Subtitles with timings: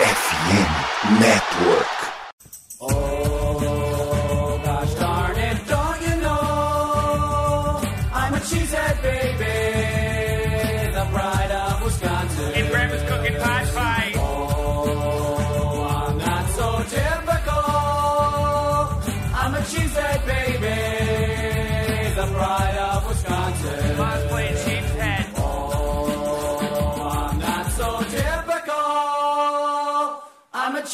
[0.00, 1.77] FM Network.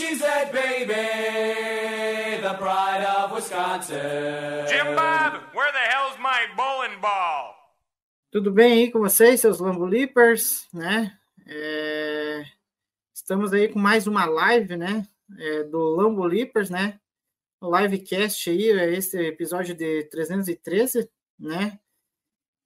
[0.04, 0.92] Baby,
[2.42, 4.66] the pride of Wisconsin.
[4.68, 7.54] Jim Bob, where the hell's my bowling ball?
[8.30, 11.16] Tudo bem aí com vocês, seus Lambo Leapers, né?
[11.46, 12.44] É,
[13.14, 15.06] Estamos aí com mais uma live, né?
[15.38, 17.00] é, do Lambo Leapers, né?
[17.60, 21.08] O livecast aí, é esse episódio de 313,
[21.38, 21.78] né?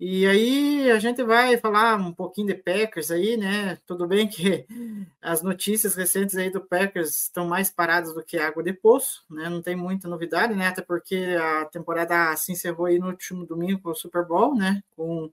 [0.01, 3.77] E aí a gente vai falar um pouquinho de Packers aí, né?
[3.84, 4.65] Tudo bem que
[5.20, 9.48] as notícias recentes aí do Packers estão mais paradas do que água de poço, né?
[9.48, 10.69] Não tem muita novidade, né?
[10.69, 14.84] Até porque a temporada se encerrou aí no último domingo com o Super Bowl, né?
[14.95, 15.33] Com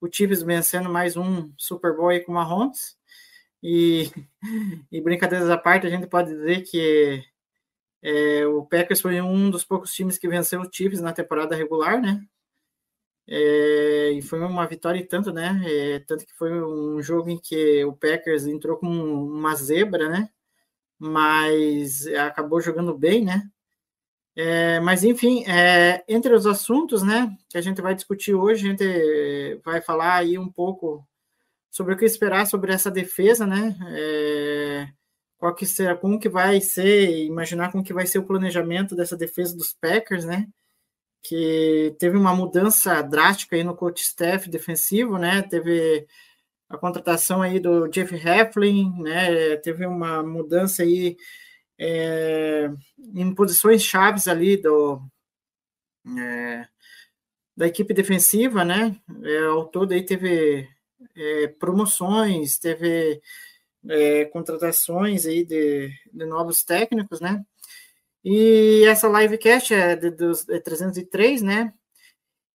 [0.00, 2.96] o Chiefs vencendo mais um Super Bowl aí com o Mahomes.
[3.60, 4.12] E,
[4.92, 7.24] e brincadeiras à parte, a gente pode dizer que
[8.00, 12.00] é, o Packers foi um dos poucos times que venceu o Chiefs na temporada regular,
[12.00, 12.24] né?
[13.26, 15.62] É, e foi uma vitória e tanto, né?
[15.64, 20.28] É, tanto que foi um jogo em que o Packers entrou com uma zebra, né?
[20.98, 23.50] Mas acabou jogando bem, né?
[24.36, 28.70] É, mas enfim, é, entre os assuntos, né, que a gente vai discutir hoje, a
[28.70, 31.06] gente vai falar aí um pouco
[31.70, 33.76] sobre o que esperar sobre essa defesa, né?
[33.90, 34.88] É,
[35.38, 39.16] qual que será, como que vai ser, imaginar como que vai ser o planejamento dessa
[39.16, 40.48] defesa dos Packers, né?
[41.24, 45.42] Que teve uma mudança drástica aí no coach staff defensivo, né?
[45.42, 46.06] Teve
[46.68, 49.56] a contratação aí do Jeff Heflin, né?
[49.56, 51.16] Teve uma mudança aí
[51.78, 52.70] é,
[53.14, 55.00] em posições chaves ali do
[56.18, 56.68] é,
[57.56, 58.96] da equipe defensiva, né?
[59.22, 60.68] É, ao todo aí teve
[61.16, 63.20] é, promoções, teve
[63.88, 67.44] é, contratações aí de, de, novos técnicos, né?
[68.24, 71.74] E essa livecast é de, dos é 303, né?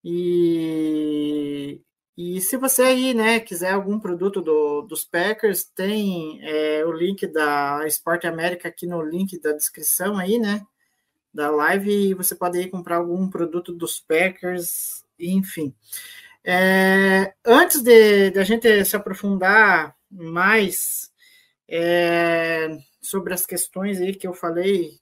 [0.04, 1.82] E,
[2.18, 7.28] e se você aí, né, quiser algum produto do, dos Packers, tem é, o link
[7.28, 10.66] da Sport América aqui no link da descrição aí, né?
[11.34, 15.76] Da live, e você pode aí comprar algum produto dos Packers, enfim.
[16.44, 21.12] É, antes de, de, a gente se aprofundar mais
[21.68, 22.70] é,
[23.02, 25.00] sobre as questões aí que eu falei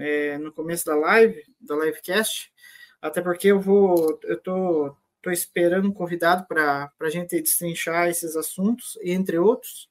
[0.00, 2.52] é, no começo da live, da livecast,
[3.00, 8.36] até porque eu vou, eu tô, tô esperando um convidado para a gente destrinchar esses
[8.36, 9.88] assuntos, entre outros.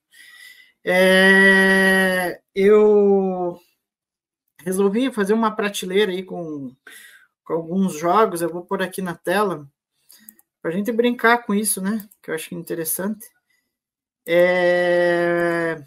[0.84, 3.59] É, eu
[4.63, 6.75] resolvi fazer uma prateleira aí com,
[7.44, 9.67] com alguns jogos, eu vou pôr aqui na tela
[10.61, 12.07] para a gente brincar com isso, né?
[12.22, 13.25] Que eu acho interessante.
[14.25, 15.81] É...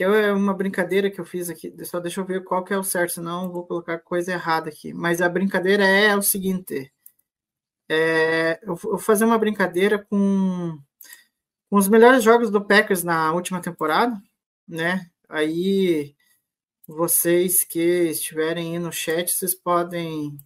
[0.00, 1.74] Que é uma brincadeira que eu fiz aqui.
[1.84, 4.94] Só deixa eu ver qual que é o certo, senão vou colocar coisa errada aqui.
[4.94, 6.90] Mas a brincadeira é o seguinte:
[7.86, 8.58] é...
[8.62, 10.78] eu vou fazer uma brincadeira com...
[11.68, 14.18] com os melhores jogos do Packers na última temporada,
[14.66, 15.06] né?
[15.28, 16.16] Aí
[16.88, 20.38] vocês que estiverem aí no chat, vocês podem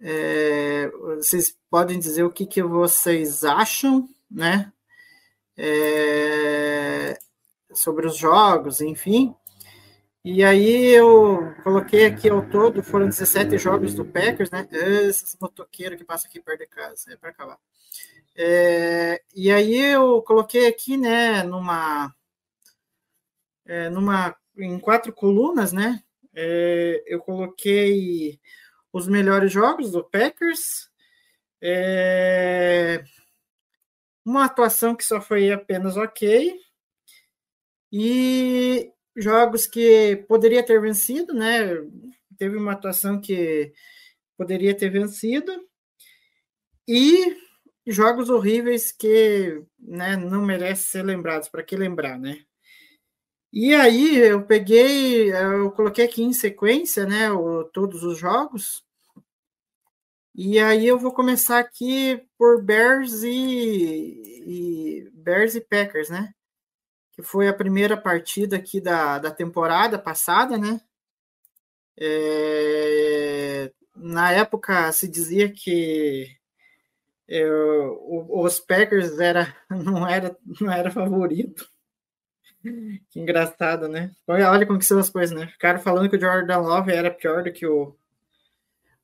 [0.00, 4.72] é, vocês podem dizer o que, que vocês acham, né?
[5.58, 7.18] É,
[7.74, 9.34] sobre os jogos, enfim.
[10.24, 14.68] E aí eu coloquei aqui ao todo, foram 17 jogos do Packers, né?
[14.70, 17.58] Esses motoqueiros que passam aqui perto de casa, é para acabar.
[18.36, 22.14] É, e aí eu coloquei aqui, né, numa,
[23.66, 26.02] é, numa, em quatro colunas, né?
[26.34, 28.40] É, eu coloquei
[28.92, 30.90] os melhores jogos do Packers.
[31.62, 33.04] É...
[34.24, 36.58] Uma atuação que só foi apenas ok.
[37.92, 41.66] E jogos que poderia ter vencido, né?
[42.38, 43.72] Teve uma atuação que
[44.36, 45.52] poderia ter vencido.
[46.88, 47.36] E
[47.86, 51.48] jogos horríveis que né, não merecem ser lembrados.
[51.48, 52.44] Para que lembrar, né?
[53.52, 58.84] E aí eu peguei, eu coloquei aqui em sequência, né, o, todos os jogos.
[60.34, 63.30] E aí eu vou começar aqui por Bears e,
[64.46, 66.32] e Bears e Packers, né?
[67.20, 70.80] Que foi a primeira partida aqui da, da temporada passada, né?
[71.98, 76.34] É, na época se dizia que
[77.28, 81.68] eu, os Packers era, não, era, não era favorito.
[82.62, 84.10] Que engraçado, né?
[84.26, 85.46] Olha, olha como que são as coisas, né?
[85.48, 87.96] Ficaram falando que o Jordan Love era pior do que o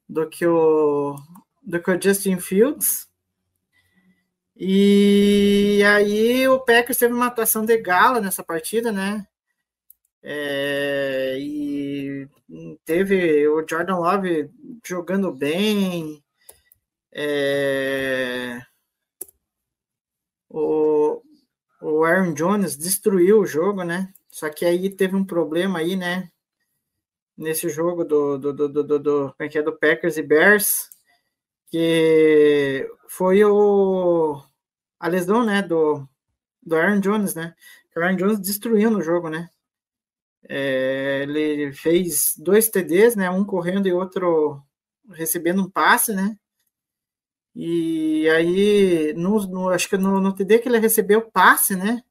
[0.08, 1.16] do que o
[1.62, 3.08] do que o Justin Fields.
[4.58, 9.26] E aí o Packers teve uma atuação de gala nessa partida, né?
[10.22, 12.28] É, e
[12.84, 14.50] teve o Jordan Love
[14.84, 16.24] jogando bem.
[17.12, 18.60] É,
[20.48, 21.22] o,
[21.82, 24.12] o Aaron Jones destruiu o jogo, né?
[24.30, 26.30] Só que aí teve um problema aí, né?
[27.36, 30.90] Nesse jogo do, do, do, do, do, do, é é, do Packers e Bears,
[31.68, 34.42] que foi o,
[34.98, 36.06] a lesão, né, do,
[36.62, 37.54] do Aaron Jones, né?
[37.96, 39.48] O Aaron Jones destruiu no jogo, né?
[40.48, 43.30] É, ele fez dois TDs, né?
[43.30, 44.62] Um correndo e outro
[45.10, 46.36] recebendo um passe, né?
[47.54, 52.02] E aí, no, no, acho que no, no TD que ele recebeu o passe, né?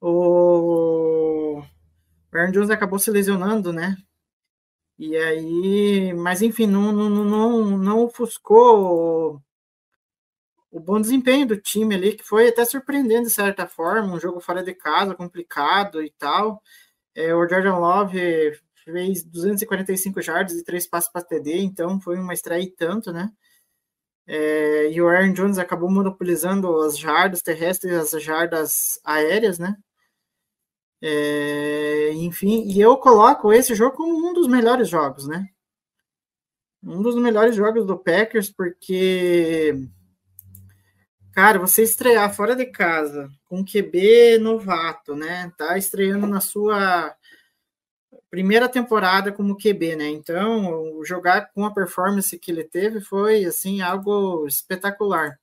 [0.00, 1.62] O
[2.32, 3.96] Aaron Jones acabou se lesionando, né?
[4.98, 9.42] E aí, mas enfim, não, não, não, não ofuscou
[10.70, 14.40] o, bom desempenho do time ali, que foi até surpreendendo de certa forma, um jogo
[14.40, 16.62] fora de casa, complicado e tal.
[17.14, 22.34] É, o Jordan Love fez 245 jardas e três passos para TD, então foi uma
[22.34, 23.30] estreia tanto, né?
[24.26, 29.76] É, e o Aaron Jones acabou monopolizando as jardas terrestres e as jardas aéreas, né?
[31.06, 35.46] É, enfim, e eu coloco esse jogo como um dos melhores jogos, né?
[36.82, 39.86] Um dos melhores jogos do Packers, porque,
[41.30, 45.52] cara, você estrear fora de casa com QB novato, né?
[45.58, 47.14] Tá estreando na sua
[48.30, 50.08] primeira temporada como QB, né?
[50.08, 55.38] Então, jogar com a performance que ele teve foi assim algo espetacular.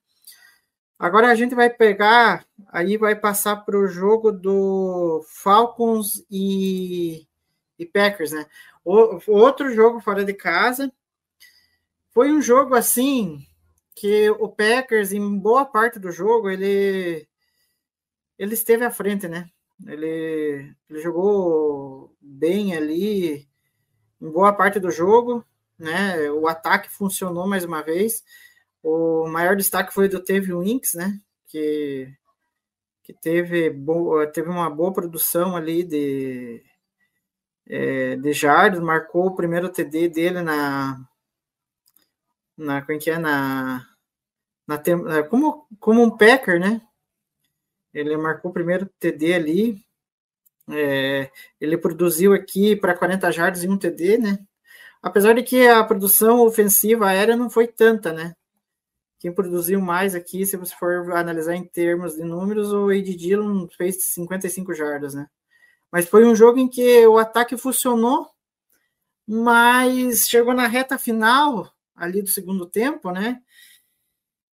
[1.01, 7.27] Agora a gente vai pegar, aí vai passar para o jogo do Falcons e,
[7.79, 8.45] e Packers, né?
[8.85, 10.93] O, outro jogo fora de casa.
[12.11, 13.43] Foi um jogo assim
[13.95, 17.27] que o Packers, em boa parte do jogo, ele,
[18.37, 19.49] ele esteve à frente, né?
[19.87, 23.49] Ele, ele jogou bem ali
[24.21, 25.43] em boa parte do jogo,
[25.79, 26.29] né?
[26.29, 28.23] O ataque funcionou mais uma vez.
[28.83, 31.19] O maior destaque foi do Teve Winks, né?
[31.47, 32.11] Que,
[33.03, 33.75] que teve,
[34.33, 36.63] teve uma boa produção ali de,
[37.67, 40.99] é, de jardas, marcou o primeiro TD dele na.
[42.57, 43.17] na como é que é?
[43.17, 43.87] Na,
[44.67, 46.81] na, como, como um Packer, né?
[47.93, 49.85] Ele marcou o primeiro TD ali.
[50.69, 51.29] É,
[51.59, 54.39] ele produziu aqui para 40 jardas e um TD, né?
[55.01, 58.35] Apesar de que a produção ofensiva aérea não foi tanta, né?
[59.21, 63.67] Quem produziu mais aqui, se você for analisar em termos de números, o Ed Dillon
[63.67, 65.29] fez 55 jardas, né?
[65.91, 68.27] Mas foi um jogo em que o ataque funcionou,
[69.27, 73.39] mas chegou na reta final ali do segundo tempo, né?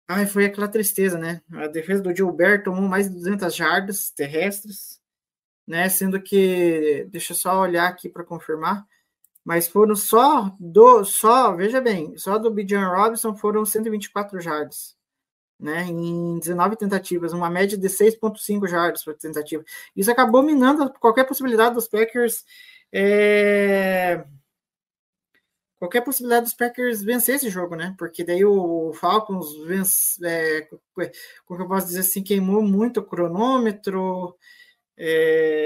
[0.06, 1.42] Ai, foi aquela tristeza, né?
[1.54, 5.00] A defesa do Gilbert tomou mais de 200 jardas terrestres,
[5.66, 5.88] né?
[5.88, 8.86] Sendo que, deixa eu só olhar aqui para confirmar,
[9.44, 14.96] mas foram só do, só, veja bem, só do Bijan Robinson foram 124 jardas,
[15.58, 15.84] né?
[15.84, 19.64] Em 19 tentativas, uma média de 6,5 jardas por tentativa.
[19.96, 22.44] Isso acabou minando qualquer possibilidade dos Packers.
[22.92, 24.24] É
[25.82, 27.92] qualquer possibilidade dos Packers vencer esse jogo, né?
[27.98, 30.68] Porque daí o Falcons vence, é,
[31.44, 34.36] como eu posso dizer assim, queimou muito o cronômetro.
[34.96, 35.61] É,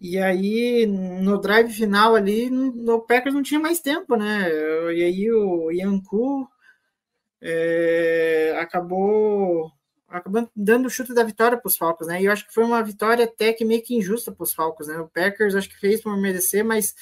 [0.00, 4.48] e aí, no drive final ali, no Packers não tinha mais tempo, né?
[4.94, 6.48] E aí o Yanku
[7.40, 9.70] é, acabou
[10.08, 12.20] acabando dando o chute da vitória para os Falcons, né?
[12.20, 14.88] E eu acho que foi uma vitória até que meio que injusta para os Falcons,
[14.88, 14.98] né?
[14.98, 16.94] O Packers acho que fez por merecer, mas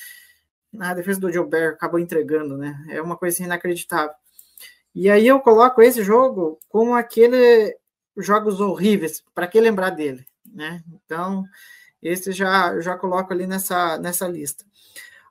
[0.78, 2.84] a defesa do Gilbert acabou entregando, né?
[2.90, 4.14] É uma coisa inacreditável.
[4.94, 7.76] E aí eu coloco esse jogo como aquele
[8.16, 10.82] jogos horríveis, para que lembrar dele, né?
[10.92, 11.44] Então,
[12.02, 14.64] esse já já coloco ali nessa nessa lista.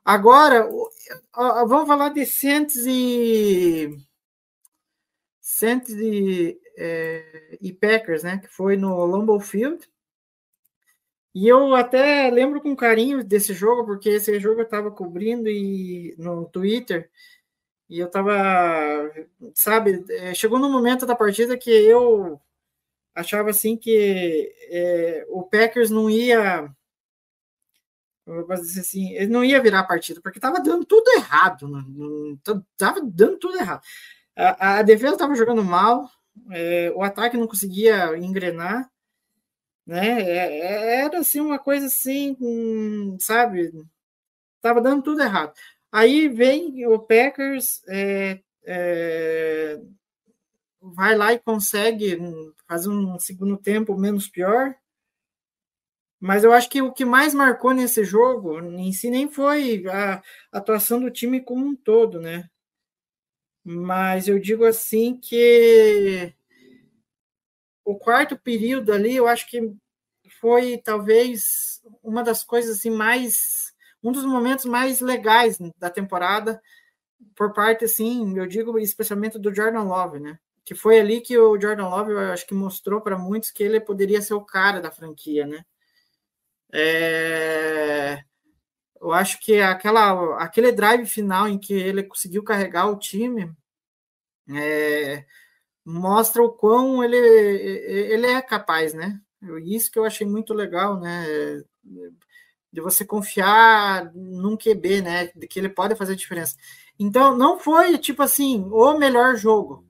[0.04, 0.68] Agora,
[1.66, 3.98] vamos falar de Saints e
[5.40, 8.38] Saints e, é, e Packers, né?
[8.38, 9.88] Que foi no Lambeau Field.
[11.34, 16.14] E eu até lembro com carinho desse jogo, porque esse jogo eu estava cobrindo e
[16.18, 17.10] no Twitter,
[17.88, 18.34] e eu estava,
[19.54, 22.40] sabe, é, chegou no momento da partida que eu
[23.18, 26.70] achava assim que é, o Packers não ia,
[28.60, 31.68] dizer assim, ele não ia virar a partida, porque estava dando tudo errado,
[32.72, 33.82] estava dando tudo errado.
[34.36, 36.08] A, a defesa estava jogando mal,
[36.52, 38.88] é, o ataque não conseguia engrenar,
[39.84, 40.20] né?
[40.22, 42.36] É, é, era assim uma coisa assim,
[43.18, 43.72] sabe?
[44.60, 45.52] Tava dando tudo errado.
[45.90, 49.80] Aí vem o Packers, é, é,
[50.94, 52.18] vai lá e consegue
[52.66, 54.74] fazer um segundo tempo menos pior.
[56.20, 60.22] Mas eu acho que o que mais marcou nesse jogo em si nem foi a
[60.52, 62.50] atuação do time como um todo, né?
[63.64, 66.34] Mas eu digo assim que
[67.84, 69.72] o quarto período ali, eu acho que
[70.40, 76.60] foi talvez uma das coisas assim mais um dos momentos mais legais da temporada
[77.34, 80.38] por parte assim, eu digo especialmente do Jordan Love, né?
[80.68, 83.80] Que foi ali que o Jordan Love, eu acho que mostrou para muitos que ele
[83.80, 85.64] poderia ser o cara da franquia, né?
[86.70, 88.22] É...
[89.00, 93.50] Eu acho que aquela, aquele drive final em que ele conseguiu carregar o time
[94.50, 95.24] é...
[95.82, 99.18] mostra o quão ele, ele é capaz, né?
[99.64, 101.24] Isso que eu achei muito legal, né?
[102.70, 105.30] De você confiar num QB, né?
[105.34, 106.56] De que ele pode fazer diferença.
[106.98, 109.87] Então, não foi, tipo assim, o melhor jogo.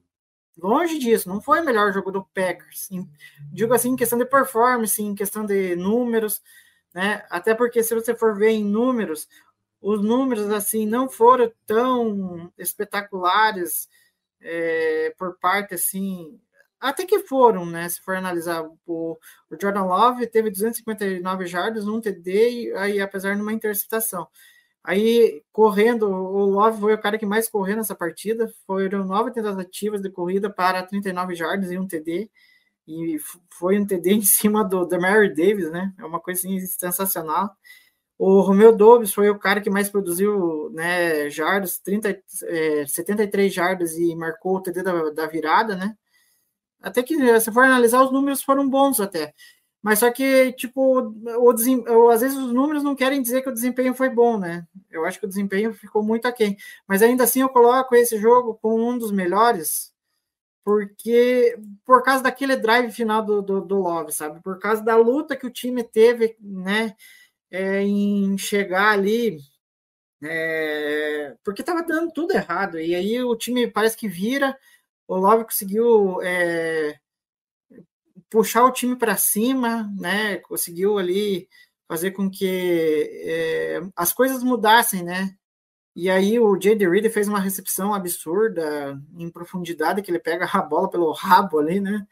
[0.59, 2.89] Longe disso, não foi o melhor jogo do Packers.
[3.53, 6.43] Digo assim, em questão de performance, em questão de números,
[6.93, 7.25] né?
[7.31, 9.29] Até porque se você for ver em números,
[9.81, 13.89] os números assim não foram tão espetaculares
[14.41, 16.41] é, por parte assim
[16.81, 17.89] até que foram, né?
[17.89, 19.19] Se for analisar, o,
[19.51, 24.29] o Jordan Love teve 259 jardas, um TD, e aí, apesar de uma interceptação.
[24.89, 28.51] Aí, correndo, o Love foi o cara que mais correu nessa partida.
[28.67, 32.31] Foram nove tentativas de corrida para 39 jardas e um TD.
[32.87, 33.19] E
[33.53, 35.93] foi um TD em cima do, do Mary Davis, né?
[35.99, 37.55] É uma coisa assim, sensacional.
[38.17, 43.95] O Romeu Dobbs foi o cara que mais produziu né, jardas, 30, é, 73 jardas
[43.99, 45.95] e marcou o TD da, da virada, né?
[46.81, 49.35] Até que, se for analisar, os números foram bons até.
[49.83, 50.99] Mas só que, tipo,
[51.39, 51.85] o desem...
[52.13, 54.67] às vezes os números não querem dizer que o desempenho foi bom, né?
[54.91, 56.57] Eu acho que o desempenho ficou muito aquém.
[56.87, 59.93] Mas ainda assim eu coloco esse jogo como um dos melhores,
[60.65, 64.43] porque por causa daquele drive final do, do, do Love, sabe?
[64.43, 66.97] Por causa da luta que o time teve, né?
[67.51, 69.39] É, em chegar ali.
[70.23, 72.79] É, porque estava dando tudo errado.
[72.81, 74.59] E aí o time parece que vira
[75.09, 76.99] o Love conseguiu é,
[78.31, 80.37] puxar o time para cima, né?
[80.39, 81.49] Conseguiu ali
[81.89, 85.35] fazer com que é, as coisas mudassem, né?
[85.97, 86.89] E aí o J.D.
[86.89, 91.81] Reed fez uma recepção absurda em profundidade, que ele pega a bola pelo rabo ali,
[91.81, 92.07] né?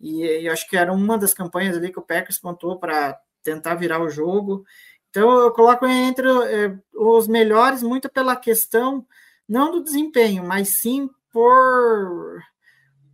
[0.00, 3.74] E, e acho que era uma das campanhas ali que o Packers pontou para tentar
[3.74, 4.64] virar o jogo.
[5.10, 9.06] Então eu coloco entre é, os melhores muito pela questão
[9.48, 12.40] não do desempenho, mas sim por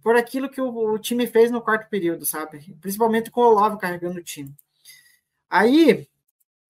[0.06, 2.60] por aquilo que o, o, time fez no quarto período, sabe?
[2.80, 4.54] Principalmente com o Olavo carregando o time.
[5.50, 6.06] Aí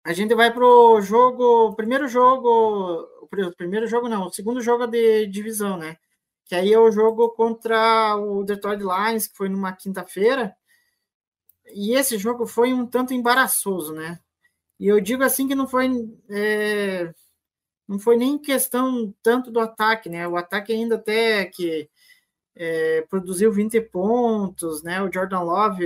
[0.06, 3.28] a gente vai pro jogo, primeiro jogo, o
[3.58, 5.98] primeiro jogo não, o segundo jogo de divisão, né?
[6.46, 10.56] Que aí é o jogo contra o Detroit Lions, que foi numa quinta-feira.
[11.74, 14.18] E esse jogo foi um tanto embaraçoso, né?
[14.80, 15.90] E eu digo assim que não foi
[16.30, 17.14] é,
[17.86, 20.26] não foi nem questão tanto do ataque, né?
[20.26, 21.90] O ataque ainda até que
[22.56, 25.02] é, produziu 20 pontos, né?
[25.02, 25.86] O Jordan Love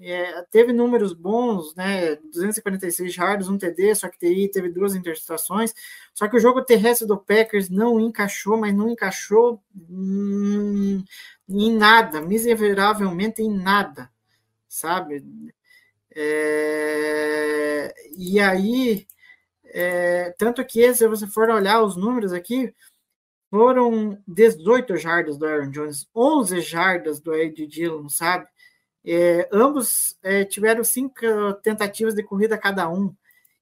[0.00, 2.16] é, teve números bons, né?
[2.16, 5.72] 246 jardas, um TD, só que aí teve duas interceptações.
[6.12, 11.04] Só que o jogo terrestre do Packers não encaixou, mas não encaixou hum,
[11.48, 14.10] em nada, miseravelmente em nada,
[14.68, 15.24] sabe?
[16.14, 19.06] É, e aí
[19.74, 22.74] é, tanto que, se você for olhar os números aqui,
[23.52, 28.46] foram 18 jardas do Aaron Jones, 11 jardas do Ed Dillon, sabe?
[29.04, 31.12] É, ambos é, tiveram cinco
[31.62, 33.14] tentativas de corrida cada um.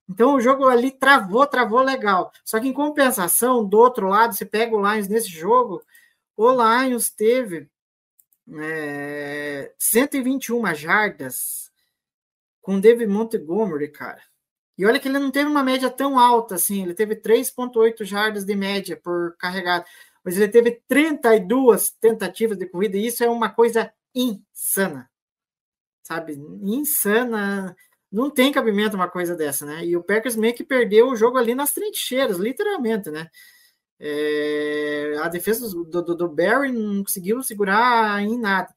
[0.09, 2.30] Então o jogo ali travou, travou legal.
[2.44, 5.82] Só que em compensação, do outro lado, você pega o Lions nesse jogo,
[6.37, 7.68] o Lions teve
[8.61, 11.68] é, 121 jardas
[12.62, 14.23] com David Montgomery, cara.
[14.80, 18.46] E olha que ele não teve uma média tão alta assim, ele teve 3,8 jardas
[18.46, 19.84] de média por carregado,
[20.25, 25.10] mas ele teve 32 tentativas de corrida, e isso é uma coisa insana,
[26.02, 26.32] sabe?
[26.62, 27.76] Insana.
[28.10, 29.84] Não tem cabimento uma coisa dessa, né?
[29.84, 33.28] E o Packers meio que perdeu o jogo ali nas trincheiras, literalmente, né?
[33.99, 38.75] É, a defesa do, do, do Barry não conseguiu segurar em nada.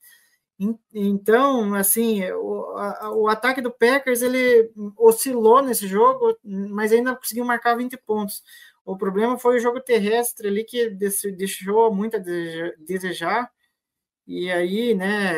[0.93, 7.43] Então, assim, o, a, o ataque do Packers ele oscilou nesse jogo, mas ainda conseguiu
[7.45, 8.43] marcar 20 pontos.
[8.86, 12.19] O problema foi o jogo terrestre ali que deixou muito a
[12.77, 13.50] desejar.
[14.27, 15.33] E aí, né,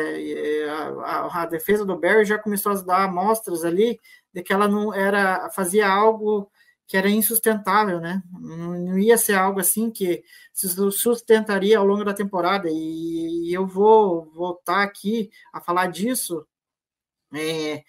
[1.04, 3.98] a, a, defesa do Barry já começou a dar amostras ali
[4.32, 6.50] de que ela não era, fazia algo
[6.86, 8.22] que era insustentável, né?
[8.32, 12.68] Não ia ser algo assim que se sustentaria ao longo da temporada.
[12.70, 16.46] E, eu vou voltar aqui a falar disso,
[17.34, 17.82] é,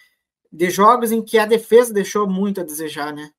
[0.52, 3.32] de jogos em que a defesa deixou muito a desejar, né?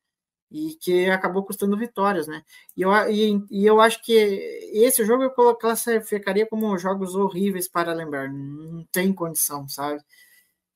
[0.51, 2.43] E que acabou custando vitórias, né?
[2.77, 4.13] E eu, e, e eu acho que
[4.73, 8.33] esse jogo eu classificaria como jogos horríveis para lembrar.
[8.33, 10.01] Não tem condição, sabe?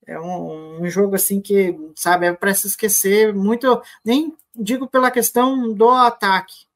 [0.07, 5.11] É um, um, jogo assim que, sabe, é para se esquecer muito, nem digo pela
[5.11, 6.67] questão do ataque,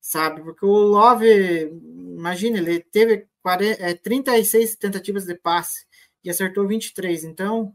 [0.00, 0.42] sabe?
[0.42, 1.70] Porque o Love,
[2.16, 5.86] imagina, ele teve 40, é, 36 tentativas de passe
[6.22, 7.24] e acertou 23.
[7.24, 7.74] Então,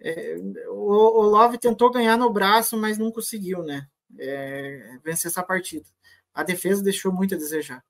[0.00, 0.36] é,
[0.68, 3.86] o, o, Love tentou ganhar no braço, mas não conseguiu, né?
[4.18, 5.86] É, vencer essa partida.
[6.32, 7.84] A defesa deixou muito a desejar.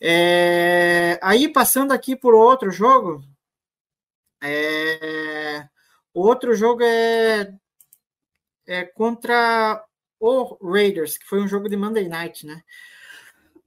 [0.00, 3.22] É, aí, passando aqui por outro jogo,
[4.42, 5.68] é,
[6.14, 7.52] outro jogo é
[8.70, 9.84] é, contra
[10.20, 12.62] o Raiders, que foi um jogo de Monday Night, né?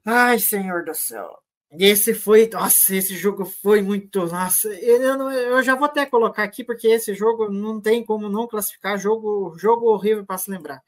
[0.05, 1.37] Ai, senhor do céu.
[1.71, 6.63] Esse foi, nossa, esse jogo foi muito, nossa, eu, eu já vou até colocar aqui
[6.63, 10.81] porque esse jogo não tem como não classificar jogo, jogo horrível para se lembrar.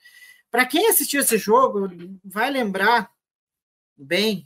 [0.52, 1.90] Para quem assistiu esse jogo,
[2.24, 3.12] vai lembrar
[3.98, 4.46] bem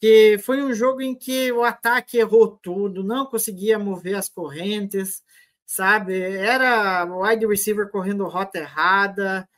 [0.00, 5.22] que foi um jogo em que o ataque errou tudo, não conseguia mover as correntes,
[5.70, 6.20] sabe?
[6.20, 9.48] Era wide receiver correndo rota errada,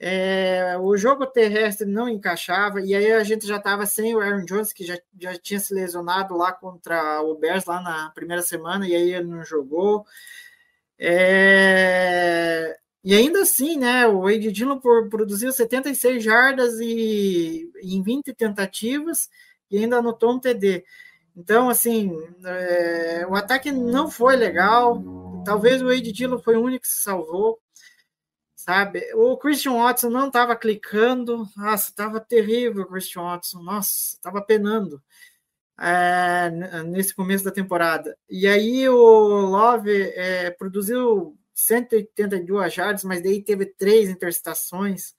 [0.00, 4.44] é, o jogo terrestre não encaixava, e aí a gente já estava sem o Aaron
[4.44, 8.88] Jones, que já, já tinha se lesionado lá contra o Bears lá na primeira semana,
[8.88, 10.04] e aí ele não jogou.
[10.98, 19.30] É, e ainda assim, né, o Wade Dillon produziu 76 jardas e, em 20 tentativas
[19.70, 20.84] e ainda anotou um TD.
[21.36, 22.12] Então, assim,
[22.44, 25.29] é, o ataque não foi legal.
[25.44, 27.58] Talvez o Wade Dillon foi o único que se salvou,
[28.54, 29.02] sabe?
[29.14, 31.48] O Christian Watson não estava clicando.
[31.56, 33.62] Nossa, estava terrível o Christian Watson.
[33.62, 35.02] Nossa, estava penando
[35.78, 36.50] é,
[36.84, 38.16] nesse começo da temporada.
[38.28, 45.14] E aí o Love é, produziu 182 jardas, mas daí teve três interceptações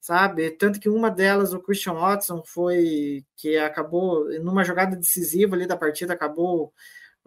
[0.00, 0.50] sabe?
[0.52, 5.76] Tanto que uma delas, o Christian Watson, foi que acabou numa jogada decisiva ali da
[5.76, 6.72] partida, acabou.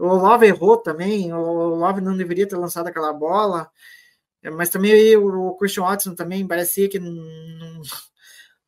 [0.01, 3.69] O Love errou também, o Love não deveria ter lançado aquela bola,
[4.53, 7.81] mas também o Christian Watson também parecia que não,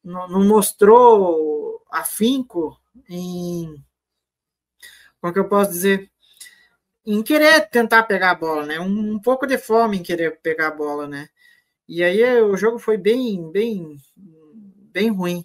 [0.03, 3.83] não, não mostrou afinco em.
[5.19, 6.07] Como é que eu posso dizer?
[7.03, 8.79] Em querer tentar pegar a bola, né?
[8.79, 11.29] Um, um pouco de fome em querer pegar a bola, né?
[11.87, 13.97] E aí eh, o jogo foi bem, bem,
[14.91, 15.43] bem ruim.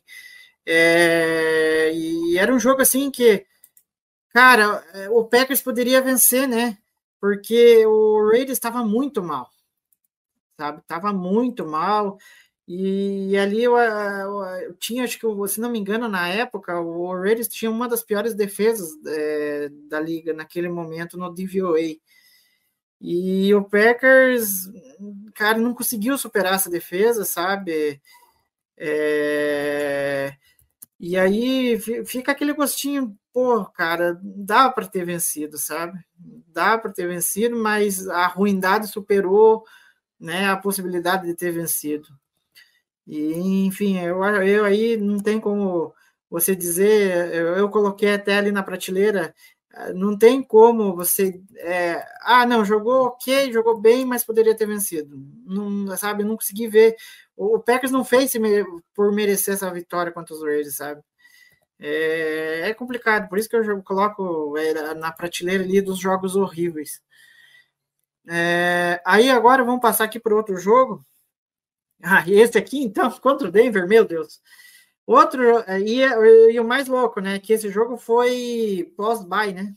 [0.66, 3.46] É, e era um jogo assim que,
[4.30, 6.78] cara, eh, o Packers poderia vencer, né?
[7.20, 9.50] Porque o Raiders estava muito mal,
[10.56, 10.82] sabe?
[10.86, 12.18] Tava muito mal.
[12.66, 17.14] E ali eu, eu, eu, tinha, acho que, se não me engano, na época, o
[17.14, 21.96] Raiders tinha uma das piores defesas é, da liga naquele momento no DVOA.
[23.00, 24.68] E o Packers,
[25.34, 28.00] cara, não conseguiu superar essa defesa, sabe?
[28.76, 30.34] É...
[31.00, 35.96] E aí fica aquele gostinho, pô, cara, dá para ter vencido, sabe?
[36.48, 39.64] Dá para ter vencido, mas a ruindade superou
[40.18, 42.09] né, a possibilidade de ter vencido.
[43.07, 45.94] E, enfim, eu, eu aí não tem como
[46.29, 49.33] você dizer, eu, eu coloquei até ali na prateleira
[49.94, 51.40] não tem como você.
[51.59, 55.16] É, ah, não, jogou ok, jogou bem, mas poderia ter vencido.
[55.46, 56.96] Não, sabe, não consegui ver.
[57.37, 58.33] O Packers não fez
[58.94, 61.01] por merecer essa vitória contra os Raiders, sabe?
[61.80, 67.00] É, é, complicado, por isso que eu coloco é, na prateleira ali dos jogos horríveis.
[68.28, 71.04] É, aí agora vamos passar aqui para outro jogo.
[72.02, 74.40] Ah, esse aqui então, contra o Denver, meu Deus.
[75.06, 75.40] Outro,
[75.86, 76.02] e,
[76.52, 77.38] e, o mais louco, né?
[77.38, 79.74] Que esse jogo foi pós-bye, né?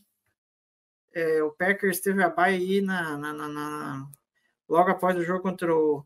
[1.13, 4.07] É, o Packers teve a bye aí na, na, na, na,
[4.67, 6.05] logo após o jogo contra, o,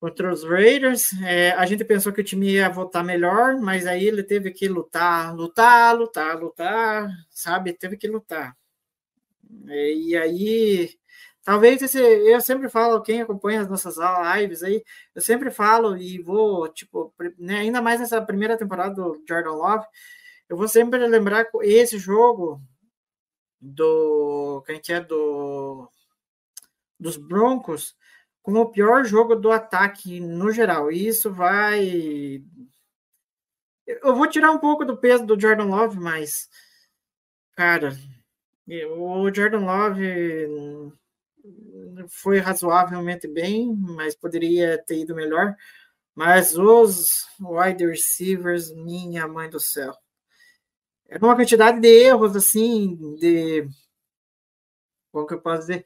[0.00, 1.12] contra os Raiders.
[1.22, 4.68] É, a gente pensou que o time ia voltar melhor, mas aí ele teve que
[4.68, 7.74] lutar, lutar, lutar, lutar, sabe?
[7.74, 8.56] Teve que lutar.
[9.68, 11.00] É, e aí
[11.42, 13.96] Talvez esse, eu sempre falo, quem acompanha as nossas
[14.36, 14.84] lives aí,
[15.14, 19.86] eu sempre falo e vou, tipo, né, ainda mais nessa primeira temporada do Jordan Love,
[20.48, 22.60] eu vou sempre lembrar esse jogo
[23.60, 25.90] do, quem que é, do,
[26.98, 27.96] dos Broncos,
[28.42, 30.90] como o pior jogo do ataque no geral.
[30.90, 32.42] E isso vai.
[33.86, 36.48] Eu vou tirar um pouco do peso do Jordan Love, mas
[37.60, 37.94] Cara,
[38.96, 40.92] o Jordan Love
[42.08, 45.54] foi razoavelmente bem, mas poderia ter ido melhor.
[46.14, 49.94] Mas os wide receivers, minha mãe do céu.
[51.06, 53.68] É uma quantidade de erros, assim, de.
[55.12, 55.84] Como que eu posso dizer?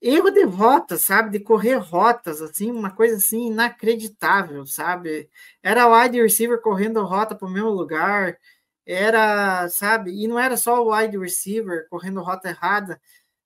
[0.00, 1.30] Erro de rota, sabe?
[1.30, 5.28] De correr rotas, assim, uma coisa assim inacreditável, sabe?
[5.62, 8.38] Era wide receiver correndo rota para o mesmo lugar,
[8.86, 10.12] era, sabe?
[10.12, 13.00] E não era só o wide receiver correndo rota errada,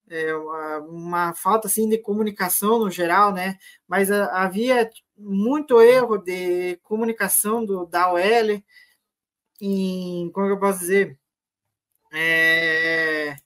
[0.08, 3.58] é, uma, uma, falta assim de comunicação no geral, né?
[3.88, 8.62] Mas a, havia muito erro de comunicação do da OL
[9.60, 11.18] em como eu posso dizer
[12.12, 13.36] é,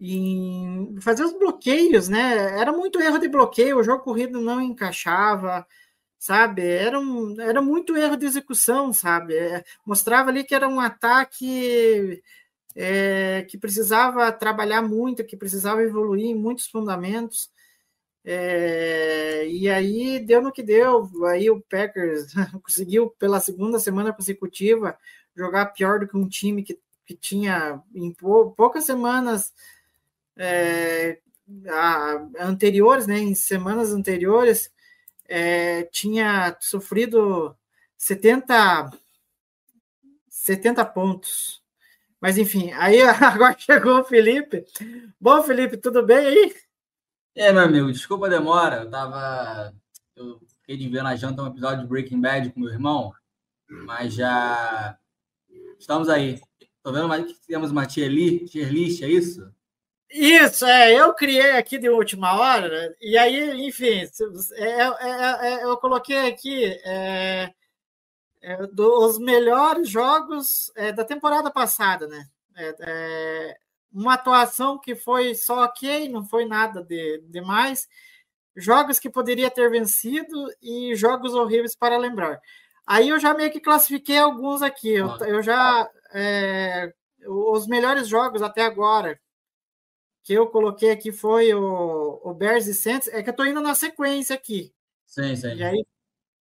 [0.00, 2.58] em fazer os bloqueios, né?
[2.60, 5.66] Era muito erro de bloqueio, o jogo corrido não encaixava,
[6.18, 6.62] sabe?
[6.66, 9.36] Era, um, era muito erro de execução, sabe?
[9.36, 12.22] É, mostrava ali que era um ataque
[12.76, 17.50] é, que precisava trabalhar muito, que precisava evoluir em muitos fundamentos.
[18.24, 21.10] É, e aí deu no que deu.
[21.26, 22.32] Aí o Packers
[22.62, 24.96] conseguiu, pela segunda semana consecutiva,
[25.36, 29.52] jogar pior do que um time que, que tinha em poucas semanas
[30.38, 31.18] é,
[32.38, 34.72] anteriores, né, em semanas anteriores,
[35.26, 37.56] é, tinha sofrido
[37.96, 38.90] 70,
[40.28, 41.62] 70 pontos.
[42.20, 44.64] Mas enfim, aí agora chegou o Felipe.
[45.20, 46.54] Bom, Felipe, tudo bem aí?
[47.34, 48.82] É, meu amigo, desculpa a demora.
[48.82, 49.74] Eu tava.
[50.16, 53.12] Eu fiquei de ver na janta um episódio de Breaking Bad com meu irmão,
[53.68, 54.98] mas já
[55.78, 56.40] estamos aí.
[56.82, 59.52] Tô vendo que temos uma tier list, é isso?
[60.10, 62.94] Isso, é, eu criei aqui de última hora, né?
[63.00, 64.08] e aí, enfim,
[64.54, 67.52] é, é, é, eu coloquei aqui é,
[68.40, 72.26] é, dos melhores jogos é, da temporada passada, né?
[72.56, 73.56] É, é,
[73.92, 77.86] uma atuação que foi só ok, não foi nada de demais.
[78.56, 82.40] Jogos que poderia ter vencido e jogos horríveis para lembrar.
[82.86, 84.90] Aí eu já meio que classifiquei alguns aqui.
[84.94, 85.88] Eu, eu já.
[86.12, 86.92] É,
[87.26, 89.18] os melhores jogos até agora
[90.28, 93.08] que eu coloquei aqui foi o, o Bears e Saints.
[93.08, 94.74] É que eu estou indo na sequência aqui.
[95.06, 95.54] Sim, sim.
[95.54, 95.86] E aí,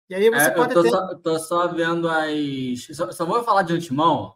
[0.10, 0.90] e aí você é, pode eu tô, ter...
[0.90, 2.88] só, tô só vendo as.
[2.98, 4.34] Só, só, vou falar de antemão,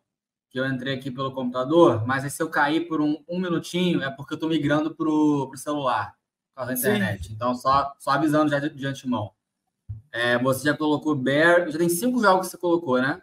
[0.52, 4.04] que eu entrei aqui pelo computador, mas aí se eu cair por um, um minutinho
[4.04, 6.14] é porque eu tô migrando pro, pro celular,
[6.50, 7.30] por causa da internet.
[7.30, 7.34] Sim.
[7.34, 9.32] Então, só, só avisando já de, de antemão.
[10.12, 13.20] É, você já colocou Bear, já tem cinco jogos que você colocou, né?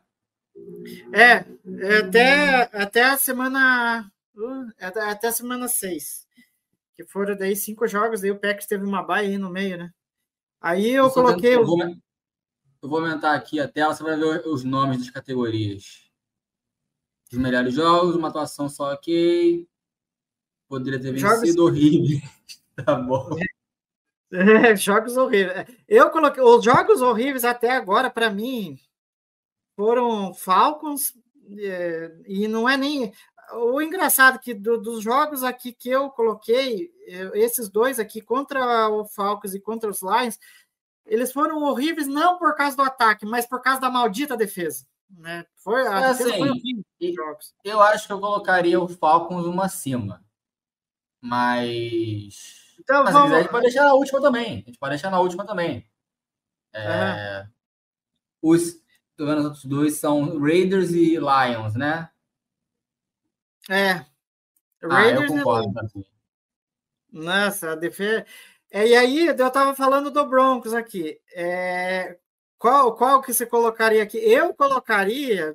[1.12, 1.44] É,
[1.84, 4.10] é até, até a semana.
[4.37, 6.27] Uh, até a semana seis.
[6.94, 9.92] Que foram daí cinco jogos, aí o Packers teve uma baia aí no meio, né?
[10.61, 11.55] Aí eu, eu coloquei.
[11.55, 16.11] Eu vou, eu vou aumentar aqui a tela, você vai ver os nomes das categorias.
[17.33, 19.66] Os melhores jogos, uma atuação só ok.
[20.68, 21.57] Poderia ter vencido jogos...
[21.57, 22.29] horrível.
[22.85, 23.37] tá bom.
[24.33, 25.66] É, jogos horríveis.
[25.88, 28.79] Eu coloquei os jogos horríveis até agora, para mim,
[29.77, 31.14] foram Falcons,
[31.59, 33.12] é, e não é nem.
[33.52, 36.90] O engraçado é que do, dos jogos aqui que eu coloquei,
[37.35, 40.38] esses dois aqui contra o Falcons e contra os Lions,
[41.06, 44.85] eles foram horríveis não por causa do ataque, mas por causa da maldita defesa.
[45.09, 45.46] Né?
[45.54, 49.66] Foi, a é defesa assim, foi horrível Eu acho que eu colocaria o Falcons uma
[49.66, 50.24] acima.
[51.20, 52.74] Mas.
[52.78, 53.32] Então, mas vamos...
[53.32, 54.52] a gente pode deixar na última também.
[54.52, 55.88] A gente pode deixar na última também.
[56.72, 57.40] É...
[57.40, 58.52] Uhum.
[58.52, 58.82] Os,
[59.18, 62.11] os outros dois são Raiders e Lions, né?
[63.68, 64.05] É.
[64.83, 66.07] Raiders ah, eu concordo.
[67.12, 68.24] Nossa, a defesa.
[68.70, 71.18] É, e aí, eu estava falando do Broncos aqui.
[71.35, 72.18] É,
[72.59, 74.18] qual, qual que você colocaria aqui?
[74.18, 75.55] Eu colocaria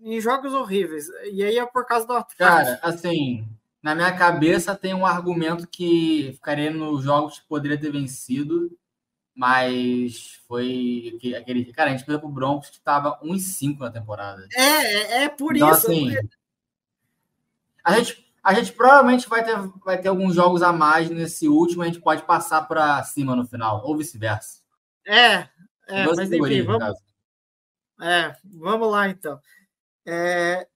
[0.00, 1.08] em jogos horríveis.
[1.32, 2.36] E aí é por causa do ataque.
[2.36, 3.46] Cara, assim,
[3.82, 8.70] na minha cabeça tem um argumento que ficaria nos jogos que poderia ter vencido,
[9.34, 11.72] mas foi aquele.
[11.72, 14.46] Cara, a gente perdeu pro Broncos que estava 1-5 na temporada.
[14.54, 15.86] É, é, é por então, isso.
[15.86, 16.14] Assim,
[17.84, 21.82] a gente a gente provavelmente vai ter, vai ter alguns jogos a mais nesse último,
[21.82, 24.60] a gente pode passar para cima no final, ou vice-versa.
[25.06, 25.46] É,
[25.86, 26.98] é mas enfim, vamos,
[28.00, 29.38] é, vamos lá então.
[30.06, 30.66] É,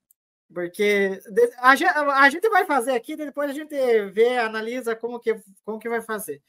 [0.53, 1.21] porque
[1.59, 3.75] a gente, a gente vai fazer aqui, depois a gente
[4.11, 6.43] vê, analisa como que, como que vai fazer.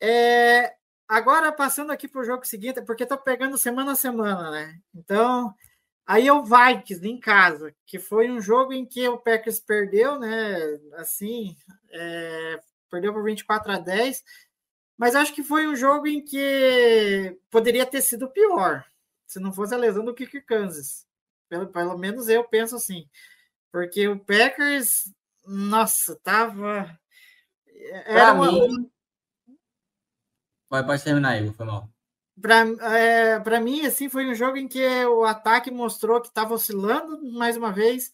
[0.00, 0.74] É,
[1.06, 4.80] agora, passando aqui para o jogo seguinte, porque estou pegando semana a semana, né?
[4.94, 5.54] Então,
[6.06, 10.18] Aí é o Vikings em casa, que foi um jogo em que o Packers perdeu,
[10.18, 10.56] né?
[10.96, 11.56] Assim,
[11.90, 12.60] é,
[12.90, 14.24] perdeu por 24 a 10,
[14.98, 18.84] mas acho que foi um jogo em que poderia ter sido pior,
[19.26, 21.06] se não fosse a lesão do Kicker Kansas.
[21.48, 23.08] Pelo, pelo menos eu penso assim.
[23.70, 25.12] Porque o Packers,
[25.46, 26.98] nossa, tava.
[27.64, 28.90] Pra Era uma, mim.
[30.68, 31.91] Vai, pode terminar aí, foi mal.
[32.42, 32.66] Para
[32.98, 37.22] é, pra mim, assim, foi um jogo em que o ataque mostrou que estava oscilando
[37.32, 38.12] mais uma vez.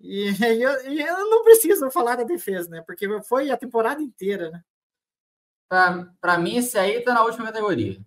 [0.00, 0.26] E,
[0.58, 2.82] e eu, e eu não preciso falar da defesa, né?
[2.84, 4.62] Porque foi a temporada inteira, né?
[6.20, 7.98] Pra mim, esse aí tá na última categoria.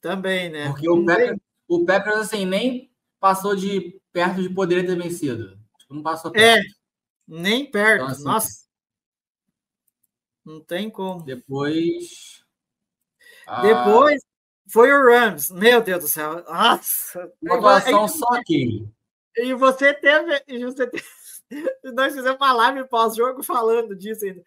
[0.00, 0.68] Também, né?
[0.68, 1.38] Porque o Packers,
[1.68, 5.56] o Packers, assim, nem passou de perto de poderia ter vencido.
[5.78, 6.74] Tipo, não passou É, perto.
[7.28, 8.02] nem perto.
[8.02, 8.62] Então, assim, Nossa.
[10.44, 11.22] Não tem como.
[11.22, 12.41] Depois.
[13.46, 14.22] Ah, Depois
[14.68, 15.50] foi o Rams.
[15.50, 16.42] Meu Deus do céu.
[16.44, 17.30] Nossa.
[17.42, 18.86] Uma só aqui.
[19.36, 20.42] E você teve.
[20.48, 21.04] E você teve
[21.94, 24.42] nós fizemos uma live pós-jogo falando disso ainda.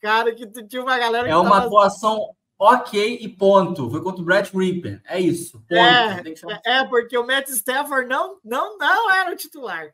[0.00, 3.90] Cara, que tinha uma galera que É uma tava- atuação ok e ponto.
[3.90, 5.00] Foi contra o Brett Rippen.
[5.06, 5.58] É isso.
[5.68, 5.74] Ponto.
[5.74, 9.92] É, chamar- É, porque o Matt Stafford não, não, não era o titular.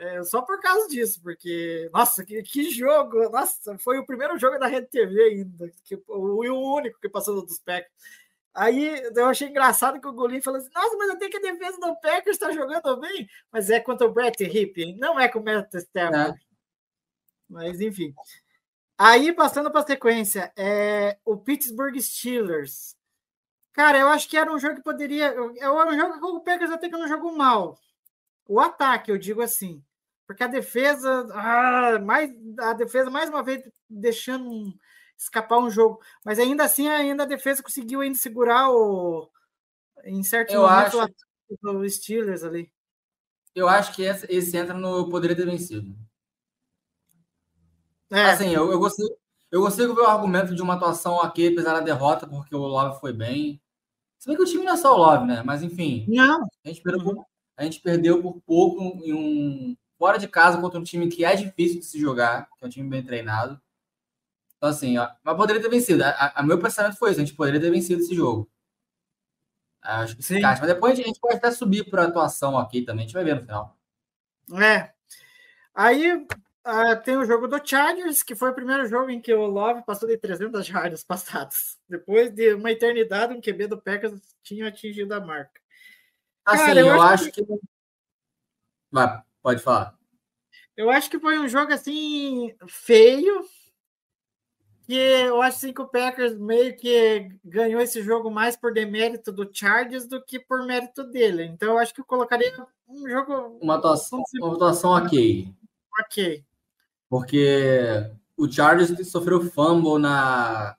[0.00, 3.28] É, só por causa disso, porque, nossa, que, que jogo!
[3.28, 7.44] Nossa, foi o primeiro jogo da Rede TV ainda, que, o, o único que passou
[7.44, 7.92] dos Packers.
[8.54, 11.78] Aí eu achei engraçado que o Golim falou assim: Nossa, mas até que a defesa
[11.78, 15.44] do Packers está jogando bem, mas é contra o Brett Rippin, não é com o
[15.44, 16.40] Matt Stafford.
[17.46, 18.14] Mas enfim.
[18.96, 22.96] Aí, passando para a sequência, é, o Pittsburgh Steelers.
[23.74, 25.26] Cara, eu acho que era um jogo que poderia.
[25.26, 27.78] É um jogo que o Packers até que não jogou mal.
[28.48, 29.84] O ataque, eu digo assim.
[30.30, 31.26] Porque a defesa.
[31.34, 34.72] ah, mais, a defesa, mais uma vez, deixando
[35.18, 36.00] escapar um jogo.
[36.24, 39.28] Mas ainda assim, ainda a defesa conseguiu ainda segurar o.
[40.04, 41.14] Em certos Eu momentos, o acho-
[41.60, 42.72] do Steelers ali.
[43.56, 45.96] Eu acho que esse, esse entra no poderia ter vencido.
[48.12, 49.08] É, Assim, eu, eu gostei.
[49.50, 53.00] Eu consigo ver o argumento de uma atuação ok, apesar da derrota, porque o Love
[53.00, 53.60] foi bem.
[54.16, 55.42] Se bem que o time não é só o Love, né?
[55.42, 60.18] Mas enfim, não, a gente perdeu, por, a gente perdeu por pouco em um fora
[60.18, 62.88] de casa contra um time que é difícil de se jogar, que é um time
[62.88, 63.60] bem treinado.
[64.56, 66.02] Então, assim, ó, mas poderia ter vencido.
[66.02, 68.50] A, a- a meu pensamento foi isso: a gente poderia ter vencido esse jogo.
[69.82, 70.40] Acho que se Sim.
[70.40, 73.04] Mas depois a gente pode até subir para atuação ok também.
[73.04, 73.76] A gente vai ver no final.
[74.58, 74.90] É.
[75.74, 76.26] Aí
[76.64, 79.82] ah, tem o jogo do Chargers, que foi o primeiro jogo em que o Love
[79.84, 81.78] passou de 300 jardas passadas.
[81.88, 85.60] Depois de uma eternidade, um QB do Packers tinha atingido a marca.
[86.44, 87.42] Assim, Cara, eu eu, acho acho que.
[88.90, 89.98] Vai, pode falar.
[90.76, 93.44] Eu acho que foi um jogo assim feio.
[94.86, 99.30] Que eu acho assim, que o Packers meio que ganhou esse jogo mais por demérito
[99.30, 101.44] do Chargers do que por mérito dele.
[101.44, 102.52] Então eu acho que eu colocaria
[102.88, 105.52] um jogo Uma atuação, uma atuação ok.
[106.00, 106.44] ok.
[107.08, 110.76] Porque o Chargers sofreu fumble na,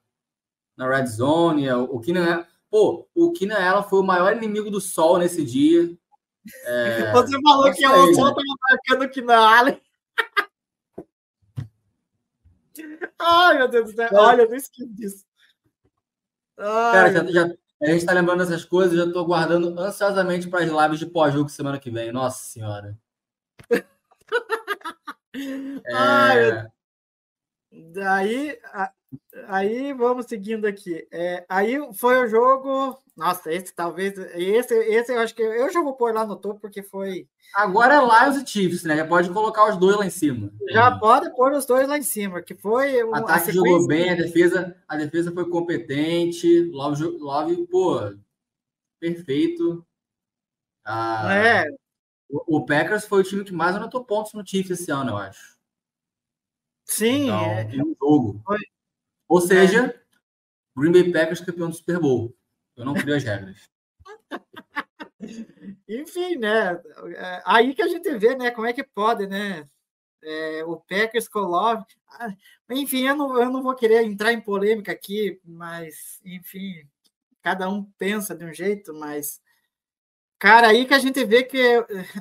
[0.75, 1.71] na red zone.
[1.71, 5.95] O Keenan, pô, o Keenan ela foi o maior inimigo do sol nesse dia.
[7.13, 8.29] Você falou é que isso o aí, Sol né?
[8.31, 9.81] estava marcando que na Allen.
[13.19, 14.09] Ai, meu Deus do céu.
[14.13, 15.25] Olha, eu não esqueci disso.
[16.57, 20.63] Ai, Cara, já, já- a gente tá lembrando dessas coisas, já tô guardando ansiosamente para
[20.63, 22.11] as lives de pós-jogo semana que vem.
[22.11, 22.95] Nossa senhora.
[25.93, 26.67] ai, É,
[27.93, 28.91] Daí, a-
[29.47, 31.07] aí vamos seguindo aqui.
[31.11, 32.97] É, aí foi o jogo.
[33.15, 34.17] Nossa, esse talvez.
[34.35, 37.27] Esse, esse eu acho que eu já vou pôr lá no topo, porque foi.
[37.53, 38.95] agora é Lions e Chiefs, né?
[38.97, 40.51] Já pode colocar os dois lá em cima.
[40.69, 43.03] Já pode pôr os dois lá em cima, que foi.
[43.03, 46.63] O um- a ataque sequência- jogou bem, a defesa, a defesa foi competente.
[46.71, 47.99] Love, Love pô,
[48.99, 49.85] perfeito.
[50.85, 51.67] Ah, É,
[52.29, 55.17] o, o Packers foi o time que mais anotou pontos no Chiefs esse ano, eu
[55.17, 55.57] acho.
[56.85, 57.25] sim.
[57.25, 58.41] Então, é, em um jogo.
[58.45, 58.57] Foi.
[59.31, 59.95] Ou seja,
[60.75, 62.35] Green Bay Packers campeão do Super Bowl.
[62.75, 63.69] Eu não crio as regras.
[65.87, 66.81] Enfim, né?
[67.15, 68.51] é, Aí que a gente vê, né?
[68.51, 69.67] Como é que pode, né?
[70.23, 71.83] é, o Packers com o Love.
[72.07, 72.33] Ah,
[72.69, 76.87] Enfim, eu não, eu não vou querer entrar em polêmica aqui, mas, enfim,
[77.41, 79.41] cada um pensa de um jeito, mas.
[80.39, 81.57] Cara, aí que a gente vê que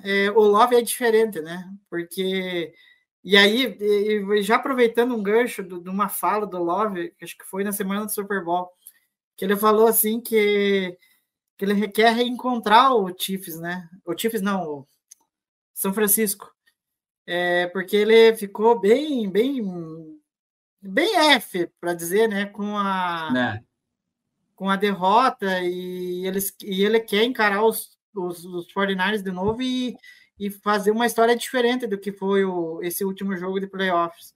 [0.05, 1.71] é, o Love é diferente, né?
[1.89, 2.75] Porque.
[3.23, 7.45] E aí, e- já aproveitando um gancho do- de uma fala do Love, acho que
[7.45, 8.71] foi na semana do Super Bowl,
[9.37, 10.97] que ele falou assim que
[11.59, 13.87] que ele quer reencontrar o Chiefs, né?
[14.07, 14.89] O Chiefs não, o
[15.75, 16.51] São Francisco.
[17.27, 19.63] É, porque ele ficou bem, bem,
[20.81, 22.47] bem F, para dizer, né?
[22.47, 23.65] Com a, né?
[24.57, 29.61] com a derrota e, eles, e ele quer encarar os, os, os 49ers de novo
[29.61, 29.95] e,
[30.41, 34.35] e fazer uma história diferente do que foi o, esse último jogo de playoffs.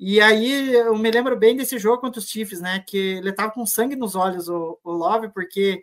[0.00, 2.82] E aí eu me lembro bem desse jogo contra os Chiefs, né?
[2.86, 5.82] Que ele tava com sangue nos olhos, o, o Love, porque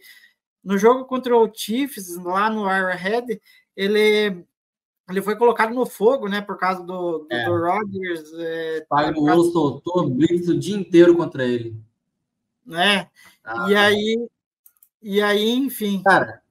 [0.63, 3.39] no jogo contra o Chiefs, lá no Arrowhead,
[3.75, 4.43] ele
[5.09, 6.41] ele foi colocado no fogo, né?
[6.41, 7.45] Por causa do, do, É.
[7.45, 11.75] do Rodgers, é, por causa- soltou blitz o dia inteiro contra ele.
[12.65, 13.09] né?
[13.43, 14.27] Ah, E aí,
[15.01, 16.01] e aí, enfim.
[16.03, 16.41] Cara,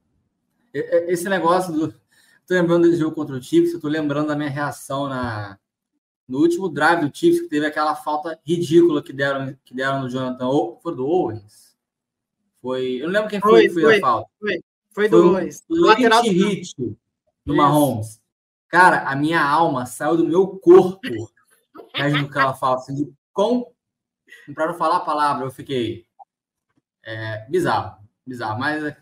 [0.74, 2.01] esse negócio do.
[2.46, 5.58] Tô lembrando desse jogo contra o Chiefs, eu tô lembrando da minha reação na,
[6.28, 10.10] no último drive do Chiefs, que teve aquela falta ridícula que deram, que deram no
[10.10, 10.46] Jonathan.
[10.48, 11.76] Ou, foi do Owens?
[12.60, 12.96] Foi.
[13.00, 14.30] Eu não lembro quem foi, Foi, foi, a falta.
[14.38, 15.64] Foi Foi do um Lois.
[15.68, 17.56] Lateral late do hit do Isso.
[17.56, 18.22] Mahomes.
[18.68, 21.00] Cara, a minha alma saiu do meu corpo.
[21.98, 23.70] Mas que ela fala assim, de com.
[24.54, 26.06] Para não falar a palavra, eu fiquei.
[27.02, 28.58] É, bizarro, bizarro.
[28.58, 28.96] Mas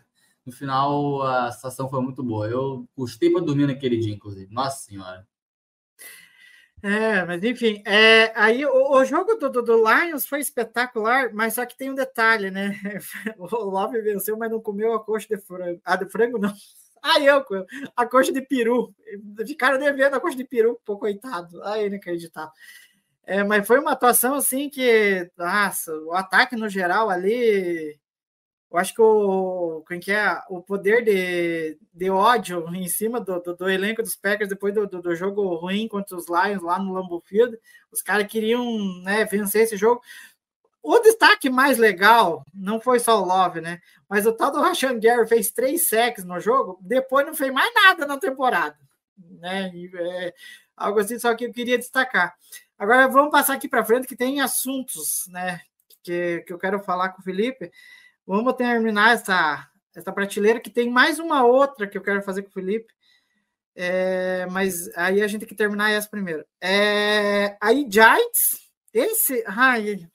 [0.45, 2.47] no final a situação foi muito boa.
[2.47, 4.53] Eu custei para dormir naquele dia, inclusive.
[4.53, 5.27] Nossa Senhora.
[6.83, 11.53] É, mas enfim, é, aí o, o jogo do, do, do Lions foi espetacular, mas
[11.53, 12.71] só que tem um detalhe, né?
[13.37, 15.79] O Love venceu, mas não comeu a coxa de frango.
[15.85, 16.51] Ah, de frango não.
[17.03, 17.43] Ah, eu,
[17.95, 18.93] a coxa de peru.
[19.47, 21.59] Ficaram devendo a coxa de peru, pô, coitado.
[21.63, 22.51] Aí, inacreditável.
[23.23, 27.99] É, mas foi uma atuação assim que, nossa, o ataque no geral ali,
[28.71, 33.37] eu acho que o, quem que é, o poder de, de ódio em cima do,
[33.41, 36.79] do, do elenco dos Packers depois do, do, do, jogo ruim contra os Lions lá
[36.79, 37.59] no Lambeau Field,
[37.91, 38.63] os caras queriam
[39.03, 40.01] né, vencer esse jogo.
[40.81, 43.81] O destaque mais legal não foi só o Love, né?
[44.09, 47.71] Mas o tal do Rashan Gary fez três sacks no jogo, depois não fez mais
[47.75, 48.77] nada na temporada,
[49.17, 49.69] né?
[49.75, 50.33] E, é,
[50.77, 52.35] algo assim, só que eu queria destacar.
[52.79, 55.59] Agora vamos passar aqui para frente que tem assuntos, né?
[56.01, 57.69] Que, que eu quero falar com o Felipe.
[58.25, 62.49] Vamos terminar essa, essa prateleira que tem mais uma outra que eu quero fazer com
[62.49, 62.93] o Felipe.
[63.75, 66.45] É, mas aí a gente tem que terminar essa primeiro.
[66.59, 68.59] É, aí, Giants,
[68.93, 69.43] esse.
[69.47, 70.07] Ai,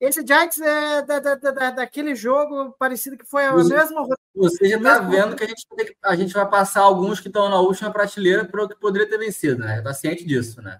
[0.00, 4.06] esse Giants é da, da, da, daquele jogo parecido que foi a Você- mesma.
[4.34, 5.66] Você já tá Mesmo- vendo que a gente,
[6.02, 9.16] a gente vai passar alguns que estão na última prateleira para o que poderia ter
[9.18, 9.80] vencido, né?
[9.80, 10.78] Tá ciente disso, né?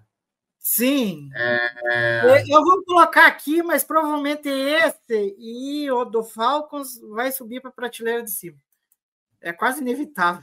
[0.68, 1.30] Sim.
[1.32, 7.70] É, Eu vou colocar aqui, mas provavelmente esse e o do Falcons vai subir para
[7.70, 8.58] a prateleira de cima.
[9.40, 10.42] É quase inevitável.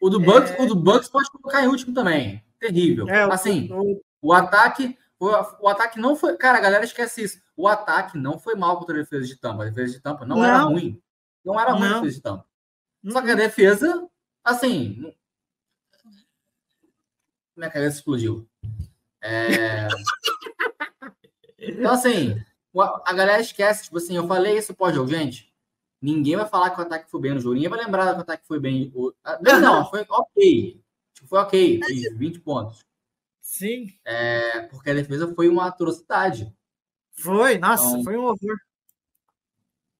[0.00, 2.44] o, do Bucks, o do Bucks pode colocar em último também.
[2.58, 3.08] Terrível.
[3.08, 4.98] É, assim, o- o ataque.
[5.20, 5.26] O,
[5.60, 6.36] o ataque não foi.
[6.36, 7.40] Cara, a galera esquece isso.
[7.56, 9.62] O ataque não foi mal contra a defesa de tampa.
[9.62, 10.70] A defesa de tampa não, era Não.
[10.70, 11.00] ruim.
[11.44, 12.44] Não era ruim a defesa de tampa.
[13.08, 14.08] Só que a defesa,
[14.42, 15.14] assim.
[17.58, 18.48] Não- Minha cabeça explodiu.
[19.20, 19.88] É...
[21.58, 22.40] Então, assim,
[23.04, 25.52] a galera esquece, tipo assim, eu falei isso pós-jogo, gente.
[26.00, 28.22] Ninguém vai falar que o ataque foi bem no jogo, ninguém vai lembrar que o
[28.22, 28.92] ataque foi bem.
[28.94, 29.12] O...
[29.42, 30.80] Bem, não, foi ok.
[31.12, 32.86] Tipo, foi ok, fez 20 pontos.
[33.40, 36.54] Sim, É, porque a defesa foi uma atrocidade.
[37.12, 37.58] foi.
[37.58, 38.56] Nossa, Então- foi um horror.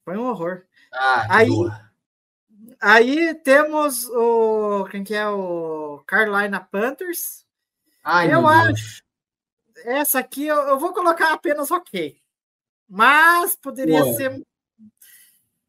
[0.05, 0.62] Foi um horror.
[0.92, 1.49] Ah, Aí-.
[2.81, 4.85] Aí temos o.
[4.90, 7.44] Quem que é o Carolina Panthers.
[8.02, 9.02] Ai, eu acho- Deus.
[9.84, 12.20] Essa aqui eu, eu vou colocar apenas ok.
[12.88, 14.12] Mas poderia Pô.
[14.14, 14.44] ser.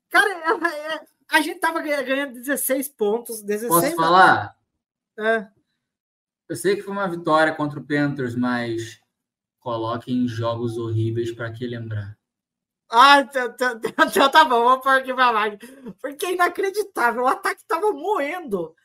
[0.09, 3.41] Cara, é- é- a gente tava ganha- ganhando 16 pontos.
[3.43, 4.55] 16 Posso falar?
[5.17, 5.47] É.
[6.47, 8.99] Eu sei que foi uma vitória contra o Panthers, mas
[9.59, 12.17] coloque em jogos horríveis para que lembrar.
[12.89, 13.55] Ah, então,
[14.07, 15.43] então tá bom, vou pôr aqui pra lá.
[16.01, 18.75] Porque é inacreditável, o ataque tava moendo,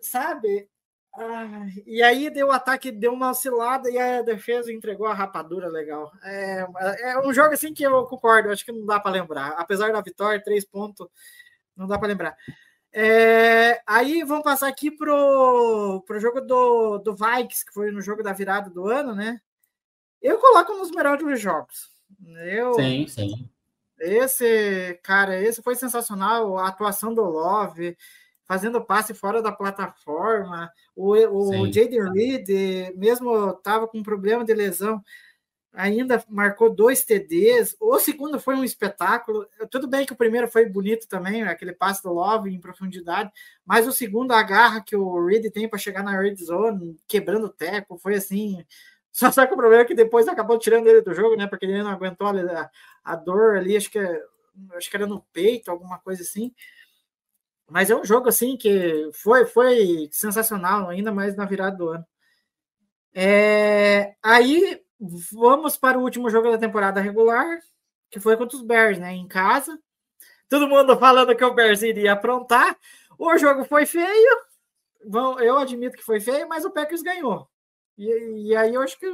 [0.00, 0.70] sabe?
[1.16, 5.68] Ah, e aí deu o ataque, deu uma oscilada e a defesa entregou a rapadura
[5.68, 6.10] legal.
[6.24, 6.66] É,
[7.02, 9.50] é um jogo assim que eu concordo, acho que não dá para lembrar.
[9.50, 11.06] Apesar da vitória, três pontos,
[11.76, 12.36] não dá para lembrar.
[12.92, 18.22] É, aí vamos passar aqui pro, pro jogo do, do Vikings, que foi no jogo
[18.22, 19.40] da virada do ano, né?
[20.20, 21.90] Eu coloco nos melhores jogos.
[22.44, 23.50] Eu, Sim, sim.
[23.98, 26.56] esse, cara, esse foi sensacional.
[26.58, 27.96] A atuação do Love,
[28.46, 30.70] fazendo passe fora da plataforma.
[30.94, 31.72] O, o.
[31.72, 32.48] Jaden Reed,
[32.96, 35.02] mesmo estava com problema de lesão,
[35.74, 37.76] ainda marcou dois TDs.
[37.80, 39.46] O segundo foi um espetáculo.
[39.70, 43.30] Tudo bem que o primeiro foi bonito também, aquele passe do Love em profundidade,
[43.66, 47.46] mas o segundo, a garra que o Reed tem para chegar na red zone, quebrando
[47.46, 48.64] o teco, foi assim.
[49.14, 51.46] Só só que o problema é que depois acabou tirando ele do jogo, né?
[51.46, 52.70] Porque ele não aguentou a,
[53.04, 54.00] a dor ali, acho que,
[54.72, 56.52] acho que era no peito, alguma coisa assim.
[57.68, 62.06] Mas é um jogo assim que foi, foi sensacional, ainda mais na virada do ano.
[63.14, 64.82] É, aí
[65.32, 67.58] vamos para o último jogo da temporada regular,
[68.10, 69.12] que foi contra os Bears, né?
[69.14, 69.78] Em casa.
[70.48, 72.76] Todo mundo falando que o Bears iria aprontar.
[73.18, 74.38] O jogo foi feio.
[75.06, 77.48] Bom, eu admito que foi feio, mas o Packers ganhou.
[77.96, 79.06] E, e aí eu acho que,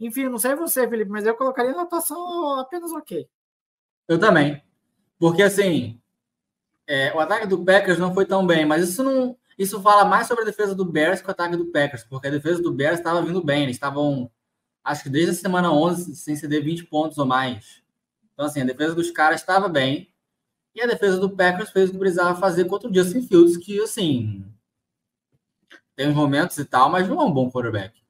[0.00, 3.28] enfim, não sei você, Felipe, mas eu colocaria na atuação apenas ok.
[4.08, 4.62] Eu também.
[5.18, 6.01] Porque, assim,
[6.86, 9.36] é, o ataque do Packers não foi tão bem, mas isso não.
[9.58, 12.30] Isso fala mais sobre a defesa do Bears que o ataque do Packers, porque a
[12.30, 13.64] defesa do Bears estava vindo bem.
[13.64, 14.30] Eles estavam,
[14.82, 17.82] acho que desde a semana 11, sem ceder 20 pontos ou mais.
[18.32, 20.10] Então, assim, a defesa dos caras estava bem.
[20.74, 23.78] E a defesa do Packers fez o que precisava fazer contra o Justin Fields, que,
[23.80, 24.44] assim,
[25.94, 28.02] tem uns momentos e tal, mas não é um bom quarterback.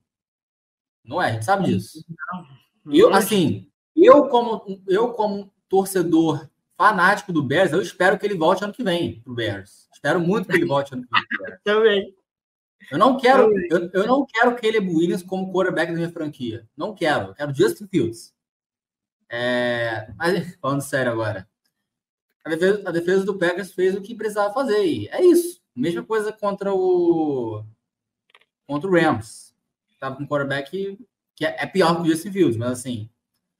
[1.05, 2.05] Não é, a gente sabe disso.
[2.87, 8.65] Eu, assim, eu como, eu como torcedor fanático do Bears, eu espero que ele volte
[8.65, 9.89] ano que vem pro Bears.
[9.93, 11.61] Espero muito que ele volte ano que vem pro Bears.
[11.65, 12.17] Também.
[12.91, 16.69] Eu não quero, eu, eu não quero Caleb Williams como quarterback da minha franquia.
[16.77, 17.29] Não quero.
[17.29, 18.35] Eu quero Justin Fields.
[19.31, 21.49] É, mas falando sério agora.
[22.45, 24.85] A defesa, a defesa do Packers fez o que precisava fazer.
[24.85, 25.63] E é isso.
[25.75, 27.65] Mesma coisa contra o
[28.67, 29.55] contra o Rams.
[30.01, 30.99] Tava com um quarterback
[31.37, 33.09] que é, é pior que o Justin Fields, mas assim,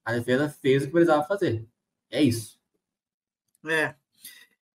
[0.05, 1.65] a defesa fez o que precisava fazer.
[2.11, 2.52] É isso.
[3.67, 3.95] É.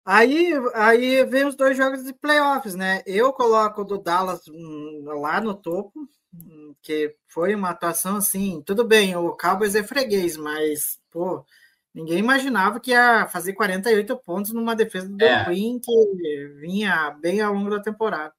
[0.05, 3.03] Aí, aí vem os dois jogos de playoffs, né?
[3.07, 8.63] Eu coloco o do Dallas hum, lá no topo, hum, que foi uma atuação assim.
[8.65, 11.45] Tudo bem, o Cowboys é freguês, mas, pô,
[11.93, 15.45] ninguém imaginava que ia fazer 48 pontos numa defesa do É.
[15.45, 18.33] Queen que vinha bem ao longo da temporada.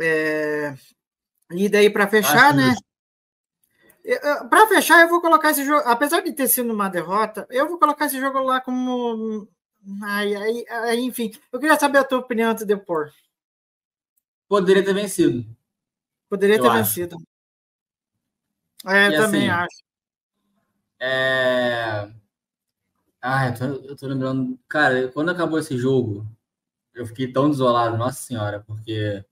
[0.00, 0.74] É,
[1.50, 2.68] E daí, para fechar, Acho né?
[2.70, 2.87] justo.
[4.48, 7.78] Para fechar, eu vou colocar esse jogo, apesar de ter sido uma derrota, eu vou
[7.78, 9.46] colocar esse jogo lá como.
[10.02, 13.12] Ai, ai, ai, enfim, eu queria saber a tua opinião antes de eu pôr.
[14.48, 15.44] Poderia ter vencido.
[16.28, 16.78] Poderia Eu ter acho.
[16.78, 17.16] vencido.
[18.86, 19.82] É, E também assim, acho.
[21.00, 22.10] É...
[23.20, 24.58] Ah, eu tô, eu tô lembrando.
[24.68, 26.26] Cara, quando acabou esse jogo,
[26.94, 29.24] eu fiquei tão desolado, nossa senhora, porque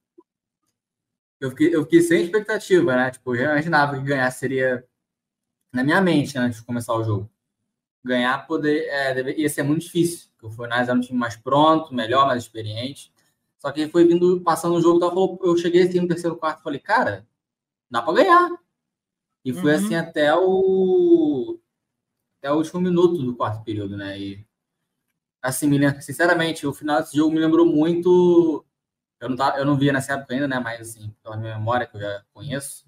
[1.40, 3.10] eu fiquei, eu fiquei sem expectativa, né?
[3.10, 4.84] Tipo, eu já imaginava que ganhar seria
[5.72, 7.30] na minha mente, né, antes de começar o jogo.
[8.04, 11.36] Ganhar poder, é, deve- ia ser muito difícil, porque o Fornais era um time mais
[11.36, 13.12] pronto, melhor, mais experiente.
[13.58, 16.60] Só que foi vindo, passando o jogo, tal, falou, eu cheguei assim no terceiro quarto
[16.60, 17.26] e falei, cara,
[17.90, 18.50] dá pra ganhar.
[19.44, 19.76] E foi Uhum.
[19.76, 21.58] assim até o
[22.40, 24.18] até o último minuto do quarto período, né?
[24.20, 24.46] E
[25.42, 28.64] assim, me sinceramente, o final desse jogo me lembrou muito.
[29.20, 30.58] Eu não, tava, eu não via nessa época ainda, né?
[30.60, 32.84] Mas assim, pela minha memória que eu já conheço,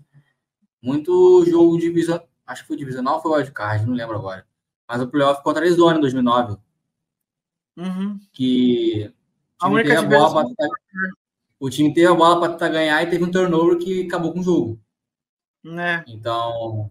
[0.82, 2.28] muito jogo divisional.
[2.46, 4.46] Acho que foi divisional ou foi wildcard, não lembro agora.
[4.88, 6.58] Mas o playoff contra a Arizona em 2009,
[7.76, 8.18] Uhum.
[8.32, 9.12] que
[9.62, 10.68] o A time única teve a bola para
[11.60, 14.40] o time teve a bola para tentar ganhar e teve um turnover que acabou com
[14.40, 14.80] o jogo.
[15.62, 16.04] Né?
[16.08, 16.90] Então,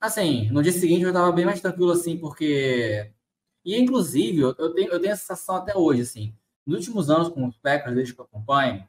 [0.00, 3.10] assim, no dia seguinte eu tava bem mais tranquilo, assim, porque.
[3.64, 6.34] E, inclusive, eu eu tenho, eu tenho a sensação até hoje, assim,
[6.66, 8.86] nos últimos anos com os Packers, desde que eu acompanho,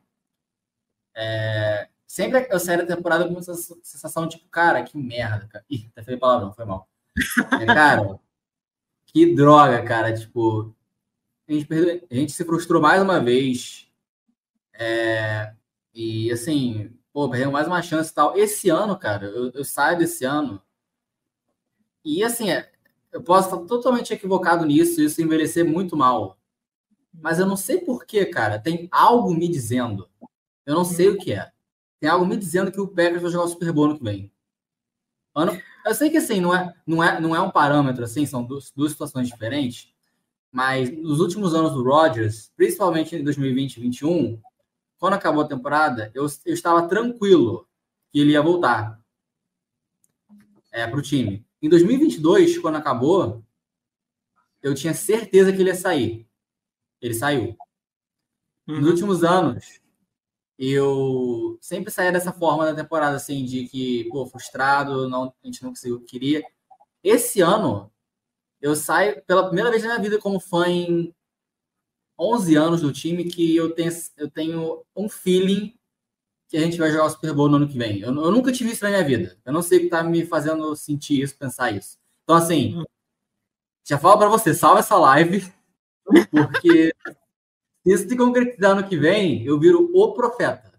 [1.15, 5.65] é, sempre eu saio da temporada com essa sensação, tipo, cara, que merda, cara.
[5.69, 6.87] Ih, até falei palavrão, foi mal.
[7.61, 8.19] É, cara,
[9.05, 10.73] que droga, cara, tipo.
[11.47, 13.87] A gente, perdeu- a gente se frustrou mais uma vez.
[14.73, 15.53] É,
[15.93, 18.37] e, assim, pô, perdemos mais uma chance e tal.
[18.37, 20.61] Esse ano, cara, eu, eu saio desse ano.
[22.03, 22.71] E assim, é,
[23.11, 26.37] eu posso estar totalmente equivocado nisso, isso envelhecer muito mal.
[27.13, 28.59] Mas eu não sei porquê, cara.
[28.59, 30.09] Tem algo me dizendo.
[30.65, 31.51] Eu não sei o que é.
[31.99, 34.31] Tem algo me dizendo que o Packers vai jogar o Super Bowl ano que vem.
[35.35, 38.43] Ano, eu sei que assim, não é, não é, não é um parâmetro, assim, são
[38.43, 39.93] duas, duas situações diferentes.
[40.51, 44.41] Mas nos últimos anos do Rodgers, principalmente em 2020 e 2021,
[44.97, 47.67] quando acabou a temporada, eu, eu estava tranquilo
[48.11, 48.99] que ele ia voltar
[50.71, 51.45] é, para o time.
[51.61, 53.43] Em 2022, quando acabou,
[54.61, 56.27] eu tinha certeza que ele ia sair.
[57.01, 57.57] Ele saiu.
[58.67, 58.87] Nos Uhum.
[58.89, 59.81] últimos anos,
[60.57, 65.63] eu sempre saía dessa forma da temporada, assim, de que, pô, frustrado, não, a gente
[65.63, 66.43] não conseguiu o que queria.
[67.03, 67.91] Esse ano,
[68.61, 71.13] eu saio pela primeira vez na minha vida como fã em
[72.17, 75.75] 11 anos do time que eu tenho, eu tenho um feeling
[76.47, 78.01] que a gente vai jogar o Super Bowl no ano que vem.
[78.01, 79.39] Eu, eu nunca tive isso na minha vida.
[79.43, 81.97] Eu não sei o que tá me fazendo sentir isso, pensar isso.
[82.23, 82.83] Então, assim,
[83.83, 85.51] já falo para você, salva essa live,
[86.29, 86.93] porque
[87.83, 90.71] se isso se concretizar no que vem, eu viro o profeta.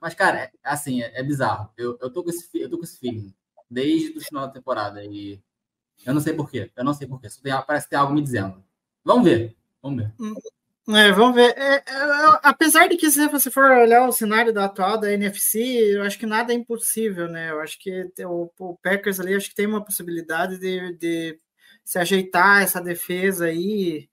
[0.00, 1.70] Mas, cara, é, assim, é, é bizarro.
[1.76, 3.34] Eu, eu, tô com esse, eu tô com esse feeling
[3.70, 5.04] desde o final da temporada.
[5.04, 5.40] E
[6.06, 6.70] eu não sei porquê.
[6.76, 7.28] Eu não sei porquê.
[7.28, 8.62] Só tem, parece que tem algo me dizendo.
[9.04, 9.56] Vamos ver.
[9.82, 10.14] Vamos ver.
[10.90, 11.54] É, vamos ver.
[11.56, 11.82] É, é,
[12.42, 15.58] apesar de que, se você for olhar o cenário da atual da NFC,
[15.96, 17.50] eu acho que nada é impossível, né?
[17.50, 21.38] Eu acho que o, o Packers ali acho que tem uma possibilidade de, de
[21.84, 24.08] se ajeitar essa defesa aí,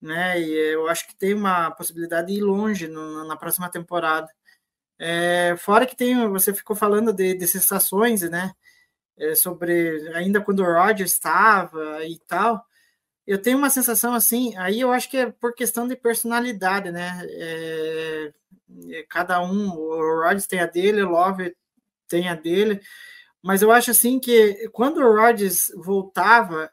[0.00, 0.40] né?
[0.40, 4.28] E eu acho que tem uma possibilidade de ir longe no- na próxima temporada.
[4.98, 8.52] É, fora que tem, você ficou falando de, de sensações, né?
[9.18, 12.64] É, sobre ainda quando o Rodgers estava e tal.
[13.26, 17.20] eu tenho uma sensação assim, aí eu acho que é por questão de personalidade, né?
[17.30, 18.32] É,
[18.90, 21.54] é cada um, o Rodgers tem a dele, o Love
[22.08, 22.80] tem a dele,
[23.42, 26.70] mas eu acho assim que quando o Rodgers voltava,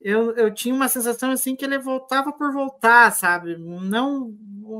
[0.00, 3.56] eu, eu tinha uma sensação assim que ele voltava por voltar, sabe?
[3.58, 4.34] Não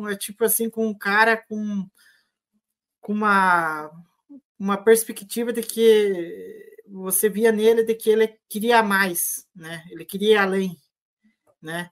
[0.09, 1.87] é tipo assim com um cara com,
[3.01, 3.91] com uma
[4.59, 9.85] uma perspectiva de que você via nele de que ele queria mais, né?
[9.91, 10.77] Ele queria além,
[11.63, 11.91] né?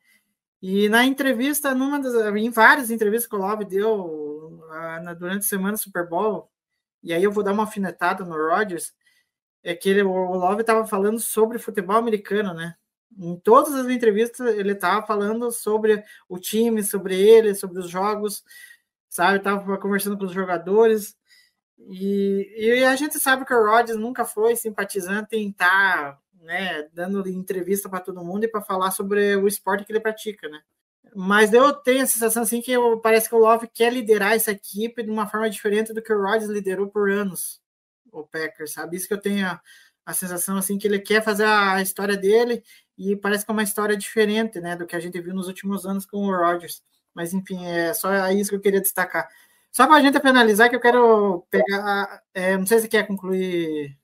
[0.61, 4.61] E na entrevista, numa das, em várias entrevistas que o Love deu
[5.18, 6.51] durante a semana Super Bowl,
[7.03, 8.93] e aí eu vou dar uma alfinetada no Rodgers,
[9.62, 12.74] é que ele, o Love estava falando sobre futebol americano, né?
[13.16, 18.44] Em todas as entrevistas ele estava falando sobre o time, sobre ele, sobre os jogos,
[19.09, 19.38] sabe?
[19.38, 21.16] Estava conversando com os jogadores.
[21.78, 26.88] E, e, a gente sabe que o Rodgers nunca foi simpatizante em estar tá, né,
[26.92, 30.61] dando entrevista para todo mundo e para falar sobre o esporte que ele pratica, né?
[31.14, 34.50] Mas eu tenho a sensação assim que eu, parece que o Love quer liderar essa
[34.52, 37.61] equipe de uma forma diferente do que o Rodgers liderou por anos,
[38.12, 38.96] o Packers, sabe?
[38.96, 39.61] Isso que eu tenho a,
[40.06, 42.62] a sensação assim que ele quer fazer a história dele
[42.96, 45.86] e parece que é uma história diferente, né, do que a gente viu nos últimos
[45.86, 46.82] anos com o Rodgers.
[47.14, 49.28] Mas enfim, é só isso que eu queria destacar.
[49.70, 52.22] Só para a gente finalizar, que eu quero pegar.
[52.34, 53.96] É, não sei se quer concluir.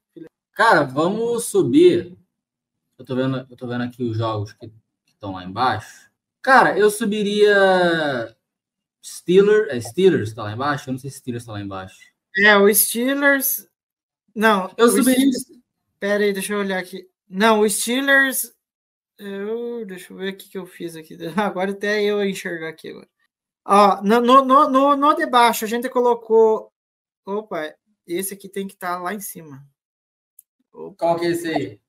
[0.52, 2.16] Cara, vamos subir.
[2.98, 4.70] Eu tô vendo, eu tô vendo aqui os jogos que
[5.09, 6.11] estão lá embaixo.
[6.40, 8.36] Cara, eu subiria
[9.05, 9.68] Steelers.
[9.70, 10.88] É Steelers tá lá embaixo?
[10.88, 11.98] Eu não sei se Steelers tá lá embaixo.
[12.36, 13.66] É, o Steelers.
[14.35, 15.30] Não, eu subiria.
[16.01, 17.09] Pera aí, deixa eu olhar aqui.
[17.28, 18.53] Não, o Steelers.
[19.18, 19.87] Eu...
[19.87, 21.16] Deixa eu ver o que, que eu fiz aqui.
[21.37, 23.09] Agora até eu enxergar aqui agora.
[23.64, 26.72] Ó, no, no, no, no de baixo, a gente colocou.
[27.24, 27.74] Opa,
[28.07, 29.66] esse aqui tem que estar tá lá em cima.
[30.72, 30.97] Opa.
[30.99, 31.80] Qual que é esse aí?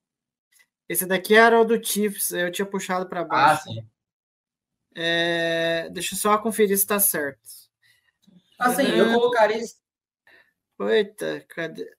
[0.88, 3.64] Esse daqui era o do Chiefs, eu tinha puxado para baixo.
[3.70, 3.90] Ah, sim.
[4.96, 7.42] É, deixa eu só conferir se está certo.
[8.58, 9.02] Assim, é...
[9.02, 9.62] eu colocaria.
[10.80, 11.92] Eita, cadê?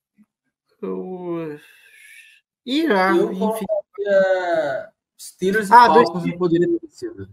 [0.83, 1.57] O...
[2.65, 3.67] Ih, ah, eu enfim.
[5.19, 7.29] Steelers e ah, Falcons não poderia ter sido.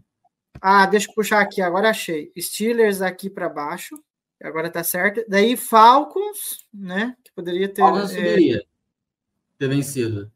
[0.61, 2.31] Ah, deixa eu puxar aqui, agora achei.
[2.39, 4.01] Steelers aqui para baixo,
[4.41, 5.23] agora tá certo.
[5.27, 7.17] Daí Falcons, né?
[7.23, 7.81] Que poderia ter.
[7.81, 8.65] Falcons é, subiria,
[9.57, 10.31] ter vencido.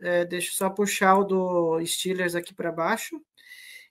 [0.00, 3.20] É, deixa eu só puxar o do Steelers aqui para baixo.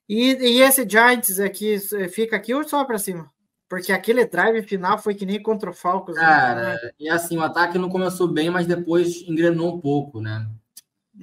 [0.08, 1.80] E, e esse Giants aqui
[2.10, 3.34] fica aqui ou só para cima?
[3.68, 6.16] Porque aquele drive final foi que nem contra o Falcons.
[6.16, 6.22] Né?
[6.22, 6.91] Cara, né?
[6.99, 10.47] e assim, o ataque não começou bem, mas depois engrenou um pouco, né?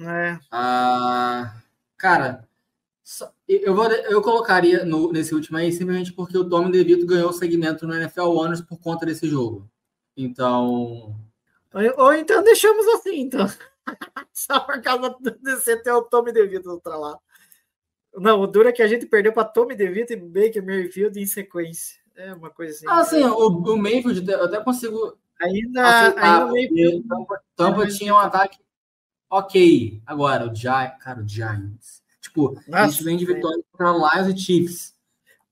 [0.01, 0.37] É.
[0.51, 1.55] Ah,
[1.97, 2.47] cara,
[3.47, 7.33] eu, vou, eu colocaria no, nesse último aí simplesmente porque o Tommy DeVito ganhou o
[7.33, 9.69] segmento no NFL Honors por conta desse jogo.
[10.15, 11.15] Então.
[11.73, 13.47] Ou, ou então deixamos assim, então.
[14.33, 17.17] Só por causa desse ter o Tommy DeVito para lá.
[18.15, 21.25] Não, o duro é que a gente perdeu para Tommy DeVito e Baker Mayfield em
[21.25, 22.02] sequência.
[22.15, 22.85] É uma coisa assim.
[22.87, 25.17] Ah, sim, o, o Mayfield eu até consigo.
[25.41, 27.07] Ainda, ainda o Mayfield.
[27.07, 28.59] Tampa, Tampa tinha um ataque
[29.29, 30.01] ok.
[30.05, 31.03] Agora, o Giants.
[31.03, 34.95] Cara, o Giants Tipo, Nossa, a gente vem de vitória contra Lions e Chiefs.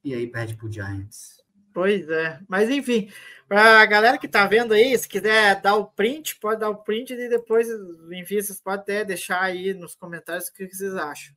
[0.03, 1.43] E aí perde pro Giants.
[1.73, 2.39] Pois é.
[2.47, 3.11] Mas enfim,
[3.47, 6.77] para a galera que tá vendo aí, se quiser dar o print, pode dar o
[6.77, 7.67] print e depois,
[8.11, 11.35] enfim, vocês podem até deixar aí nos comentários o que vocês acham.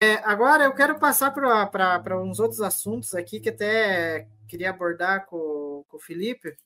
[0.00, 5.84] É, agora eu quero passar para uns outros assuntos aqui que até queria abordar com,
[5.88, 6.56] com o Felipe.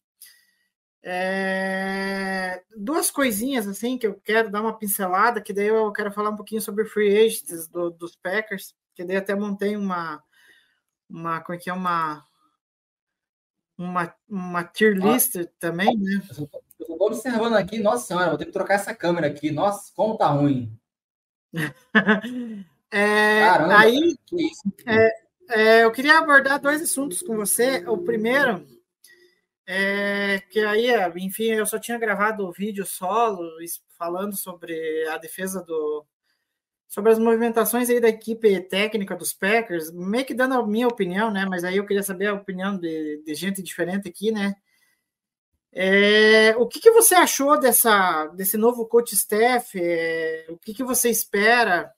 [1.02, 6.30] É, duas coisinhas assim que eu quero dar uma pincelada, que daí eu quero falar
[6.30, 10.22] um pouquinho sobre free agents do, dos Packers, que daí até montei uma
[11.10, 12.24] uma como é que é uma
[13.76, 16.22] uma, uma tier list ah, também, né?
[16.88, 19.50] Eu estou observando aqui, nossa senhora, vou ter que trocar essa câmera aqui.
[19.50, 20.76] Nossa, como tá ruim.
[22.90, 24.50] é, Caramba, aí que
[24.86, 25.10] é,
[25.50, 27.84] é, eu queria abordar dois assuntos com você.
[27.86, 28.66] O primeiro
[29.66, 33.48] é, que aí, enfim, eu só tinha gravado o vídeo solo
[33.96, 36.04] falando sobre a defesa do.
[36.88, 41.30] sobre as movimentações aí da equipe técnica dos Packers, meio que dando a minha opinião,
[41.30, 41.46] né?
[41.46, 44.56] Mas aí eu queria saber a opinião de, de gente diferente aqui, né?
[45.74, 49.78] É, o que, que você achou dessa, desse novo coach staff?
[49.80, 51.92] É, o que, que você espera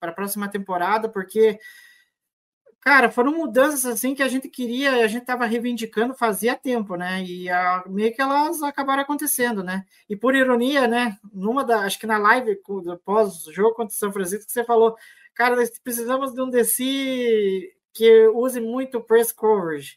[0.00, 1.08] para a próxima temporada?
[1.08, 1.58] Porque
[2.82, 7.22] Cara, foram mudanças assim que a gente queria, a gente estava reivindicando fazia tempo, né?
[7.22, 9.86] E a, meio que elas acabaram acontecendo, né?
[10.08, 11.16] E por ironia, né?
[11.32, 12.60] Numa da, acho que na live
[13.04, 14.96] pós-jogo contra o São Francisco, você falou,
[15.32, 19.96] cara, nós precisamos de um DC que use muito press coverage.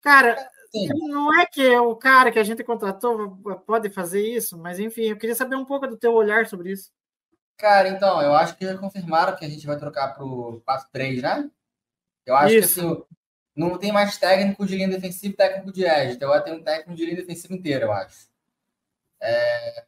[0.00, 0.34] Cara,
[0.72, 0.88] Sim.
[1.08, 5.18] não é que o cara que a gente contratou pode fazer isso, mas enfim, eu
[5.18, 6.90] queria saber um pouco do teu olhar sobre isso.
[7.58, 11.50] Cara, então, eu acho que já confirmaram que a gente vai trocar pro 4-3, né?
[12.24, 12.74] Eu acho Isso.
[12.74, 13.04] que assim,
[13.54, 16.16] não tem mais técnico de linha defensiva e técnico de edge.
[16.16, 18.28] Então vai ter um técnico de linha defensiva inteira, eu acho.
[19.20, 19.84] É...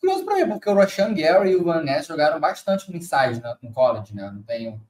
[0.00, 3.40] Curioso pra mim, porque o Roshan Gary e o Van Ness jogaram bastante no inside
[3.40, 4.30] né, no college, né?
[4.30, 4.80] Não tenho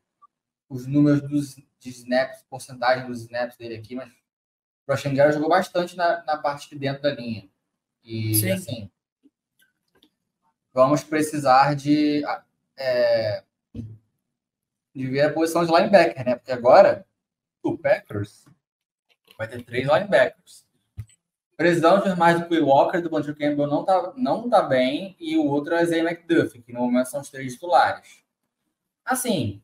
[0.68, 4.10] os números dos de snaps, porcentagem dos snaps dele aqui, mas
[4.86, 7.48] o Roshan Gary jogou bastante na, na parte de dentro da linha.
[8.04, 8.50] E Sim.
[8.50, 8.90] assim,
[10.72, 12.22] vamos precisar de,
[12.76, 13.42] é,
[14.94, 16.36] de ver a posição de linebacker, né?
[16.36, 17.06] Porque agora
[17.62, 18.44] o Packers
[19.38, 20.64] vai ter três linebackers.
[21.56, 25.46] Precisamos mais do Quay Walker, do Banjo Campbell não tá, não tá bem, e o
[25.46, 28.24] outro é Zay McDuffie, que no momento são os três titulares.
[29.04, 29.62] Assim,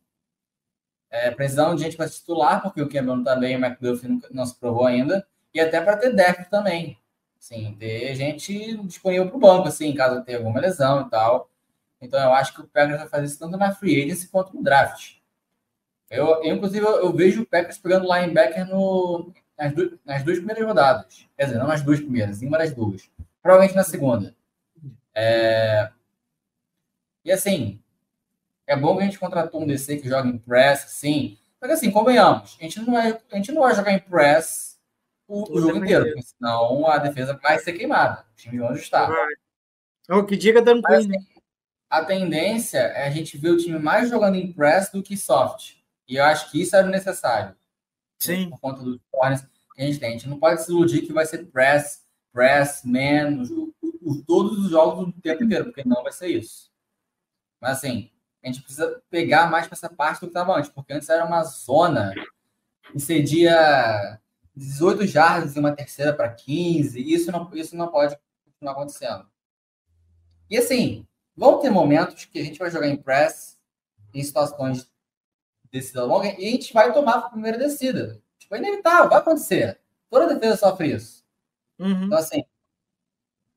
[1.10, 4.20] é, precisamos de gente para titular, porque o Campbell não tá bem, o McDuffie não,
[4.30, 6.96] não se provou ainda, e até para ter depth também.
[7.40, 11.50] Assim, ter gente disponível para o banco, assim, caso tenha alguma lesão e tal.
[12.00, 14.62] Então eu acho que o Packers vai fazer isso tanto na free agency quanto no
[14.62, 15.16] draft.
[16.10, 20.38] Eu, eu, inclusive, eu, eu vejo o Packers pegando linebacker no, nas, du- nas duas
[20.38, 21.26] primeiras rodadas.
[21.36, 23.08] Quer dizer, não nas duas primeiras, em uma das duas.
[23.42, 24.34] Provavelmente na segunda.
[25.14, 25.90] É,
[27.24, 27.80] E assim,
[28.72, 31.38] é bom que a gente contratou um DC que joga em press, sim.
[31.60, 34.78] Mas assim, convenhamos, a gente não vai, a gente não vai jogar em press
[35.28, 38.24] o, o O jogo inteiro, porque senão a defesa vai ser queimada.
[38.36, 39.10] Os times vão ajustar.
[40.08, 41.16] O que diga Dan Mas, né?
[41.88, 45.74] a tendência é a gente ver o time mais jogando em press do que soft.
[46.08, 47.54] E eu acho que isso era necessário.
[48.18, 48.50] Sim.
[48.50, 49.42] Por conta dos corners
[49.74, 50.08] que a gente tem.
[50.10, 53.50] A gente não pode se iludir que vai ser press, press, man, os-
[54.02, 56.70] os- todos os jogos o tempo inteiro, porque não vai ser isso.
[57.60, 58.10] Mas assim,
[58.42, 61.24] a gente precisa pegar mais para essa parte do que estava antes, porque antes era
[61.24, 62.14] uma zona
[62.90, 64.18] que cedia
[64.56, 66.98] 18 jardas e uma terceira para 15.
[66.98, 69.26] e Isso não, isso não pode continuar acontecendo.
[70.48, 73.58] E assim, vão ter momentos que a gente vai jogar em press
[74.12, 74.90] em situações de
[75.70, 78.20] descida longa e a gente vai tomar a primeira descida.
[78.38, 79.80] Tipo, é inevitável, vai acontecer.
[80.08, 81.24] Toda defesa sofre isso.
[81.78, 82.04] Uhum.
[82.04, 82.44] Então, assim,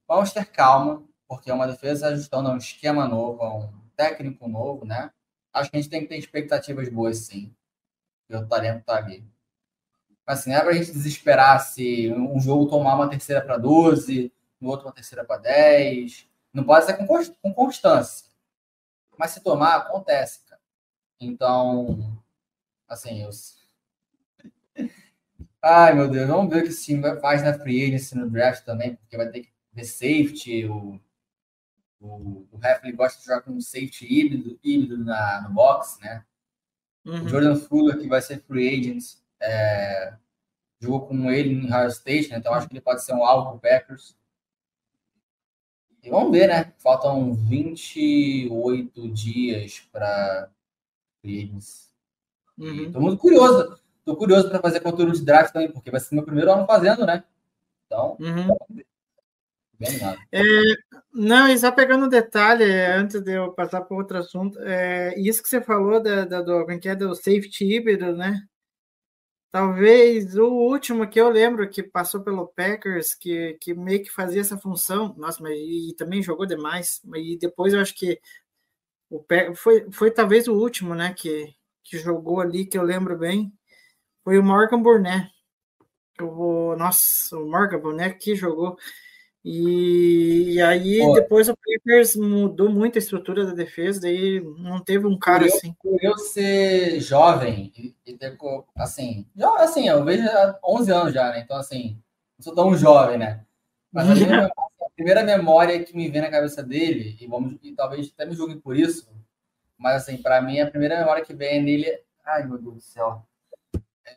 [0.07, 4.47] vamos ter calma, porque é uma defesa ajustando a um esquema novo, a um técnico
[4.47, 5.11] novo, né?
[5.53, 7.53] Acho que a gente tem que ter expectativas boas, sim.
[8.27, 8.49] Porque o
[8.81, 9.25] tá ali.
[10.25, 14.31] Mas, assim, não é pra gente desesperar se um jogo tomar uma terceira para 12,
[14.59, 16.27] no outro uma terceira para 10.
[16.53, 18.25] Não pode ser com cons- com constância.
[19.17, 20.61] Mas se tomar, acontece, cara.
[21.21, 22.21] Então,
[22.87, 23.29] assim, eu.
[25.61, 28.63] Ai, meu Deus, vamos ver o que esse time faz na free agency no draft
[28.65, 30.65] também, porque vai ter que ver safety.
[30.65, 30.99] O,
[32.03, 32.59] o, o
[32.95, 36.23] gosta de jogar com um safety híbrido, híbrido na, no box, né?
[37.05, 37.27] O Uhum.
[37.27, 40.13] Jordan Fuller, que vai ser free agent, é,
[40.79, 42.37] jogou com ele em Ohio State, né?
[42.37, 44.15] Então acho que ele pode ser um alvo pro Packers.
[46.01, 46.73] E vamos ver, né?
[46.77, 50.49] Faltam 28 dias para
[51.21, 51.93] free agents.
[52.57, 52.91] Uhum.
[52.91, 53.79] Tô muito curioso.
[54.05, 57.05] Tô curioso para fazer conteúdo de draft também, porque vai ser meu primeiro ano fazendo,
[57.05, 57.23] né?
[57.85, 58.47] Então, Uhum.
[59.88, 60.19] Animado.
[61.13, 65.13] Não, e só pegando um detalhe, é, antes de eu passar para outro assunto, é,
[65.19, 68.43] isso que você falou da, da, do, é que é, do safety híbrido, né?
[69.51, 74.41] Talvez o último que eu lembro que passou pelo Packers, que, que meio que fazia
[74.41, 78.19] essa função, nossa, mas e, também jogou demais, e depois eu acho que
[79.11, 79.23] o
[79.55, 81.53] foi, foi talvez o último, né, que,
[81.84, 83.53] que jogou ali, que eu lembro bem,
[84.23, 85.31] foi o Morgan Burnett.
[86.19, 88.75] O, nossa, o Morgan Burnett que jogou.
[89.45, 91.13] E, e aí Pô.
[91.13, 95.53] depois o Packers mudou muito a estrutura da defesa, daí não teve um cara eu-
[95.53, 95.73] assim.
[95.81, 98.37] Por eu ser jovem e, e ter,
[98.75, 101.41] assim, já, assim, eu vejo há 11 anos já, né?
[101.41, 101.97] Então, assim,
[102.37, 103.43] não sou tão jovem, né?
[103.91, 104.45] Mas a minha-
[104.81, 108.35] a primeira memória que me vem na cabeça dele, e, vamos, e talvez até me
[108.35, 109.09] julguem por isso,
[109.77, 113.25] mas, assim, para mim, a primeira memória que vem nele, ai, meu Deus do céu,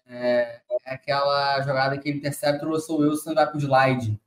[0.08, 4.20] é, é aquela jogada que ele intercepta o Russell Wilson e vai pro slide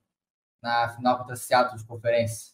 [0.61, 2.53] na final contra Seattle de conferência.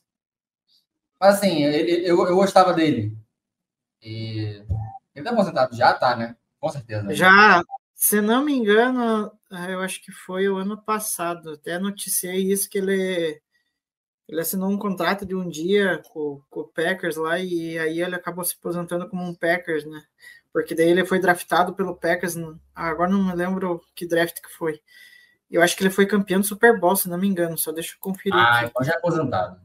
[1.19, 3.17] Mas, assim, ele- eu, eu gostava dele.
[4.03, 4.63] E
[5.15, 6.35] ele tá aposentado já, tá, né?
[6.59, 7.13] Com certeza.
[7.13, 7.61] Já,
[7.93, 12.69] se não me engano, eh, eu acho que foi o ano passado, até noticiei isso,
[12.69, 13.41] que ele,
[14.27, 18.15] ele assinou um contrato de um dia com, com o Packers lá, e aí ele
[18.15, 20.03] acabou se aposentando como um Packers, né?
[20.53, 22.35] Porque daí ele foi draftado pelo Packers,
[22.75, 24.81] agora não me lembro que draft que foi.
[25.55, 27.93] Eu acho que ele foi campeão do Super Bowl, se não me engano, só deixa
[27.93, 28.65] eu conferir Ah, aqui.
[28.69, 29.59] então já é aposentado.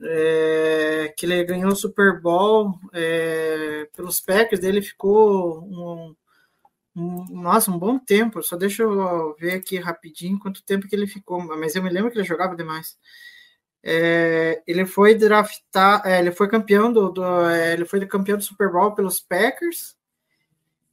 [0.00, 6.14] É, que ele ganhou o Super Bowl é, pelos Packers, dele ficou um,
[6.96, 8.42] um- nossa, um bom tempo.
[8.42, 12.10] Só deixa eu ver aqui rapidinho quanto tempo que ele ficou, mas eu me lembro
[12.10, 12.96] que ele jogava demais.
[13.82, 18.44] É, ele foi draftar, é, ele foi campeão do, do é, ele foi campeão do
[18.44, 19.94] Super Bowl pelos Packers.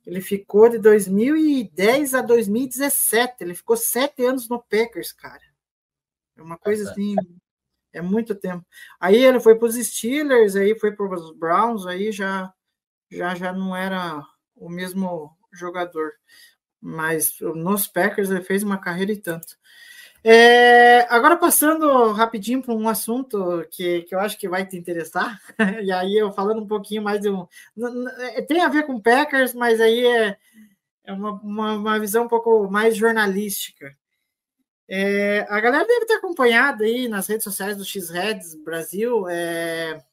[0.05, 3.37] Ele ficou de 2010 a 2017.
[3.41, 5.41] Ele ficou sete anos no Packers, cara.
[6.37, 7.15] É uma coisa assim,
[7.93, 8.65] é muito tempo.
[8.99, 12.53] Aí ele foi para os Steelers, aí foi para os Browns, aí já,
[13.09, 14.21] já já não era
[14.55, 16.11] o mesmo jogador.
[16.79, 19.57] Mas nos Packers ele fez uma carreira e tanto.
[20.27, 25.39] É, agora passando rapidinho para um assunto que, que eu acho que vai te interessar,
[25.83, 27.47] e aí eu falando um pouquinho mais de um.
[28.17, 30.35] É, tem a ver com Packers, mas aí é,
[31.03, 33.95] é uma, uma, uma visão um pouco mais jornalística.
[34.87, 40.03] É, a galera deve ter acompanhado aí nas redes sociais do X-Reds Brasil, é,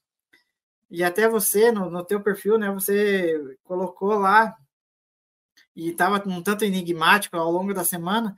[0.90, 2.70] e até você, no, no teu perfil, né?
[2.70, 4.54] Você colocou lá,
[5.74, 8.36] e estava um tanto enigmático ao longo da semana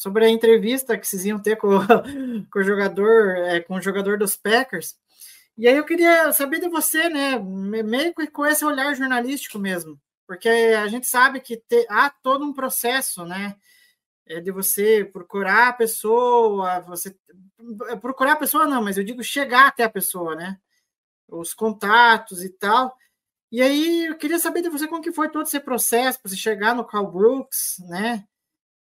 [0.00, 1.68] sobre a entrevista que vocês iam ter com,
[2.50, 4.96] com o jogador, é, com o jogador dos Packers.
[5.58, 10.00] E aí eu queria saber de você, né, meio que com esse olhar jornalístico mesmo,
[10.26, 13.54] porque a gente sabe que te, há todo um processo, né,
[14.26, 17.14] é de você procurar a pessoa, você
[18.00, 20.58] procurar a pessoa não, mas eu digo chegar até a pessoa, né,
[21.28, 22.96] os contatos e tal.
[23.52, 26.36] E aí eu queria saber de você como que foi todo esse processo para você
[26.38, 28.24] chegar no Carl Brooks, né?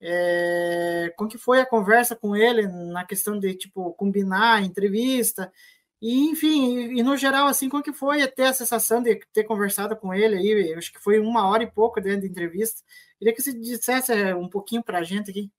[0.00, 5.52] É, como que foi a conversa com ele na questão de tipo combinar entrevista?
[6.00, 9.44] E enfim e, e, no geral assim como que foi ter a sensação de ter
[9.44, 10.74] conversado com ele aí?
[10.74, 12.82] Acho que foi uma hora e pouco dentro da entrevista.
[13.18, 15.50] Queria que você dissesse é, um pouquinho para a gente aqui.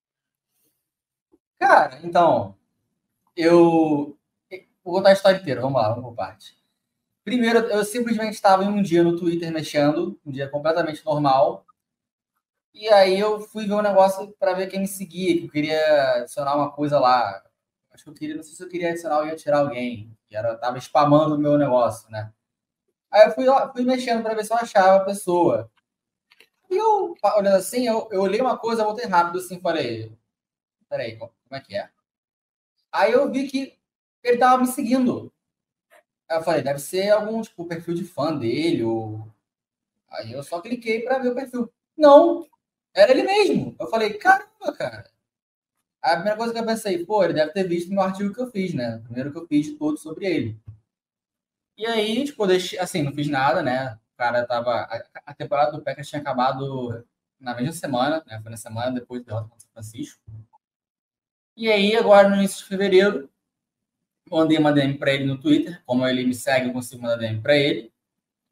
[1.60, 2.56] Cara então
[3.36, 4.18] eu
[4.84, 6.58] vou contar a história inteira vamos lá vamos por parte
[7.24, 11.66] primeiro eu simplesmente estava em um dia no Twitter mexendo um dia completamente normal
[12.80, 16.14] e aí eu fui ver um negócio para ver quem me seguia, que eu queria
[16.16, 17.44] adicionar uma coisa lá.
[17.92, 20.36] Acho que eu queria, não sei se eu queria adicionar ou ia tirar alguém, que
[20.36, 22.32] era tava spamando o meu negócio, né?
[23.12, 25.70] Aí eu fui, fui mexendo para ver se eu achava a pessoa.
[26.70, 30.16] E eu, olhando assim, eu, eu olhei uma coisa, voltei rápido assim, falei,
[30.88, 31.90] peraí, como é que é?
[32.92, 33.78] Aí eu vi que
[34.24, 35.34] ele tava me seguindo.
[36.30, 39.28] Aí eu falei, deve ser algum tipo perfil de fã dele, ou.
[40.12, 41.72] Aí eu só cliquei para ver o perfil.
[41.98, 42.48] Não,
[42.94, 43.76] era ele mesmo.
[43.80, 45.10] Eu falei, caramba, cara.
[46.02, 48.50] A primeira coisa que eu pensei, pô, ele deve ter visto no artigo que eu
[48.50, 48.98] fiz, né?
[48.98, 50.60] O primeiro que eu fiz todo sobre ele.
[51.78, 53.98] E aí, tipo, deixei, assim, não fiz nada, né?
[54.14, 54.82] O cara tava.
[55.26, 57.06] A, temporada do Packers tinha acabado
[57.40, 58.40] na mesma semana, né?
[58.42, 60.20] Foi na semana depois do derrota Francisco.
[61.56, 63.30] E aí, agora no início de fevereiro,
[64.30, 65.82] mandei uma DM para ele no Twitter.
[65.86, 67.92] Como ele me segue, eu consigo mandar DM para ele.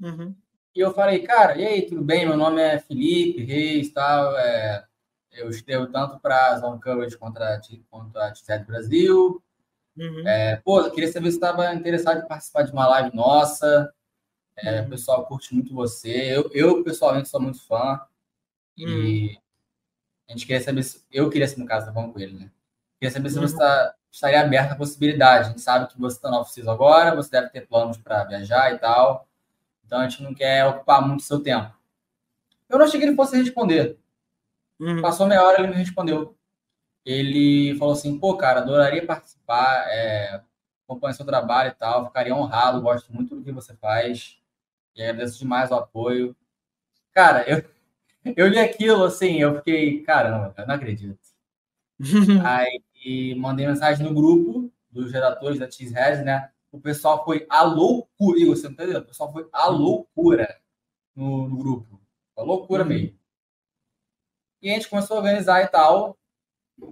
[0.01, 0.35] Uhum.
[0.77, 2.27] E eu falei, cara, e aí, tudo bem?
[2.27, 4.37] Meu nome é Felipe Reis, tal.
[4.37, 4.85] É,
[5.31, 9.43] eu escrevo tanto para a Zone Coverage contra a TZ Brasil.
[9.97, 10.27] Uhum.
[10.27, 13.91] É, pô, eu queria saber se estava interessado em participar de uma live nossa.
[14.55, 14.85] É, uhum.
[14.85, 16.37] O pessoal curte muito você.
[16.37, 17.99] Eu, eu, pessoalmente, sou muito fã.
[18.77, 18.87] Uhum.
[18.87, 19.39] E
[20.29, 21.03] a gente queria saber se.
[21.11, 22.51] Eu queria, no caso, tá falando com ele, né?
[22.99, 23.59] Queria saber se você uhum.
[23.61, 25.47] tá, estaria aberto à possibilidade.
[25.47, 28.75] A gente sabe que você está no off agora, você deve ter planos para viajar
[28.75, 29.26] e tal.
[29.87, 31.73] Então a gente não quer ocupar muito seu tempo.
[32.69, 33.97] Eu não achei que ele fosse responder.
[34.79, 35.01] Uhum.
[35.01, 36.37] Passou meia hora, ele me respondeu.
[37.05, 40.41] Ele falou assim: pô, cara, adoraria participar, é,
[40.83, 44.37] acompanhar seu trabalho e tal, ficaria honrado, gosto muito do que você faz
[44.93, 46.35] e agradeço demais o apoio.
[47.13, 47.63] Cara, eu,
[48.35, 51.19] eu li aquilo assim, eu fiquei, caramba, eu não acredito.
[52.45, 56.51] Aí mandei mensagem no grupo dos redatores da Cheeseheads, né?
[56.71, 58.39] O pessoal foi à loucura.
[58.39, 58.99] E você não entendeu?
[58.99, 60.59] O pessoal foi à loucura
[61.15, 62.01] no, no grupo.
[62.35, 62.89] A loucura uhum.
[62.89, 63.19] mesmo.
[64.61, 66.17] E a gente começou a organizar e tal.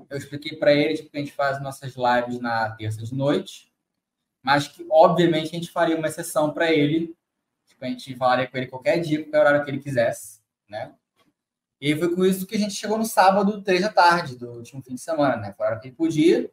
[0.09, 3.71] Eu expliquei para ele tipo, que a gente faz nossas lives na terça de noite,
[4.41, 7.15] mas que, obviamente, a gente faria uma exceção para ele.
[7.67, 10.93] Tipo, a gente falaria com ele qualquer dia, qualquer horário que ele quisesse, né?
[11.79, 14.81] E foi com isso que a gente chegou no sábado, três da tarde, do último
[14.81, 15.53] fim de semana, né?
[15.53, 16.51] Foi a hora que ele podia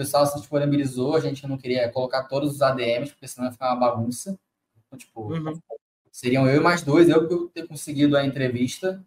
[0.00, 3.74] pessoal se disponibilizou, a gente não queria colocar todos os ADMs, porque senão ia ficar
[3.74, 4.38] uma bagunça.
[4.86, 5.60] Então, tipo, uhum.
[6.10, 9.04] seriam eu e mais dois, eu que eu ter conseguido a entrevista.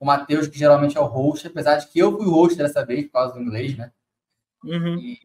[0.00, 2.84] O Matheus, que geralmente é o host, apesar de que eu fui o host dessa
[2.84, 3.92] vez, por causa do inglês, né?
[4.64, 4.98] Uhum.
[4.98, 5.20] E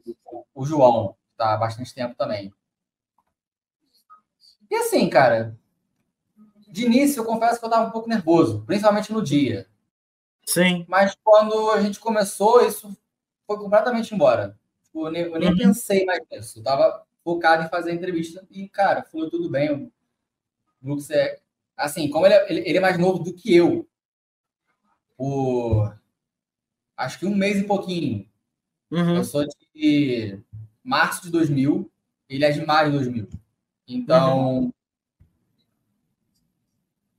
[0.53, 2.53] o João, tá há bastante tempo também.
[4.69, 5.57] E assim, cara,
[6.67, 9.67] de início eu confesso que eu tava um pouco nervoso, principalmente no dia.
[10.45, 10.85] Sim.
[10.89, 12.95] Mas quando a gente começou, isso
[13.47, 14.57] foi completamente embora.
[15.05, 15.57] Eu nem, eu nem uhum.
[15.57, 16.59] pensei mais nisso.
[16.59, 19.71] Eu tava focado em fazer a entrevista e, cara, foi tudo bem.
[19.71, 19.91] O
[20.81, 21.39] Brooks é.
[21.75, 23.87] Assim, como ele é, ele é mais novo do que eu,
[25.15, 25.95] por
[26.95, 28.27] acho que um mês e pouquinho.
[28.89, 29.17] Uhum.
[29.17, 29.45] Eu sou
[29.75, 30.39] de
[30.83, 31.91] março de 2000,
[32.27, 33.29] ele é de maio de 2000.
[33.87, 34.73] Então,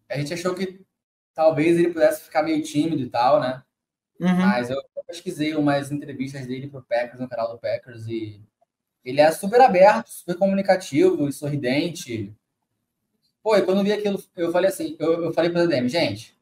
[0.08, 0.80] a gente achou que
[1.34, 3.62] talvez ele pudesse ficar meio tímido e tal, né?
[4.18, 4.36] Uhum.
[4.36, 8.40] Mas eu pesquisei umas entrevistas dele pro Packers, no canal do Packers, e
[9.04, 12.32] ele é super aberto, super comunicativo e sorridente.
[13.42, 16.38] Pô, e quando eu vi aquilo, eu falei assim, eu, eu falei pro DM, gente,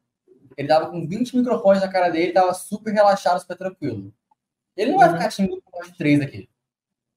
[0.57, 4.13] ele tava com 20 microfones na cara dele, tava super relaxado, super tranquilo.
[4.75, 5.15] Ele não vai Uhum.
[5.15, 6.49] ficar tímido com nós três aqui.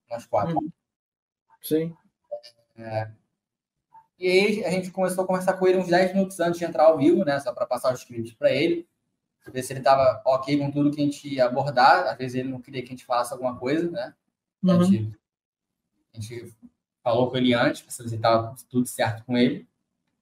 [0.08, 0.56] Nós quatro.
[0.56, 0.70] Uhum.
[1.60, 1.94] Sim.
[4.18, 6.84] E aí a gente começou a conversar com ele uns 10 minutos antes de entrar
[6.84, 7.40] ao vivo, né?
[7.40, 8.86] Só para passar os scripts para ele.
[9.46, 12.06] Ver se ele estava ok com tudo que a gente ia abordar.
[12.08, 14.14] Às vezes ele não queria que a gente falasse alguma coisa, né?
[14.64, 14.84] A, Uhum.
[14.84, 15.18] gente,
[16.14, 16.54] a gente
[17.02, 19.66] falou com ele antes, para saber se estava tudo certo com ele.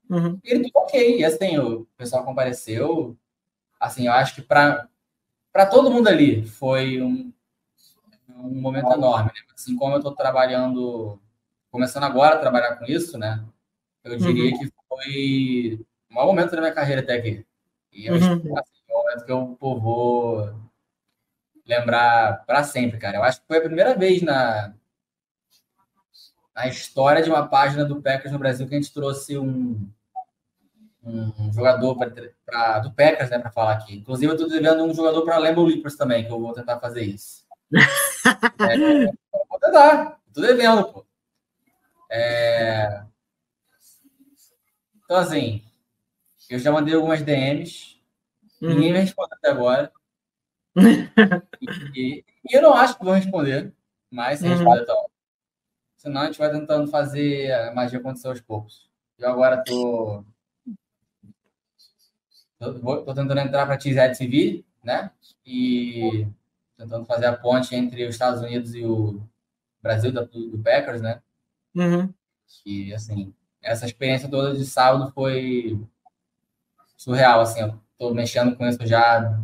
[0.08, 0.38] Uhum.
[0.42, 1.18] E ele tudo ok.
[1.20, 3.16] E assim, o pessoal compareceu.
[3.78, 4.88] Assim, eu acho que para
[5.70, 7.32] todo mundo ali foi um,
[8.30, 9.30] um momento enorme.
[9.34, 9.40] Né?
[9.54, 11.20] Assim como eu estou trabalhando,
[11.70, 13.44] começando agora a trabalhar com isso, né?
[14.04, 17.44] Eu diria que foi o maior momento da minha carreira até aqui.
[17.92, 18.56] E eu, Uhum.
[18.58, 18.77] assim,
[19.18, 20.54] momento que eu pô, vou
[21.66, 23.18] lembrar para sempre, cara.
[23.18, 24.72] Eu acho que foi a primeira vez na,
[26.54, 29.88] na história de uma página do Packers no Brasil que a gente trouxe um,
[31.02, 33.96] um jogador do Packers, né, para falar aqui.
[33.96, 37.02] Inclusive, eu estou devendo um jogador para Lambeau Leapers também, que eu vou tentar fazer
[37.02, 37.46] isso.
[38.60, 39.06] É,
[39.48, 40.18] vou tentar.
[40.34, 41.06] Tô devendo, pô.
[42.10, 43.02] É,
[45.04, 45.62] Então, assim,
[46.50, 47.97] eu já mandei algumas DMs,
[48.60, 48.68] Uhum.
[48.74, 49.92] ninguém me respondeu até agora.
[51.94, 53.72] E, e eu não acho que vão responder,
[54.10, 54.52] mas se Uhum.
[54.54, 55.06] responder, então.
[55.96, 58.88] Senão a gente vai tentando fazer a magia acontecer aos poucos.
[59.18, 60.24] Eu agora tô.
[62.58, 63.78] Tô, vou- tô tentando entrar para a
[64.14, 65.10] TV, né?
[65.44, 66.26] E
[66.76, 69.20] tentando fazer a ponte entre os Estados Unidos e o
[69.82, 71.20] Brasil do, do Packers, né?
[71.74, 72.12] Uhum.
[72.64, 75.80] E assim, essa experiência toda de sábado foi
[76.96, 77.60] surreal, assim,
[77.98, 79.40] tô mexendo com isso já há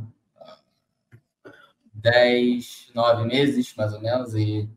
[1.92, 4.68] 10, 9 meses, mais ou menos, e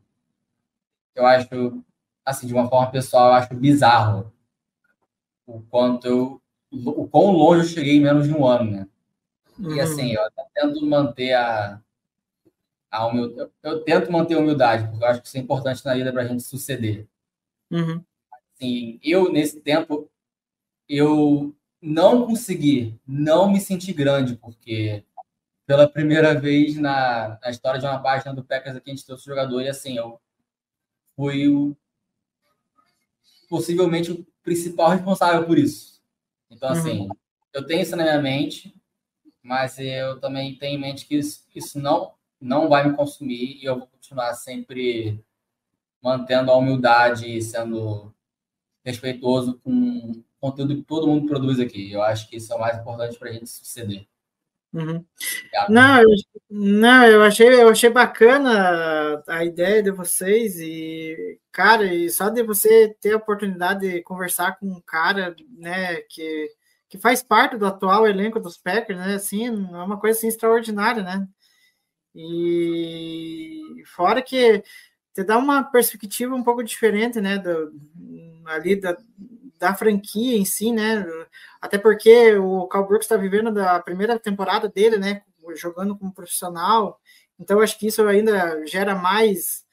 [1.14, 1.82] eu acho,
[2.24, 4.32] assim, de uma forma pessoal, eu acho bizarro
[5.46, 8.88] o quanto eu, o quão longe eu cheguei em menos de um ano, né?
[9.58, 9.82] E Uhum.
[9.82, 10.22] assim, eu
[10.54, 11.82] tento manter a,
[12.90, 15.82] a humildade, eu, eu tento manter a humildade, porque eu acho que isso é importante
[15.86, 17.08] na vida para a gente suceder
[17.70, 18.04] Uhum.
[18.32, 20.10] assim, eu nesse tempo
[20.88, 25.04] eu não consegui não me sentir grande, porque
[25.66, 29.26] pela primeira vez na, na história de uma página do Packers aqui a gente trouxe
[29.26, 30.20] jogador e assim, eu
[31.14, 31.76] fui o,
[33.48, 36.00] possivelmente o principal responsável por isso.
[36.50, 37.08] Então, assim,
[37.52, 38.74] eu tenho isso na minha mente,
[39.42, 43.64] mas eu também tenho em mente que isso, isso não, não vai me consumir e
[43.64, 45.22] eu vou continuar sempre
[46.02, 48.14] mantendo a humildade e sendo
[48.84, 51.92] respeitoso com o conteúdo que todo mundo produz aqui.
[51.92, 54.06] Eu acho que isso é o mais importante para a gente suceder.
[54.72, 55.02] Uhum.
[55.70, 56.08] Não, eu,
[56.50, 62.42] não, eu achei, eu achei bacana a ideia de vocês e, cara, e só de
[62.42, 66.50] você ter a oportunidade de conversar com um cara, né, que,
[66.88, 71.02] que faz parte do atual elenco dos Packers, né, assim, é uma coisa assim extraordinária,
[71.02, 71.26] né?
[72.14, 74.62] E fora que
[75.14, 77.72] te dá uma perspectiva um pouco diferente, né, do,
[78.46, 78.96] ali da,
[79.58, 81.04] da franquia em si, né?
[81.60, 85.22] Até porque o Cal Brooks está vivendo da primeira temporada dele, né?
[85.56, 87.00] Jogando como profissional.
[87.38, 89.64] Então, acho que isso ainda gera mais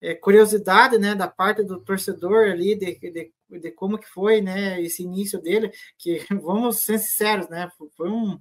[0.00, 1.14] é, curiosidade, né?
[1.14, 4.80] Da parte do torcedor ali, de, de, de, como que foi, né?
[4.82, 7.70] Esse início dele, que, vamos ser sinceros, né?
[7.96, 8.40] Foi um,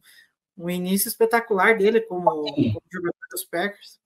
[0.58, 4.00] um início espetacular dele como, como jogador dos Packers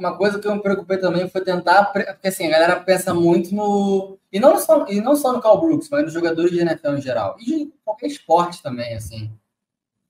[0.00, 3.54] uma coisa que eu me preocupei também foi tentar, porque assim, a galera pensa muito
[3.54, 6.96] no e não só e não só no Cal Brooks, mas nos jogadores de NFL
[6.96, 9.30] em geral e de qualquer esporte também, assim.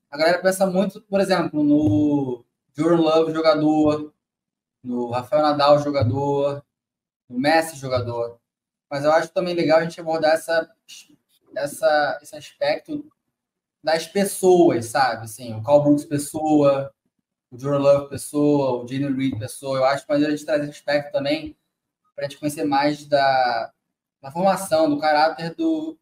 [0.09, 2.43] A galera pensa muito, por exemplo, no
[2.75, 4.13] Jordan Love jogador,
[4.83, 6.63] no Rafael Nadal jogador,
[7.29, 8.39] no Messi jogador.
[8.89, 10.69] Mas eu acho também legal a gente abordar essa,
[11.55, 13.05] essa esse aspecto
[13.83, 15.25] das pessoas, sabe?
[15.25, 16.93] Assim, o Cal Brooks pessoa,
[17.51, 19.77] o Jordan Love pessoa, o Jalen Reed pessoa.
[19.77, 21.55] Eu acho que a gente trazer aspecto também
[22.15, 23.71] para a gente conhecer mais da,
[24.21, 25.97] da formação, do caráter do,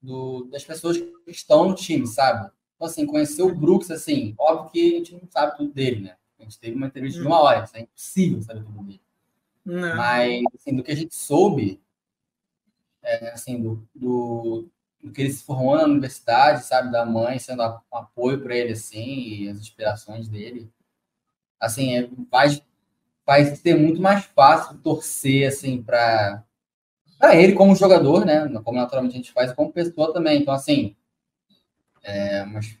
[0.00, 2.50] do, das pessoas que estão no time, sabe?
[2.76, 6.16] Então, assim, conhecer o Brooks, assim, óbvio que a gente não sabe tudo dele, né?
[6.38, 9.00] A gente teve uma entrevista de uma hora, isso é impossível saber tudo dele.
[9.64, 9.96] Não.
[9.96, 11.80] Mas, assim, do que a gente soube,
[13.02, 14.68] é, assim, do, do,
[15.02, 18.56] do que ele se formou na universidade, sabe, da mãe sendo a, um apoio para
[18.56, 20.70] ele, assim, e as inspirações dele,
[21.60, 22.62] assim, é, faz,
[23.26, 26.44] vai ser muito mais fácil torcer, assim, para
[27.18, 28.48] para ele como jogador, né?
[28.64, 30.40] Como naturalmente a gente faz, como pessoa também.
[30.40, 30.96] Então, assim,
[32.02, 32.78] é, mas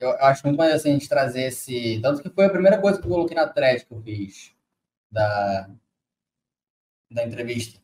[0.00, 2.00] eu, eu acho muito mais assim, a gente trazer esse.
[2.02, 4.52] Tanto que foi a primeira coisa que eu coloquei na thread que eu fiz
[5.10, 5.70] da,
[7.10, 7.80] da entrevista.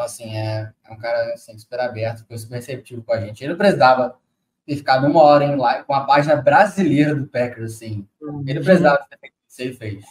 [0.00, 3.44] Então, assim, é, é um cara assim, super aberto, foi super receptivo com a gente.
[3.44, 4.18] Ele não precisava
[4.64, 8.08] ter ficado uma hora em live com a página brasileira do Packers, assim.
[8.18, 10.04] Ele não precisava ter feito o que ele fez.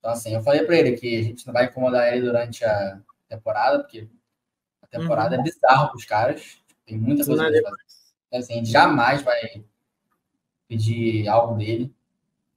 [0.00, 2.98] Então, assim, eu falei para ele que a gente não vai incomodar ele durante a
[3.28, 4.08] temporada, porque
[4.82, 5.40] a temporada uhum.
[5.40, 6.58] é bizarra para os caras.
[6.84, 7.76] Tem muita coisa para fazer.
[8.26, 9.64] Então, assim, a gente jamais vai
[10.66, 11.94] pedir algo dele.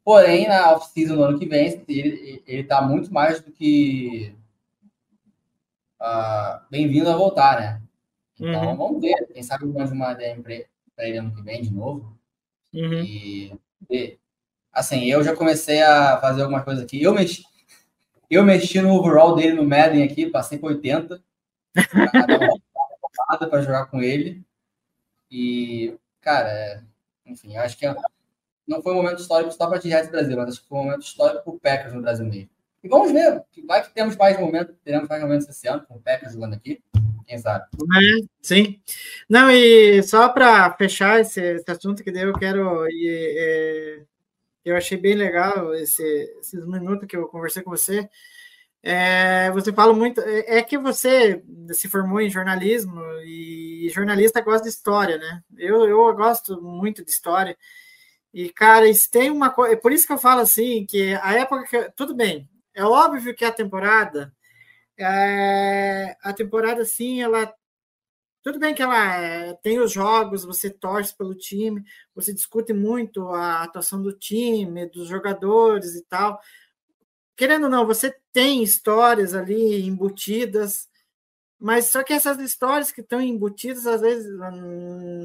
[0.03, 4.35] Porém, na off-season do ano que vem, ele, ele tá muito mais do que
[5.99, 7.81] uh, bem-vindo a voltar, né?
[8.39, 8.77] Então, uhum.
[8.77, 9.27] vamos ver.
[9.33, 12.17] Quem sabe mais uma DM para ele ano que vem de novo.
[12.73, 13.03] Uhum.
[13.03, 13.53] E,
[13.89, 14.17] e,
[14.71, 17.01] assim, eu já comecei a fazer algumas coisas aqui.
[17.01, 17.43] Eu mexi,
[18.29, 21.21] eu mexi no overall dele no Madden aqui, passei por 80
[23.49, 24.43] para jogar com ele.
[25.29, 26.81] E, cara, é,
[27.25, 27.95] enfim, acho que é,
[28.67, 31.01] não foi um momento histórico só para T-Rex Brasil, mas acho que foi um momento
[31.01, 32.49] histórico para o Packers no Brasil mesmo.
[32.83, 36.01] E vamos ver, vai que temos mais momentos, teremos mais momentos esse ano com o
[36.01, 36.81] Packers jogando aqui,
[37.27, 37.65] quem sabe.
[37.75, 38.81] É, sim.
[39.27, 42.87] Não, e só para fechar esse, esse, assunto que eu quero.
[42.89, 44.03] E,
[44.63, 46.03] eu achei bem legal esse,
[46.39, 48.09] esses minutos que eu conversei com você.
[48.81, 50.21] É, você fala muito.
[50.21, 55.43] É, é que você se formou em jornalismo e jornalista gosta de história, né?
[55.57, 57.57] Eu, eu gosto muito de história.
[58.33, 59.73] E, cara, isso tem uma coisa.
[59.73, 61.91] É por isso que eu falo assim: que a época que.
[61.95, 62.47] Tudo bem,
[62.79, 64.33] é óbvio que a temporada.
[64.97, 67.53] É, a temporada, sim, ela.
[68.41, 71.83] Tudo bem que ela é, tem os jogos, você torce pelo time,
[72.15, 76.39] você discute muito a atuação do time, dos jogadores e tal
[77.39, 80.89] querendo ou não, você tem histórias ali embutidas,
[81.57, 84.29] mas só que essas histórias que estão embutidas, às vezes,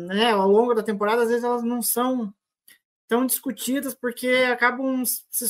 [0.06, 2.32] né, ao longo da temporada, às vezes elas não são
[3.06, 5.44] tão discutidas porque acabam se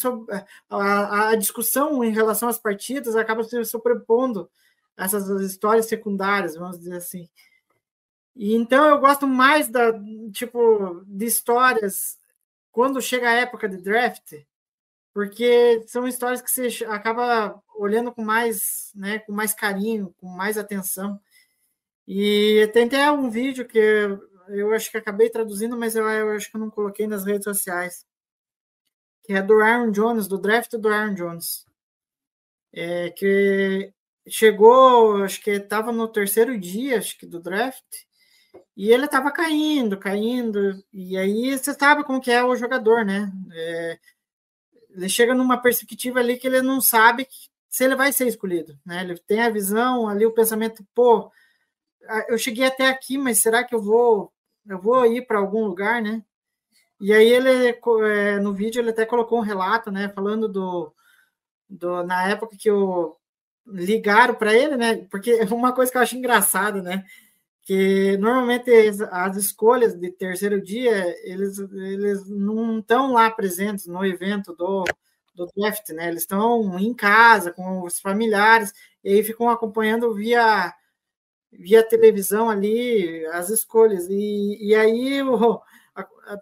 [0.69, 4.51] a, a discussão em relação às partidas acaba se sobrepondo
[4.97, 7.29] essas histórias secundárias, vamos dizer assim.
[8.37, 9.93] E então eu gosto mais da
[10.33, 12.19] tipo de histórias
[12.73, 14.35] quando chega a época de draft,
[15.13, 20.59] porque são histórias que você acaba olhando com mais, né, com mais carinho, com mais
[20.59, 21.21] atenção.
[22.07, 24.19] E tem até um vídeo que
[24.49, 28.07] eu acho que acabei traduzindo, mas eu, eu acho que não coloquei nas redes sociais,
[29.25, 31.67] que é do Aaron Jones, do draft do Aaron Jones,
[32.73, 33.93] é, que
[34.29, 37.85] chegou, acho que estava no terceiro dia, acho que do draft,
[38.77, 43.33] e ele estava caindo, caindo, e aí você sabe como que é o jogador, né?
[43.53, 43.99] É,
[44.91, 47.29] ele chega numa perspectiva ali que ele não sabe
[47.69, 49.03] se ele vai ser escolhido, né?
[49.03, 51.31] Ele tem a visão ali, o pensamento, pô,
[52.29, 54.33] eu cheguei até aqui, mas será que eu vou,
[54.69, 56.23] eu vou ir para algum lugar, né?
[57.01, 60.93] E aí ele, é, no vídeo, ele até colocou um relato, né, falando do,
[61.69, 63.17] do na época que o
[63.67, 65.07] ligaram para ele, né?
[65.11, 67.05] Porque uma coisa que eu acho engraçada, né?
[67.65, 68.71] que normalmente
[69.11, 74.85] as escolhas de terceiro dia eles, eles não estão lá presentes no evento do,
[75.35, 76.09] do draft, né?
[76.09, 80.73] Eles estão em casa com os familiares e aí ficam acompanhando via
[81.59, 84.09] via televisão ali as escolhas.
[84.09, 85.61] E, e aí o,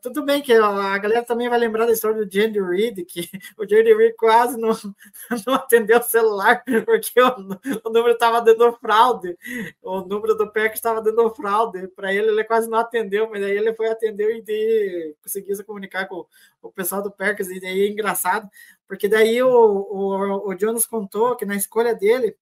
[0.00, 3.68] tudo bem que a galera também vai lembrar da história do Jandy Reed, que o
[3.68, 4.70] Jandy Reed quase não,
[5.46, 9.36] não atendeu o celular, porque o, o número estava dando fraude,
[9.82, 13.56] o número do PEC estava dando fraude, para ele ele quase não atendeu, mas aí
[13.56, 16.26] ele foi atender e de, conseguiu se comunicar com
[16.62, 18.48] o pessoal do Packers, e daí é engraçado,
[18.88, 22.36] porque daí o, o, o Jonas contou que na escolha dele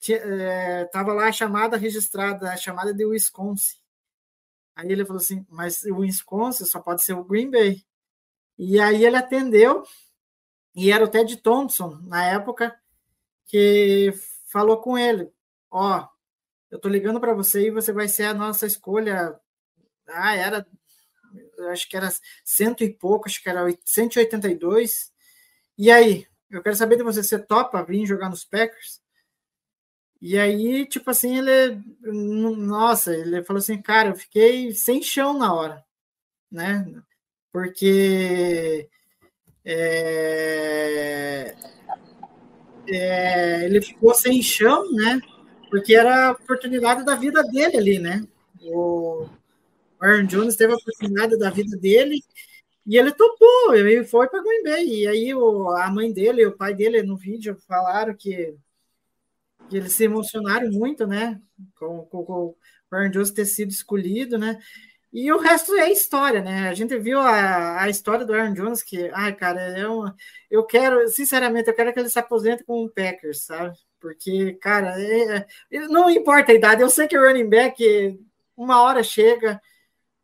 [0.00, 3.76] estava é, lá a chamada registrada, a chamada de Wisconsin,
[4.76, 7.82] Aí ele falou assim, mas o Wisconsin só pode ser o Green Bay.
[8.58, 9.82] E aí ele atendeu,
[10.74, 12.78] e era o Ted Thompson, na época,
[13.46, 14.12] que
[14.52, 15.32] falou com ele,
[15.70, 16.08] ó, oh,
[16.70, 19.38] eu tô ligando para você e você vai ser a nossa escolha.
[20.08, 20.66] Ah, era,
[21.70, 22.10] acho que era
[22.44, 25.12] cento e pouco, acho que era 182.
[25.78, 29.00] E aí, eu quero saber de você, você topa vir jogar nos Packers?
[30.20, 31.80] E aí, tipo assim, ele.
[32.02, 35.84] Nossa, ele falou assim, cara, eu fiquei sem chão na hora,
[36.50, 36.86] né?
[37.52, 38.88] Porque.
[39.64, 41.54] É,
[42.88, 45.20] é, ele ficou sem chão, né?
[45.70, 48.26] Porque era a oportunidade da vida dele ali, né?
[48.62, 49.28] O
[50.00, 52.20] Aaron Jones teve a oportunidade da vida dele
[52.86, 54.86] E ele topou, ele foi para Green Bay.
[54.88, 58.56] E aí o, a mãe dele e o pai dele no vídeo falaram que,
[59.68, 61.40] que eles se emocionaram muito, né?
[61.78, 62.56] Com, com, com o
[62.90, 64.58] Aaron Jones ter sido escolhido, né?
[65.12, 66.68] E o resto é história, né?
[66.68, 70.04] A gente viu a, a história do Aaron Jones, que, ai, cara, eu,
[70.50, 73.76] eu quero, sinceramente, eu quero que ele se aposente com o Packers, sabe?
[74.00, 78.18] Porque, cara, é, é, não importa a idade, eu sei que o running back
[78.56, 79.60] uma hora chega,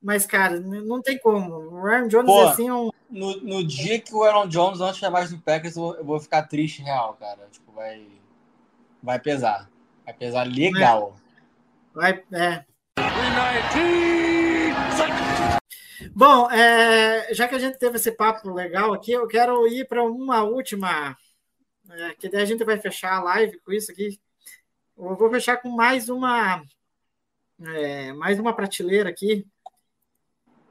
[0.00, 1.70] mas, cara, não tem como.
[1.70, 2.90] O Aaron Jones Pô, é assim um.
[3.08, 6.04] No, no dia que o Aaron Jones não estiver mais no Packers, eu vou, eu
[6.04, 7.48] vou ficar triste real, cara.
[7.50, 8.06] Tipo, vai,
[9.02, 9.68] vai pesar.
[10.04, 11.16] Vai pesar legal.
[11.94, 12.64] Vai, é.
[16.14, 20.02] Bom, é, já que a gente teve esse papo legal aqui, eu quero ir para
[20.02, 21.16] uma última,
[21.90, 24.20] é, que daí a gente vai fechar a live com isso aqui.
[24.96, 26.62] Eu vou fechar com mais uma,
[27.60, 29.46] é, mais uma prateleira aqui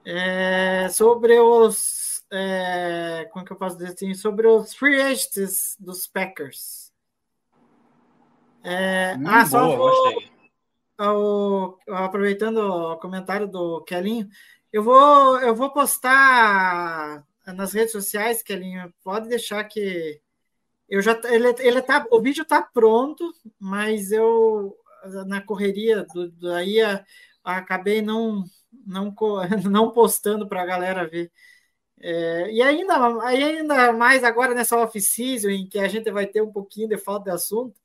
[0.05, 6.07] é, sobre os, é, como que eu posso dizer assim, sobre os free agents dos
[6.07, 6.90] Packers.
[8.63, 10.31] É, Hum, ah, só boa, vou, gostei.
[10.97, 14.29] ao- aproveitando o comentário do Kelinho,
[14.71, 18.93] eu vou, eu vou postar nas redes sociais, Kelinho.
[19.03, 20.21] Pode deixar que
[20.89, 24.75] eu já ele, ele tá, o vídeo tá pronto, mas eu
[25.27, 27.05] na correria do, daí a-
[27.43, 28.45] acabei não
[28.87, 29.13] não
[29.71, 31.31] não postando para a galera ver.
[31.99, 32.95] É, e ainda,
[33.25, 37.25] ainda mais agora nessa off-season, em que a gente vai ter um pouquinho de falta
[37.25, 37.80] de assunto,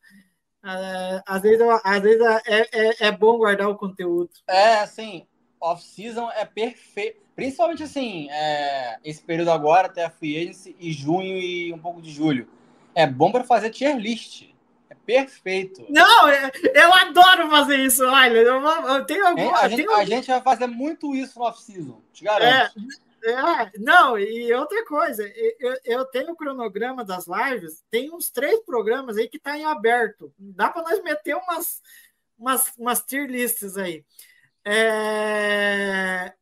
[1.27, 4.31] às vezes, às vezes é, é, é bom guardar o conteúdo.
[4.47, 5.27] É, assim,
[5.61, 7.21] off-season é perfeito.
[7.35, 12.01] Principalmente, assim, é, esse período agora, até a free agency, e junho e um pouco
[12.01, 12.49] de julho.
[12.95, 14.45] É bom para fazer tier list.
[14.89, 15.85] É perfeito.
[15.89, 18.05] Não, é- eu adoro fazer isso.
[18.07, 19.59] Olha, eu, eu tenho alguma.
[19.59, 22.01] A, eu gente, tenho- a gente vai fazer muito isso no off-season.
[22.13, 22.79] Te É, garanto.
[22.79, 22.83] é,
[23.79, 25.27] não, e outra coisa,
[25.59, 29.65] eu, eu tenho o cronograma das lives, tem uns três programas aí que tá em
[29.65, 30.33] aberto.
[30.39, 31.83] Dá para nós meter umas,
[32.39, 34.05] umas, umas tier lists aí.
[34.65, 36.35] É,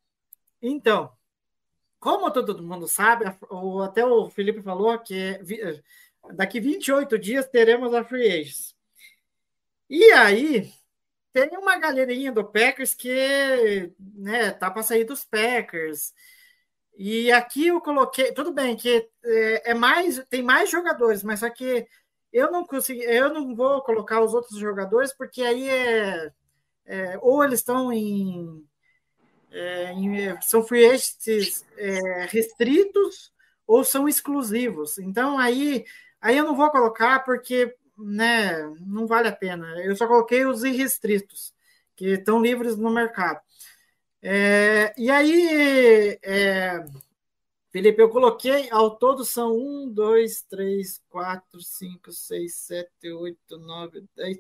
[0.63, 1.13] Então,
[2.01, 5.41] como todo mundo sabe, a- o- até o Felipe falou que
[6.35, 8.75] daqui 28 dias teremos a Free Agents.
[9.89, 10.73] E aí,
[11.33, 16.15] tem uma galerinha do Packers que né, tá para sair dos Packers.
[16.97, 21.51] E aqui eu coloquei, tudo bem que é, é mais, tem mais jogadores, mas só
[21.51, 21.87] que
[22.33, 26.33] eu não consegui, eu não vou colocar os outros jogadores porque aí é,
[26.87, 28.67] é, ou eles estão em,
[29.51, 33.33] é, em- são free agents é, restritos
[33.67, 34.99] ou são exclusivos.
[34.99, 35.85] Então aí,
[36.21, 39.67] aí eu não vou colocar porque né, não vale a pena.
[39.85, 41.53] Eu só coloquei os irrestritos
[41.97, 43.41] que estão livres no mercado.
[44.27, 46.83] É, e aí, é,
[47.71, 54.05] Felipe, eu coloquei, ao todo são 1, 2, 3, 4, 5, 6, 7, 8, 9,
[54.17, 54.39] 10,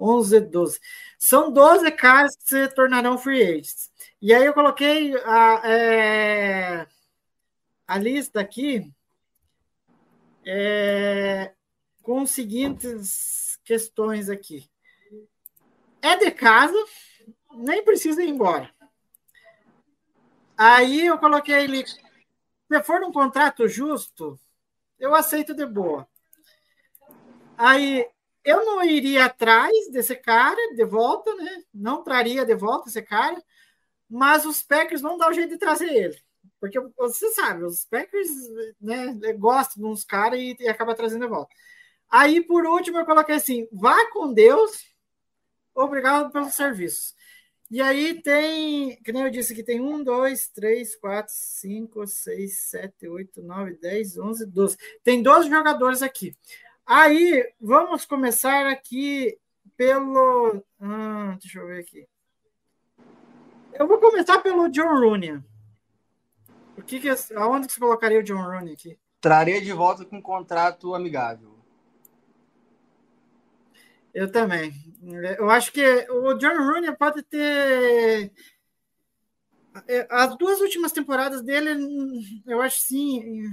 [0.00, 0.80] 11, 12.
[1.18, 3.90] São 12 caras que se tornarão free agents.
[4.22, 6.86] E aí eu coloquei a, é,
[7.86, 8.90] a lista aqui
[10.46, 11.52] é,
[12.02, 14.66] com os seguintes questões aqui.
[16.00, 16.82] É de casa,
[17.52, 18.75] nem precisa ir embora.
[20.56, 21.84] Aí eu coloquei ele.
[21.86, 24.38] Se for num contrato justo,
[24.98, 26.08] eu aceito de boa.
[27.56, 28.06] Aí
[28.44, 31.64] eu não iria atrás desse cara de volta, né?
[31.74, 33.42] Não traria de volta esse cara,
[34.08, 36.22] mas os Packers vão dar o jeito de trazer ele.
[36.60, 38.30] Porque você sabe, os Packers
[38.80, 41.54] né, gostam de uns caras e, e acaba trazendo de volta.
[42.08, 44.86] Aí, por último, eu coloquei assim: vá com Deus,
[45.74, 47.15] obrigado pelo serviço.
[47.68, 52.58] E aí tem, que nem eu disse, que tem 1, 2, 3, 4, 5, 6,
[52.58, 54.76] 7, 8, 9, 10, 11, 12.
[55.02, 56.32] Tem 12 jogadores aqui.
[56.86, 59.36] Aí, vamos começar aqui
[59.76, 60.62] pelo.
[60.80, 62.06] Ah, deixa eu ver aqui.
[63.74, 65.42] Eu vou começar pelo John Rooney.
[66.78, 68.96] O que que, aonde que você colocaria o John Rooney aqui?
[69.20, 71.55] Traria de volta com um contrato amigável.
[74.16, 74.72] Eu também.
[75.38, 78.32] Eu acho que o John Rooney pode ter.
[80.08, 81.68] As duas últimas temporadas dele,
[82.46, 83.44] eu acho sim,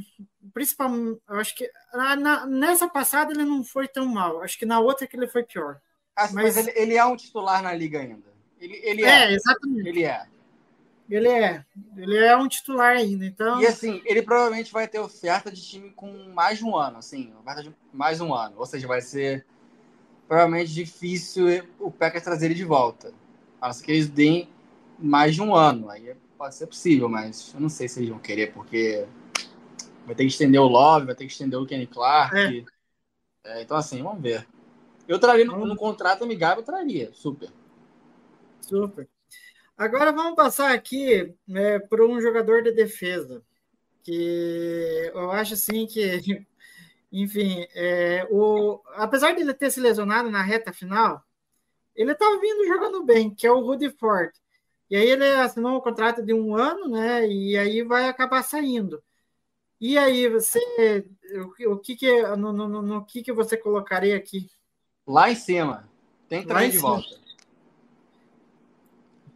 [0.53, 4.41] principalmente, eu acho que na, nessa passada ele não foi tão mal.
[4.41, 5.81] Acho que na outra que ele foi pior.
[6.15, 8.31] Assim, mas Mas- ele, ele é um titular na liga ainda.
[8.57, 9.33] Ele, ele É, é.
[9.33, 9.89] exatamente.
[9.89, 10.25] Ele é.
[11.09, 11.65] Ele é.
[11.97, 13.25] Ele é um titular ainda.
[13.25, 16.99] Então, E assim, ele provavelmente vai ter oferta de time com mais de um ano,
[16.99, 18.55] assim, oferta de mais um ano.
[18.57, 19.45] Ou seja, vai ser
[20.27, 21.45] provavelmente difícil
[21.79, 23.13] o Packers trazer ele de volta.
[23.61, 24.49] A não ser que eles deem
[24.99, 25.89] mais de um ano.
[25.89, 29.05] Aí é pode ser possível, mas eu não sei se eles vão querer, porque
[30.05, 32.65] vai ter que estender o Love, vai ter que estender o Kenny Clark.
[33.45, 34.45] É, então, assim, vamos ver.
[35.07, 37.49] Eu traria no, no contrato amigável, eu traria, super.
[38.59, 39.07] Super.
[39.77, 43.41] Agora vamos passar aqui né, para um jogador de defesa,
[44.03, 46.45] que eu acho assim que,
[47.13, 51.23] enfim, é, o, apesar de ele ter se lesionado na reta final,
[51.95, 54.31] ele estava vindo jogando bem, que é o Rudy Ford.
[54.89, 57.27] E aí ele assinou um contrato de um ano, né?
[57.27, 59.01] E aí vai acabar saindo.
[59.79, 60.59] E aí você,
[61.67, 64.49] o, o que que no, no, no, que que você colocaria aqui?
[65.05, 65.87] Lá em cima,
[66.27, 66.89] tem trazer de cima.
[66.89, 67.19] volta.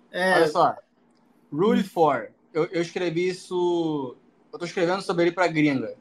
[0.10, 0.34] É...
[0.34, 0.76] Olha só,
[1.52, 1.84] Rudy hum.
[1.84, 2.32] Ford.
[2.52, 4.18] Eu, eu escrevi isso.
[4.52, 5.96] Eu tô escrevendo sobre ele para gringa.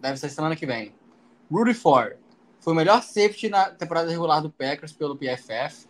[0.00, 0.92] Deve ser semana que vem.
[1.50, 2.16] Rudy Ford
[2.60, 5.86] foi o melhor safety na temporada regular do Packers pelo PFF.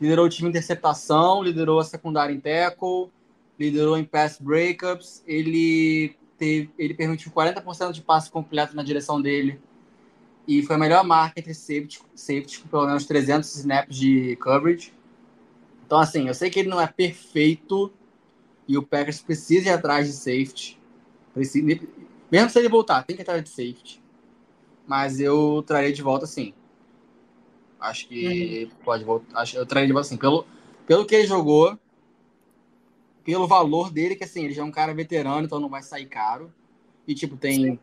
[0.00, 3.10] Liderou o time em interceptação, liderou a secundária em tackle,
[3.58, 5.22] liderou em pass breakups.
[5.26, 9.58] Ele, teve, ele permitiu 40% de passe completo na direção dele.
[10.46, 14.92] E foi a melhor marca entre safety, safety com pelo menos 300 snaps de coverage.
[15.86, 17.92] Então, assim, eu sei que ele não é perfeito
[18.66, 20.80] e o Packers precisa ir atrás de safety.
[21.32, 21.80] Precisa,
[22.32, 24.02] mesmo se ele voltar, tem que atrás de safety
[24.86, 26.52] mas eu traria de volta sim.
[27.80, 28.84] Acho que uhum.
[28.84, 29.40] pode voltar.
[29.40, 30.16] Acho, eu traria de volta sim.
[30.16, 30.46] Pelo,
[30.86, 31.78] pelo que ele jogou,
[33.24, 36.06] pelo valor dele, que assim, ele já é um cara veterano, então não vai sair
[36.06, 36.52] caro.
[37.06, 37.78] E tipo, tem.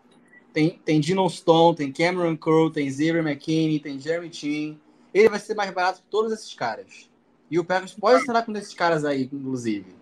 [0.52, 4.80] Tem, tem Dino Stone, tem Cameron Crowe, tem Xavier McKinney, tem Jeremy Chin.
[5.14, 7.08] Ele vai ser mais barato que todos esses caras.
[7.52, 9.96] E o Packers pode assinar com esses caras aí, inclusive.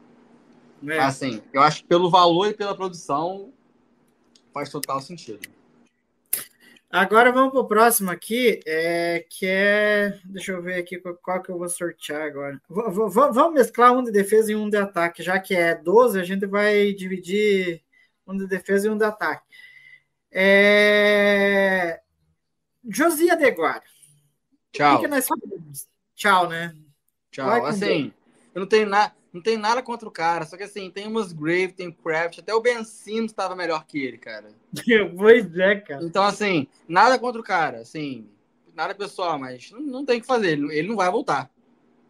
[0.88, 1.00] É.
[1.00, 3.52] Assim, eu acho que pelo valor e pela produção
[4.58, 5.48] faz total sentido.
[6.90, 10.20] Agora vamos para o próximo aqui, é, que é.
[10.26, 12.60] Deixa eu ver aqui qual, qual que eu vou sortear agora.
[12.68, 16.48] Vamos mesclar um de defesa e um de ataque, já que é 12, a gente
[16.48, 17.84] vai dividir
[18.26, 19.46] um de defesa e um de ataque.
[20.32, 22.00] É...
[22.90, 23.84] Josia Deguara.
[24.72, 25.02] Tchau.
[26.16, 26.74] Tchau, né?
[27.32, 27.66] Tchau.
[27.66, 28.12] assim,
[28.56, 29.14] eu não tenho nada.
[29.38, 32.56] Não tem nada contra o cara, só que assim, tem umas Grave, tem Craft, até
[32.56, 34.50] o Ben Simmons estava melhor que ele, cara.
[35.16, 36.04] pois é, cara.
[36.04, 38.28] Então, assim, nada contra o cara, assim,
[38.74, 41.52] nada pessoal, mas não, não tem o que fazer, ele, ele, não vai voltar.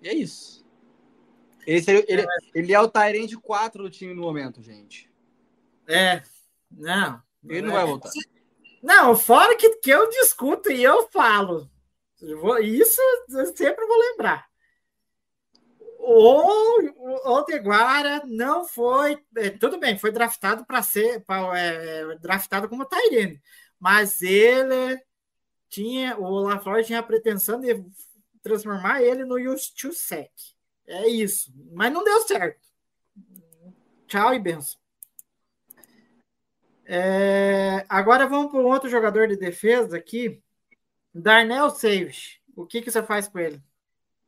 [0.01, 0.65] E é isso.
[1.65, 2.25] Ele, seria, ele, é.
[2.55, 5.11] ele é o Tyrande 4 do time no momento, gente.
[5.85, 6.23] É,
[6.71, 7.21] não.
[7.45, 7.79] Ele não, não é.
[7.79, 8.09] vai voltar.
[8.81, 11.69] Não, fora que, que eu discuto e eu falo.
[12.63, 13.01] Isso
[13.31, 14.46] eu sempre vou lembrar
[16.09, 19.21] o, o Deguara não foi.
[19.35, 23.41] É, tudo bem, foi draftado para ser pra, é, draftado como Tyrene,
[23.79, 25.01] mas ele
[25.69, 26.17] tinha.
[26.17, 27.83] O LaFleur tinha a pretensão de
[28.41, 30.31] transformar ele no Justusek.
[30.85, 31.53] É isso.
[31.73, 32.65] Mas não deu certo.
[34.07, 34.79] Tchau e benção.
[36.85, 40.41] É, agora vamos para um outro jogador de defesa aqui.
[41.13, 42.39] Darnell Saves.
[42.55, 43.61] O que, que você faz com ele?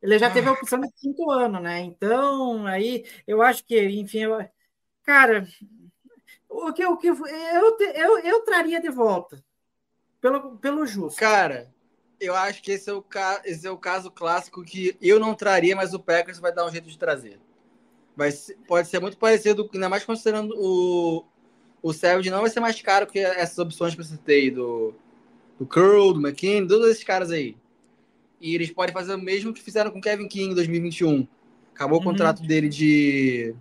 [0.02, 1.80] Ele já teve a opção de quinto ano, né?
[1.80, 4.48] Então, aí eu acho que, enfim, eu,
[5.02, 5.46] cara,
[6.48, 9.42] o que, o que eu, eu, eu traria de volta
[10.20, 11.18] pelo, pelo justo.
[11.18, 11.70] Cara,
[12.20, 13.04] eu acho que esse é, o,
[13.44, 16.70] esse é o caso clássico que eu não traria, mas o Packers vai dar um
[16.70, 17.38] jeito de trazer.
[18.16, 21.24] Vai ser, pode ser muito parecido, ainda mais considerando o,
[21.82, 24.94] o Savage não vai ser mais caro que essas opções que eu citei, do,
[25.58, 27.56] do Curl, do McKinney, todos esses caras aí.
[28.40, 31.26] E eles podem fazer o mesmo que fizeram com Kevin King em 2021.
[31.74, 32.04] Acabou uhum.
[32.04, 33.54] o contrato dele de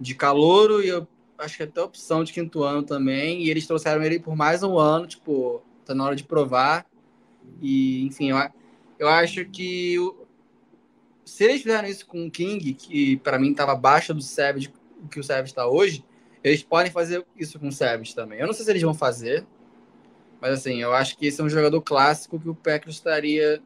[0.00, 3.42] de calouro e eu acho que até opção de quinto ano também.
[3.42, 6.86] E eles trouxeram ele por mais um ano, tipo, tá na hora de provar.
[7.60, 8.36] E, enfim, eu,
[8.98, 10.26] eu acho que o,
[11.24, 14.72] se eles fizeram isso com o King, que para mim estava abaixo do Savage,
[15.10, 16.04] que o Savage está hoje,
[16.42, 18.38] eles podem fazer isso com o Savage também.
[18.38, 19.46] Eu não sei se eles vão fazer,
[20.40, 23.62] mas assim, eu acho que esse é um jogador clássico que o Packers estaria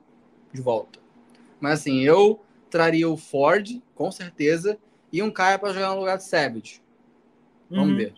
[0.52, 0.98] de volta.
[1.60, 2.40] Mas assim, eu
[2.70, 4.78] traria o Ford, com certeza,
[5.12, 6.82] e um cara para jogar no lugar de Savage.
[7.70, 7.96] Vamos uhum.
[7.96, 8.14] ver.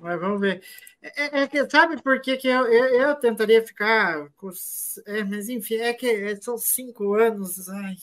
[0.00, 0.62] Mas vamos ver.
[1.02, 4.50] É, é, é, que sabe por que, que eu, eu, eu tentaria ficar com.
[5.06, 7.94] É, mas enfim, é que são cinco anos, ai,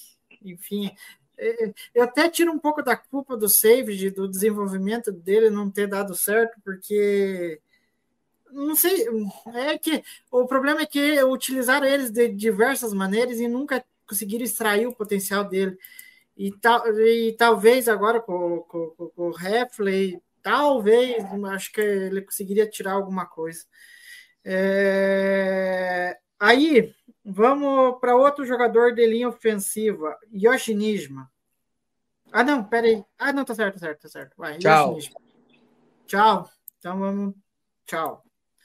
[0.43, 0.91] enfim.
[1.37, 5.69] É, é, eu até tiro um pouco da culpa do Savage, do desenvolvimento dele não
[5.69, 7.59] ter dado certo, porque
[8.53, 9.05] não sei,
[9.53, 14.87] é que o problema é que utilizaram eles de diversas maneiras e nunca conseguiram extrair
[14.87, 15.77] o potencial dele.
[16.35, 22.67] E, tal, e talvez agora com, com, com, o Heffley, talvez, acho que ele conseguiria
[22.67, 23.65] tirar alguma coisa.
[24.43, 26.93] É, aí,
[27.23, 31.31] vamos para outro jogador de linha ofensiva, Yoshi Nijma.
[32.31, 33.05] Ah, não, peraí.
[33.17, 34.33] Ah, não, tá certo, tá certo, tá certo.
[34.35, 34.95] Vai, Tchau.
[34.95, 35.23] Josh Nijman.
[36.07, 36.49] Tchau.
[36.79, 37.35] Então vamos.
[37.85, 38.22] Tchau.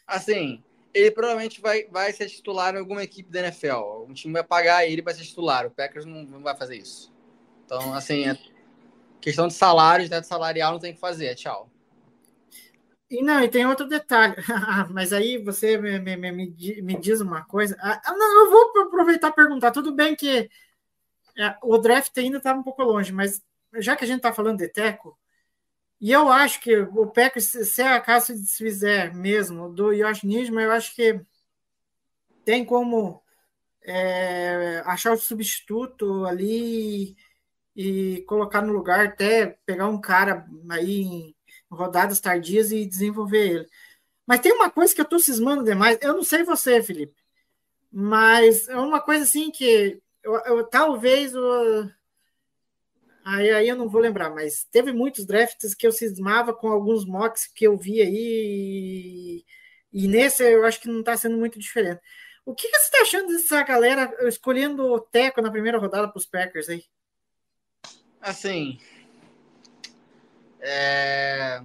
[0.08, 0.64] Assim,
[0.94, 4.06] ele provavelmente vai, vai ser titular em alguma equipe da NFL.
[4.08, 5.66] Um time vai pagar ele para ser titular.
[5.66, 7.12] O Packers não, não vai fazer isso.
[7.64, 8.36] Então, assim, é
[9.20, 11.34] questão de salário, teto salarial, não tem que fazer.
[11.34, 11.70] Tchau.
[13.10, 14.34] E não, e tem outro detalhe.
[14.90, 17.76] Mas aí você me, me, me, me di- me diz uma coisa.
[17.80, 19.70] Ah, não, eu vou aproveitar e perguntar.
[19.70, 20.48] Tudo bem que
[21.38, 23.40] é, o draft ainda está um pouco longe, mas
[23.76, 25.16] já que a gente está falando de Teco,
[26.00, 30.64] e eu acho que o Packers, se se acaso se fizer mesmo do Josh Nijman,
[30.64, 31.20] eu acho que
[32.44, 33.22] tem como
[33.84, 37.16] é, achar o substituto ali
[37.76, 41.36] e colocar no lugar, até pegar um cara aí em
[41.70, 43.68] rodadas tardias e desenvolver ele.
[44.26, 45.98] Mas tem uma coisa que eu tô cismando demais.
[46.02, 47.14] Eu não sei você, Felipe,
[47.92, 51.90] mas é uma coisa assim que eu, eu- talvez o-
[53.28, 57.04] aí, aí eu não vou lembrar, mas teve muitos drafts que eu cismava com alguns
[57.04, 59.44] mocks que eu vi aí
[59.92, 62.00] e, e nesse eu acho que não está sendo muito diferente.
[62.44, 66.18] O que, que você está achando dessa galera escolhendo o Teco na primeira rodada para
[66.18, 66.82] os Packers aí?
[68.20, 68.78] Assim.
[70.60, 71.62] é,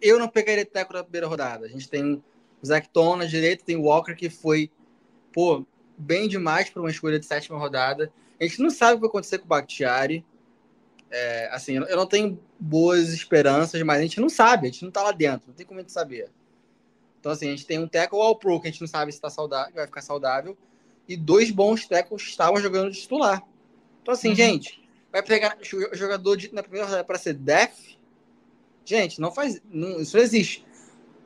[0.00, 1.64] Eu não pegaria Teco na primeira rodada.
[1.64, 2.22] A gente tem
[2.62, 4.70] o Zach Tom na direita, tem o Walker que foi,
[5.32, 8.12] pô, bem demais para uma escolha de sétima rodada.
[8.40, 10.24] A gente não sabe o que vai acontecer com o Bakhtiari.
[11.10, 14.90] É, assim, eu não tenho boas esperanças, mas a gente não sabe, a gente não
[14.90, 16.30] tá lá dentro, não tem como a gente saber.
[17.20, 19.20] Então, assim, a gente tem um tackle all pro, que a gente não sabe se
[19.20, 20.56] tá saudável, vai ficar saudável,
[21.08, 23.42] e dois bons tackles estavam jogando de titular.
[24.02, 24.34] Então, assim, Uhum.
[24.34, 27.96] gente, vai pegar jo- jogador de, na primeira rodada para ser def?
[28.84, 29.60] Gente, não faz.
[29.70, 30.64] Não, isso não existe.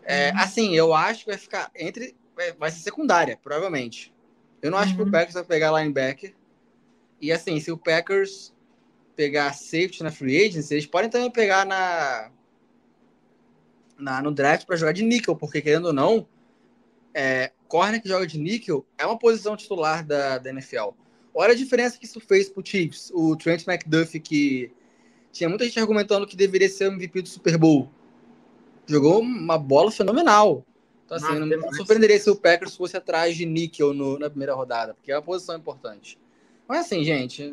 [0.04, 0.38] É, Uhum.
[0.38, 2.14] Assim, eu acho que vai ficar entre.
[2.34, 4.14] Vai, vai ser secundária, provavelmente.
[4.62, 5.08] Eu não acho que Uhum.
[5.08, 6.34] o Packers vai pegar linebacker.
[7.20, 8.54] E assim, se o Packers
[9.14, 12.30] pegar safety na free agency, eles podem também pegar na,
[13.98, 16.26] na no draft para jogar de níquel, porque querendo ou não,
[17.12, 20.90] é, corner que joga de níquel é uma posição titular da, da NFL.
[21.34, 23.10] Olha a diferença que isso fez pro Chiefs.
[23.14, 24.72] O Trent McDuffie, que
[25.30, 27.90] tinha muita gente argumentando que deveria ser o MVP do Super Bowl.
[28.86, 30.64] Jogou uma bola fenomenal.
[31.04, 34.54] Então, assim, não me surpreenderia se o Packers fosse atrás de níquel no- na primeira
[34.54, 36.18] rodada, porque é uma posição importante.
[36.70, 37.52] Mas assim, gente,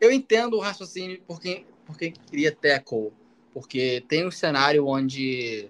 [0.00, 3.10] eu entendo o raciocínio por quem, por quem queria tackle,
[3.52, 5.68] porque tem um cenário onde.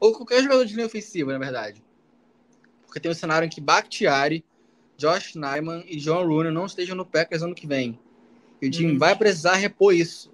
[0.00, 1.84] Ou qualquer jogador de linha ofensiva, na verdade.
[2.86, 4.42] Porque tem um cenário em que Bakhtiari,
[4.96, 8.00] Josh Nyman e John Rooney não estejam no Packers ano que vem.
[8.62, 8.98] E o time Uhum.
[8.98, 10.32] vai precisar repor isso.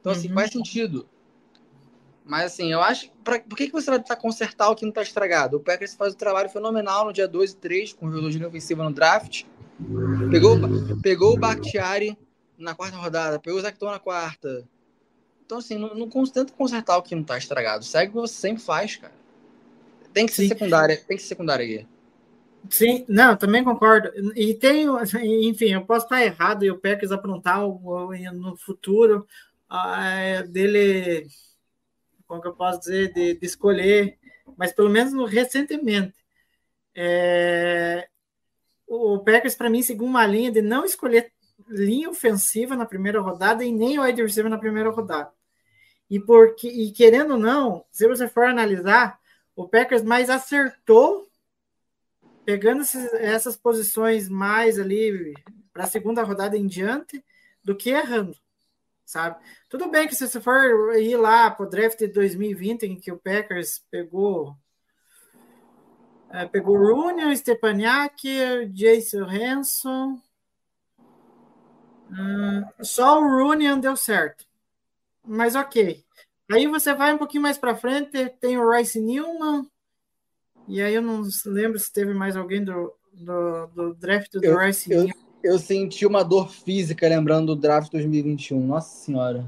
[0.00, 0.34] Então, assim, Uhum.
[0.34, 1.08] faz sentido.
[2.24, 3.08] Mas, assim, eu acho.
[3.22, 5.58] Pra, por que, que você vai tentar consertar o que não está estragado?
[5.58, 8.38] O Packers faz um trabalho fenomenal no dia 2 e 3, com o jogador de
[8.38, 9.44] linha ofensiva no draft.
[10.30, 10.58] Pegou,
[11.02, 12.18] pegou o Bakhtiari
[12.56, 14.68] na quarta rodada, pegou o Zacton na quarta.
[15.44, 17.84] Então, assim, não, não tenta consertar o que não está estragado.
[17.84, 19.14] Segue o que você sempre faz, cara.
[20.12, 20.48] Tem que ser Sim.
[20.48, 21.86] secundária, tem que ser secundária aí.
[22.68, 24.10] Sim, não, também concordo.
[24.34, 24.86] E tem,
[25.48, 29.26] enfim, eu posso estar errado e o Packers aprontar no futuro
[29.68, 31.26] ah, dele,
[32.26, 34.18] como que eu posso dizer, de, de escolher,
[34.56, 36.14] mas pelo menos no- recentemente.
[36.94, 38.08] É,
[38.88, 41.32] o Packers, para mim, seguiu uma linha de não escolher
[41.68, 45.30] linha ofensiva na primeira rodada e nem o wide receiver na primeira rodada.
[46.10, 49.18] E, porque, e querendo ou não, se você for analisar,
[49.54, 51.28] o Packers mais acertou
[52.44, 55.34] pegando esses- essas posições mais ali
[55.72, 57.22] para a segunda rodada em diante
[57.62, 58.34] do que errando,
[59.04, 59.36] sabe?
[59.68, 63.12] Tudo bem que se você for ir lá para o draft de 2020, em que
[63.12, 64.56] o Packers pegou
[66.30, 68.26] é, pegou o Rooney, o Stepaniak,
[68.62, 70.20] o Jason Hanson.
[72.10, 74.46] Hum, só o Rooney deu certo.
[75.26, 76.02] Mas ok.
[76.50, 79.66] Aí você vai um pouquinho mais para frente, tem o Rice Newman,
[80.66, 84.58] e aí eu não lembro se teve mais alguém do, do, do draft do Eu-
[84.58, 85.28] Rice eu- Newman.
[85.40, 88.66] Eu senti uma dor física lembrando do draft 2021.
[88.66, 89.46] Nossa senhora.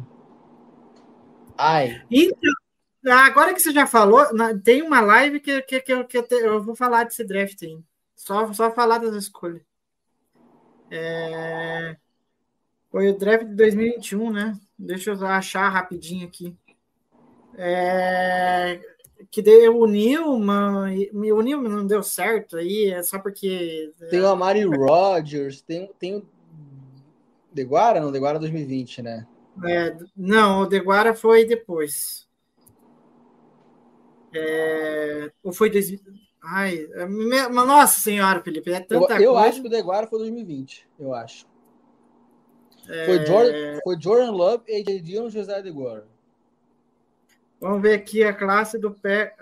[1.59, 2.01] Ai.
[2.09, 2.53] Então,
[3.07, 4.25] agora que você já falou,
[4.63, 7.63] tem uma live que, que, que, eu, que eu, te- eu vou falar desse draft
[7.63, 7.79] aí.
[8.17, 9.63] Só, só falar das escolhas.
[10.91, 11.97] É,
[12.91, 14.59] Foi o draft de 2021, né?
[14.79, 16.57] Deixa eu achar rapidinho aqui.
[17.57, 18.81] É,
[19.31, 21.09] Que deu o Newman.
[21.13, 23.93] O Newman não deu certo aí, é só porque.
[24.11, 26.27] Tem o Amari Rodgers, tem, tem o
[27.53, 28.01] Deguara?
[28.01, 29.27] Não, Deguara 2020, né?
[29.65, 32.29] É, não, o Deguara foi depois.
[34.33, 36.01] É, ou foi 2000.
[36.43, 39.49] Ai, é, me- nossa senhora, Felipe, é Eu, tanta eu coisa.
[39.49, 41.47] acho que o Deguara foi 2020, eu acho.
[43.07, 46.07] Foi, Jordan, foi Jordan Love, AJ Dillon e José Adeguara.
[47.61, 49.37] Vamos ver aqui a classe do pé.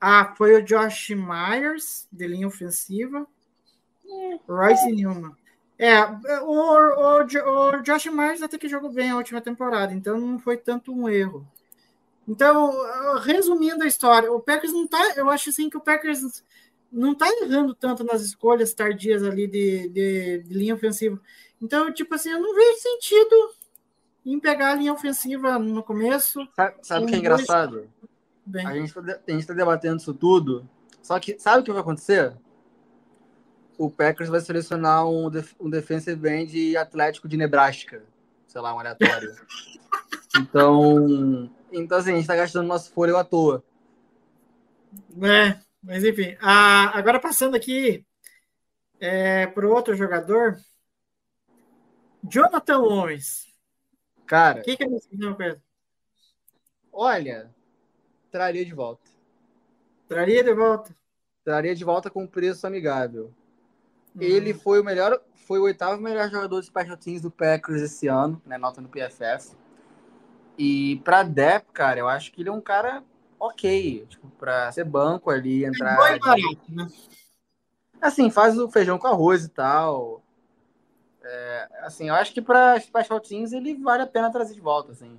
[0.00, 3.26] Ah, foi o Josh Myers, de linha ofensiva.
[4.48, 5.34] Royce Newman.
[5.78, 6.02] É,
[6.42, 10.56] o, o, o Josh Myers até que jogou bem a última temporada, então não foi
[10.56, 11.46] tanto um erro.
[12.28, 12.72] Então,
[13.20, 15.14] resumindo a história, o Packers não tá.
[15.16, 16.42] Eu acho assim que o Packers
[16.90, 21.20] não tá errando tanto nas escolhas tardias ali de, de, de linha ofensiva.
[21.60, 23.50] Então, tipo assim, eu não vejo sentido
[24.24, 26.46] em pegar a linha ofensiva no começo.
[26.82, 27.88] Sabe, o que é engraçado?
[28.44, 28.66] Bem.
[28.66, 30.68] A gente, tá, gente tá debatendo isso tudo.
[31.02, 32.36] Só que sabe o que vai acontecer?
[33.78, 38.02] O Packers vai selecionar um, def um defensive end atlético de Nebraska.
[38.48, 39.36] Sei lá, um aleatório.
[40.40, 43.62] então, então, assim, a gente tá gastando nosso fôlego à toa.
[45.22, 46.36] É, mas enfim.
[46.40, 48.04] Ah, agora passando aqui
[48.98, 50.58] é, para o outro jogador,
[52.22, 53.46] Jonathan Owens.
[54.26, 55.60] Cara, O que, que ele fez com ele?
[56.92, 57.54] olha,
[58.30, 59.10] traria de volta.
[60.08, 60.96] Traria de volta.
[61.44, 63.32] Traria de volta com preço amigável.
[64.18, 68.08] Ele foi o melhor, foi o oitavo melhor jogador de special teams do Packers esse
[68.08, 68.56] ano, né?
[68.56, 69.54] Nota no PFF.
[70.58, 73.04] E pra Dep, cara, eu acho que ele é um cara
[73.38, 75.96] ok, tipo, pra ser banco ali, entrar.
[75.96, 76.88] Bom e barato, né?
[78.00, 80.22] Assim, faz o feijão com arroz e tal.
[81.22, 84.92] É, assim, eu acho que pra special teams ele vale a pena trazer de volta,
[84.92, 85.18] assim.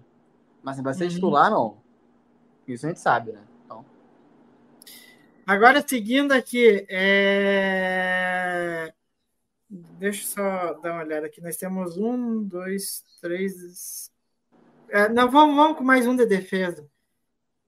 [0.64, 1.10] Mas assim, vai ser Uhum.
[1.10, 1.78] titular, não.
[2.68, 3.42] Isso a gente sabe, né?
[3.66, 3.86] Então,
[5.46, 8.94] Agora, seguindo aqui, é...
[9.70, 11.40] deixa eu só dar uma olhada aqui.
[11.40, 14.12] Nós temos um, dois, três.
[14.90, 16.88] É, não, vamos, vamos com mais um de defesa.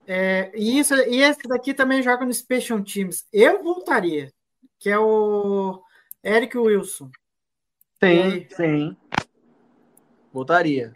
[0.06, 3.26] É, e, isso, e esse daqui também joga no Special Teams.
[3.32, 4.32] Eu voltaria,
[4.78, 5.82] que é o
[6.24, 7.10] Eric Wilson.
[8.02, 8.96] sim, sim.
[10.32, 10.92] Voltaria.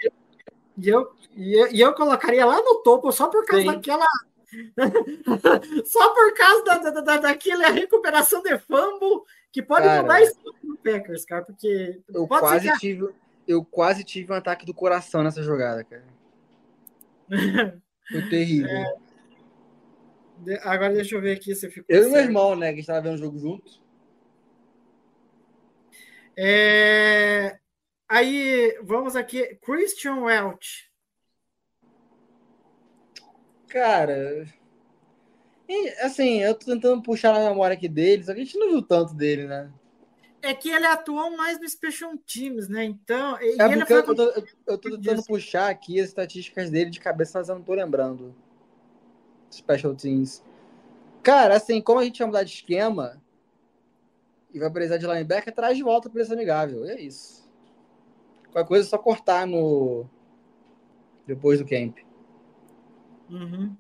[0.77, 3.73] E eu, e eu, e eu colocaria lá no topo só por causa Sim.
[3.73, 4.07] daquela.
[5.85, 9.23] só por causa da, da, da, daquela recuperação de fumble
[9.53, 10.03] que pode Cara.
[10.03, 13.09] mudar isso no Packers, cara, porque Eu pode quase ser que tive,
[13.47, 16.05] eu quase tive um ataque do coração nessa jogada, cara.
[18.11, 18.85] Foi terrível.
[20.39, 21.85] De- Agora deixa eu ver aqui se ficou.
[21.89, 22.27] eu e meu certo.
[22.27, 23.83] irmão, né, que a gente tava vendo o jogo junto.
[26.37, 27.59] É,
[28.09, 29.57] Aí, vamos aqui.
[29.63, 30.91] Christian Welch.
[33.69, 34.47] Cara,
[36.03, 38.83] assim, eu tô tentando puxar na memória aqui dele, só que a gente não viu
[38.83, 39.73] tanto dele, né?
[40.45, 42.85] É que ele atuou mais no Special Teams, né?
[42.85, 43.39] Então.
[43.39, 44.23] É ele foi eu tô,
[44.67, 48.35] eu, tô tentando puxar aqui as estatísticas dele de cabeça, mas eu não tô lembrando.
[49.51, 50.45] Special Teams.
[51.23, 53.23] Cara, assim, como a gente vai mudar de esquema
[54.53, 56.85] e vai precisar de linebacker, traz de volta o preço amigável.
[56.85, 57.51] E é isso.
[58.53, 60.07] Qualquer coisa é só cortar no.
[61.27, 61.97] Depois do camp.
[63.31, 63.75] Uhum.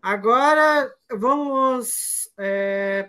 [0.00, 2.30] Agora vamos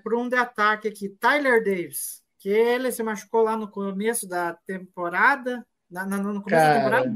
[0.04, 4.54] para um de ataque aqui, Tyler Davis, que ele se machucou lá no começo da
[4.66, 7.12] temporada, na, na- no começo da temporada,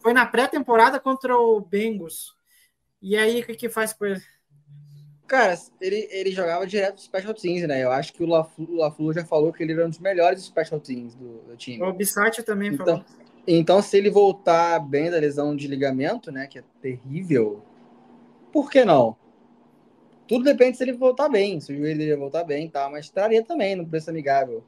[0.00, 2.34] foi na pré-temporada contra o Bengals.
[3.00, 4.22] E aí o que que faz com ele?
[5.26, 7.82] Cara, ele, ele jogava direto dos Special Teams, né?
[7.82, 10.78] Eu acho que o LaFlu, LaFlu já falou que ele era um dos melhores Special
[10.80, 11.82] Teams do, do time.
[11.82, 13.04] O Bissati também Então, falou.
[13.46, 16.46] então, se ele voltar bem da lesão de ligamento, né?
[16.46, 17.62] Que é terrível,
[18.52, 19.16] por que não?
[20.26, 23.44] Tudo depende se ele voltar bem, se o joelho dele voltar bem tal, mas traria
[23.44, 24.64] também no preço amigável.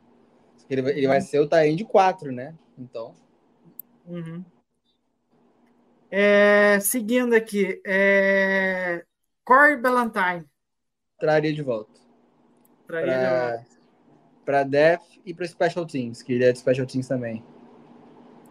[0.68, 2.54] Ele, vai- ele vai ser o Taém de 4, né?
[2.78, 3.14] Então.
[4.06, 4.44] Uhum.
[6.10, 9.04] É, seguindo aqui, é,
[9.44, 10.44] Corey Ballantyne.
[11.18, 12.00] traria de volta.
[12.86, 13.66] Traria de volta.
[14.44, 17.42] Para para Def e para Special Teams, que ele é de Special Teams também.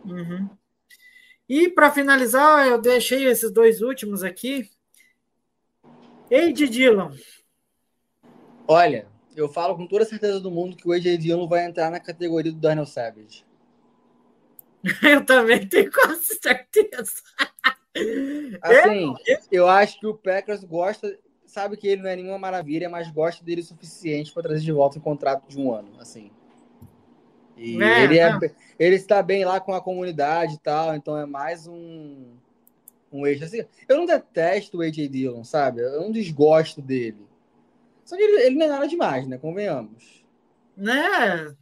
[0.03, 0.49] Uhum.
[1.47, 4.69] E para finalizar, eu deixei esses dois últimos aqui.
[6.33, 7.11] Eide Dillon.
[8.67, 9.05] Olha,
[9.35, 11.99] eu falo com toda a certeza do mundo que o AJ Dillon vai entrar na
[11.99, 13.45] categoria do Daniel Savage.
[15.03, 17.21] Eu também tenho quase certeza.
[18.59, 19.13] Assim,
[19.51, 21.15] eu acho que o Packers gosta,
[21.45, 24.71] sabe que ele não é nenhuma maravilha, mas gosta dele o suficiente para trazer de
[24.71, 26.31] volta um contrato de um ano, assim.
[27.55, 28.39] E É, ele, é,
[28.79, 32.35] ele está bem lá com a comunidade e tal, então é mais um
[33.19, 33.63] um eixo assim.
[33.87, 35.81] Eu não detesto o AJ Dillon, sabe?
[35.81, 37.25] Eu não desgosto dele.
[38.05, 39.37] Só que ele, ele não é nada demais, né?
[39.37, 40.23] Convenhamos.
[40.75, 41.55] Né?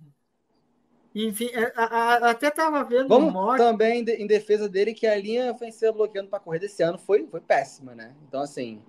[1.13, 5.51] Enfim, é, a- a- até estava vendo Vamos também em defesa dele que a linha
[5.51, 8.13] ofensiva bloqueando para correr desse ano foi, foi péssima, né?
[8.27, 8.81] Então, assim.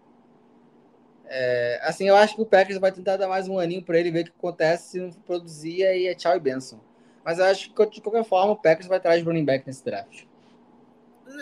[1.24, 4.10] é, assim, eu acho que o Packers vai tentar dar mais um aninho para ele
[4.10, 6.80] ver o que acontece se não produzir aí é tchau e benção.
[7.24, 9.84] Mas eu acho que, de qualquer forma, o Packers vai atrás de running back nesse
[9.84, 10.24] draft.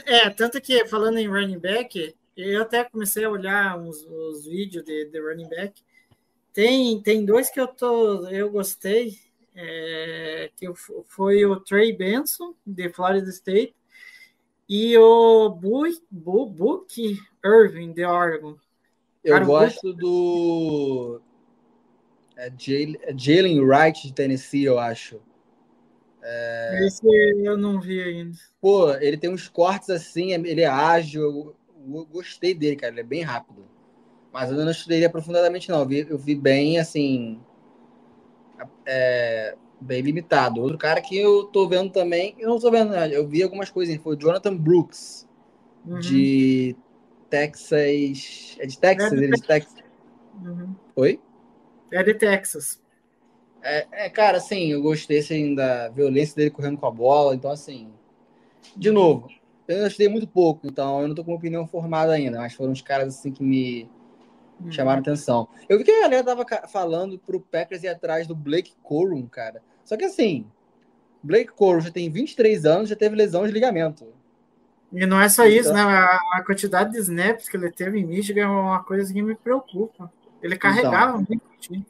[0.06, 4.84] É, tanto que falando em running back, eu até comecei a olhar uns, os vídeos
[4.84, 5.82] de, de running back.
[6.52, 9.18] Tem, tem dois que eu tô, eu gostei,
[9.54, 10.66] é, que
[11.06, 13.74] foi o Trey Benson, de Florida State,
[14.68, 18.56] e o Book, Irving, de Oregon.
[19.22, 21.20] Eu Cara, gosto do.
[22.58, 25.20] Jalen é Jalen Wright de Tennessee, eu acho.
[26.84, 27.06] Esse
[27.44, 28.36] eu não vi ainda.
[28.60, 31.22] Pô, ele tem uns cortes assim, ele é ágil.
[31.22, 32.92] Eu, gostei dele, cara.
[32.92, 33.64] Ele é bem rápido.
[34.32, 35.80] Mas eu não estudei ele aprofundadamente, não.
[35.80, 37.40] Eu vi, eu vi bem, assim.
[38.86, 40.60] é, bem limitado.
[40.60, 42.34] Outro cara que eu tô vendo também.
[42.38, 43.08] Eu não tô vendo, né?
[43.14, 43.96] Eu vi algumas coisas.
[43.96, 45.26] Foi o Jonathan Brooks,
[45.86, 46.76] Uhum, de
[47.30, 48.56] Texas.
[48.58, 49.12] É de Texas?
[49.12, 49.74] É de Ele é de Texas.
[50.44, 50.74] uhum.
[50.96, 51.20] Oi?
[51.90, 52.80] É de Texas.
[53.62, 57.34] É, é, cara, assim, eu gostei assim, da violência dele correndo com a bola.
[57.34, 57.92] Então, assim,
[58.76, 59.28] de novo,
[59.68, 62.72] eu estudei muito pouco, então eu não tô com uma opinião formada ainda, mas foram
[62.72, 63.88] os caras assim que me
[64.60, 64.70] Uhum.
[64.70, 65.48] chamaram atenção.
[65.68, 69.62] Eu vi que a galera tava falando pro Packers ir atrás do Blake Corum, cara.
[69.84, 70.46] Só que assim,
[71.22, 74.06] Blake Corum já tem 23 anos, já teve lesão de ligamento.
[74.92, 75.82] E não é só isso, Então- né?
[76.32, 80.12] A, quantidade de snaps que ele teve em Michigan é uma coisa que me preocupa.
[80.42, 81.86] Ele carregava muito o time.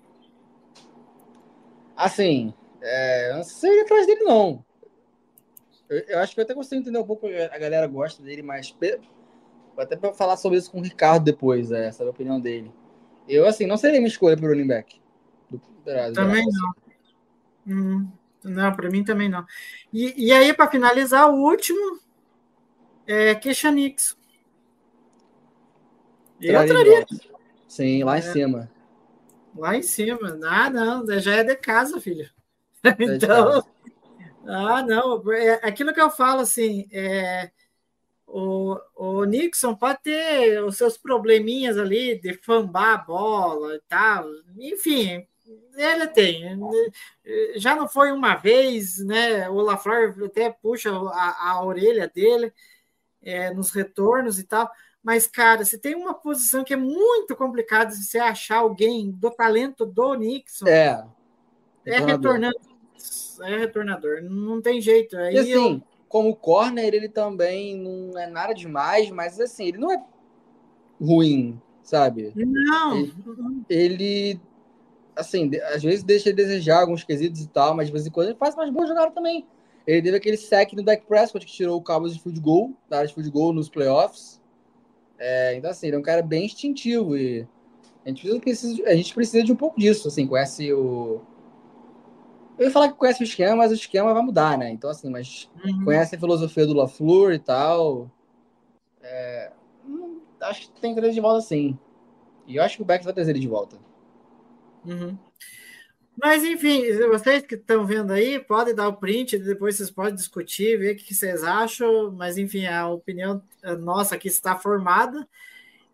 [2.04, 4.64] Assim, é, eu não sei ia atrás dele, não.
[5.88, 8.74] Eu, eu acho que eu até consigo entender um pouco, a galera gosta dele, mas
[9.76, 12.72] até pra falar sobre isso com o Ricardo depois, é, saber a opinião dele.
[13.28, 15.00] Eu, assim, não seria minha escolha pro running back.
[15.50, 15.60] Do,
[16.14, 16.74] Também não.
[17.66, 18.08] Hum,
[18.44, 19.44] não, para mim também não.
[19.92, 22.00] E, e aí, para finalizar, o último
[23.06, 23.34] é
[23.70, 24.16] Nix.
[26.40, 27.06] Eu Traria.
[27.68, 28.22] Sim, lá em É.
[28.22, 28.70] cima.
[29.54, 30.38] Lá em cima.
[30.44, 32.30] Ah, não, já é de casa, filho.
[33.04, 33.66] De Então, casa.
[34.46, 37.50] ah, não, é aquilo que eu falo assim, é,
[38.26, 44.26] o, o Nixon pode ter os seus probleminhas ali de fambar a bola e tal,
[44.58, 45.26] enfim,
[45.76, 46.58] ele tem.
[47.56, 49.48] Já não foi uma vez, né?
[49.48, 52.52] O LaFleur até puxa a, a orelha dele
[53.22, 54.70] é, nos retornos e tal.
[55.02, 59.30] Mas, cara, se tem uma posição que é muito complicada de você achar alguém do
[59.30, 61.02] talento do Nixon, É.
[61.86, 62.32] é retornador.
[62.32, 62.60] retornando.
[63.42, 64.22] É retornador.
[64.22, 65.16] Não tem jeito.
[65.16, 69.78] Aí E assim, eu- como corner, ele também não é nada demais, mas assim, ele
[69.78, 70.02] não é
[71.00, 72.32] ruim, sabe?
[72.36, 72.96] não.
[72.98, 73.14] Ele-
[73.70, 74.40] Ele,
[75.16, 78.28] assim, às vezes deixa ele desejar alguns quesitos e tal, mas de vez em quando
[78.28, 79.46] ele faz mais boas jogadas também.
[79.86, 82.98] Ele teve aquele sec no Dak Prescott que tirou o Cowboys de field goal, da
[82.98, 84.39] área de field goal nos playoffs.
[85.20, 87.46] É, então, assim, ele é um cara bem instintivo e
[88.04, 91.20] a gente, precisa, precisa- a gente precisa de um pouco disso, assim, conhece o...
[92.58, 94.70] Eu ia falar que conhece o esquema, mas o esquema vai mudar, né?
[94.70, 95.84] Então, assim, mas Uhum.
[95.84, 98.10] conhece a filosofia do LaFleur e tal.
[99.02, 99.52] É,
[100.40, 101.78] acho que tem que trazer de volta sim.
[102.46, 103.76] E eu acho que o Beck vai trazer ele de volta.
[104.84, 105.16] Uhum.
[106.22, 110.76] Mas, enfim, vocês que estão vendo aí, podem dar o print, depois vocês podem discutir,
[110.78, 113.42] ver o que vocês acham, mas, enfim, a opinião
[113.78, 115.26] nossa aqui está formada.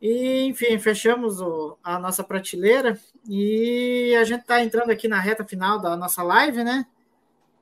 [0.03, 2.99] E, enfim, fechamos o- a nossa prateleira
[3.29, 6.87] e a gente está entrando aqui na reta final da nossa live, né?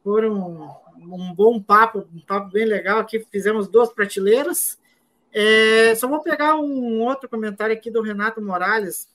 [0.02, 0.68] Por um,
[0.98, 3.20] um bom papo, um papo bem legal aqui.
[3.30, 4.78] Fizemos duas prateleiras.
[5.32, 9.08] É, só vou pegar um outro comentário aqui do Renato Morales.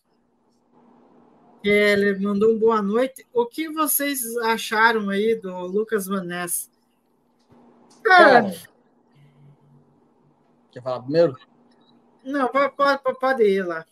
[1.63, 3.25] Ele mandou um boa noite.
[3.33, 6.69] O que vocês acharam aí do Lucas Van Ness?
[8.01, 8.55] Cara, Cara,
[10.71, 11.37] quer falar primeiro?
[12.23, 13.85] não, pode, pode, pode ir lá.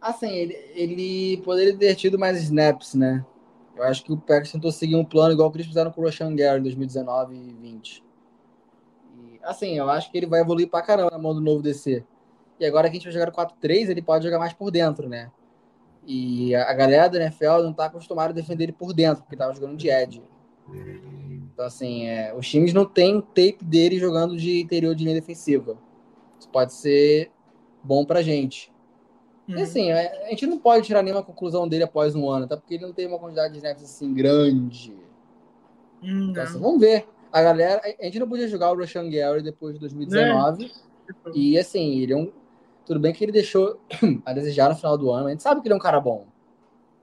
[0.00, 3.24] Assim, ele, ele poderia ter tido mais snaps, né?
[3.76, 6.04] Eu acho que o Packers tentou seguir um plano igual que eles fizeram com o
[6.04, 8.04] Roshan Gary em 2019 e 20.
[9.14, 12.04] E, assim, eu acho que ele vai evoluir pra caramba na mão do novo DC.
[12.58, 15.08] E agora que a gente vai jogar o 4-3, ele pode jogar mais por dentro,
[15.08, 15.30] né?
[16.06, 19.54] E a, galera do NFL não tá acostumada a defender ele por dentro, porque tava
[19.54, 20.22] jogando de edge.
[21.52, 25.14] Então, assim, é, os times não têm o tape dele jogando de interior de linha
[25.14, 25.76] defensiva.
[26.38, 27.30] Isso pode ser
[27.82, 28.72] bom pra gente.
[29.48, 29.58] Uhum.
[29.58, 32.56] E assim, a a gente não pode tirar nenhuma conclusão dele após um ano, até
[32.56, 34.94] porque ele não tem uma quantidade de snaps assim grande.
[36.02, 37.06] Hum, Então, assim, vamos ver.
[37.32, 40.70] A galera, a gente não podia jogar o Roshan Gary depois de 2019.
[41.34, 42.32] E assim, ele é um.
[42.90, 43.80] Tudo bem que ele deixou
[44.26, 46.26] a desejar no final do ano, a gente sabe que ele é um cara bom.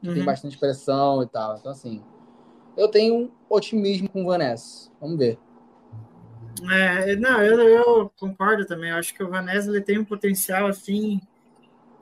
[0.02, 0.26] que Tem Uhum.
[0.26, 1.56] bastante pressão e tal.
[1.56, 2.04] Então, assim,
[2.76, 4.92] eu tenho um otimismo com o Vanessa.
[5.00, 5.40] Vamos ver.
[6.70, 8.90] É, não, eu, eu concordo também.
[8.90, 11.22] Eu acho que o Vanessa ele tem um potencial assim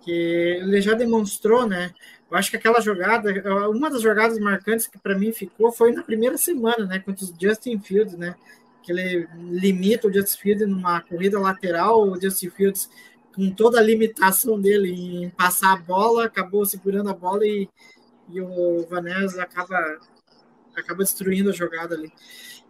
[0.02, 1.92] que ele já demonstrou, né?
[2.32, 3.30] Eu acho que aquela jogada,
[3.70, 6.98] uma das jogadas marcantes que para mim ficou foi na primeira semana, né?
[6.98, 8.34] Contra o Justin Fields, né?
[8.82, 12.90] Que ele limita o Justin Fields numa corrida lateral, o Justin Fields
[13.36, 17.70] com toda a limitação dele em passar a bola, acabou segurando a bola e,
[18.30, 20.00] e o Vanessa acaba,
[20.76, 22.12] acaba destruindo a jogada ali.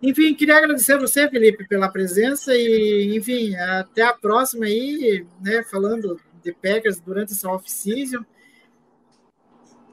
[0.02, 5.64] Enfim, queria agradecer a você, Felipe, pela presença e, enfim, até a próxima aí, né,
[5.64, 8.26] falando de Packers durante essa off-season.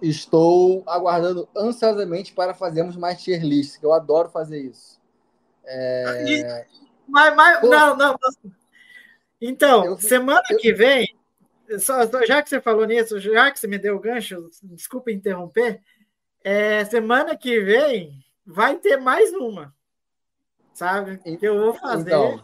[0.00, 5.00] Estou aguardando ansiosamente para fazermos mais tier lists, que eu adoro fazer isso.
[5.64, 6.66] É...
[7.06, 8.18] Mas, mas não, não.
[9.42, 11.14] Então, eu, semana eu, que vem,
[11.78, 15.82] só, já que você falou nisso, já que você me deu o gancho, desculpa interromper,
[16.44, 19.74] é, semana que vem vai ter mais uma
[20.72, 21.18] sabe?
[21.38, 22.10] Que eu vou fazer.
[22.10, 22.40] Então.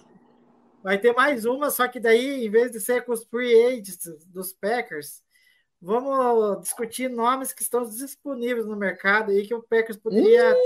[0.83, 3.99] Vai ter mais uma, só que daí, em vez de ser com os free agents
[4.27, 5.23] dos Packers,
[5.83, 10.57] vamos discutir nomes que estão disponíveis no mercado aí que o Packers poderia.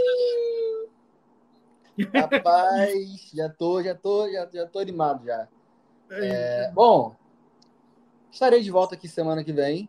[2.14, 5.48] Rapaz, já tô, já tô, já, já tô animado já.
[6.12, 7.14] É, bom,
[8.30, 9.88] estarei de volta aqui semana que vem.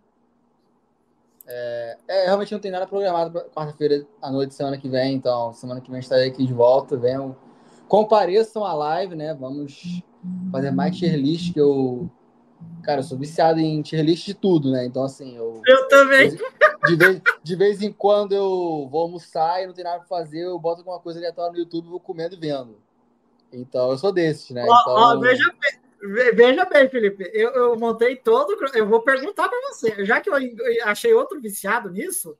[1.45, 5.53] É, é, realmente não tem nada programado para quarta-feira à noite, semana que vem, então
[5.53, 6.95] semana que vem estarei aqui de volta.
[6.95, 7.35] Venham
[7.93, 9.35] compareçam à live, né?
[9.35, 10.01] Vamos
[10.51, 12.09] fazer mais tier list que eu.
[12.81, 14.83] Cara, eu sou viciado em tier list de tudo, né?
[14.85, 15.61] Então, assim, eu.
[15.65, 16.35] Eu também.
[16.87, 20.39] De vez, de vez em quando eu vou almoçar e não tem nada pra fazer,
[20.39, 22.77] eu boto alguma coisa aleatória no YouTube e vou comendo e vendo.
[23.51, 24.65] Então, eu sou desses, né?
[24.67, 24.93] Ó, então...
[24.93, 25.82] ó, veja, bem,
[26.33, 27.29] veja bem, Felipe.
[27.33, 28.57] Eu, eu montei todo.
[28.73, 30.05] Eu vou perguntar para você.
[30.05, 30.35] Já que eu
[30.83, 32.37] achei outro viciado nisso,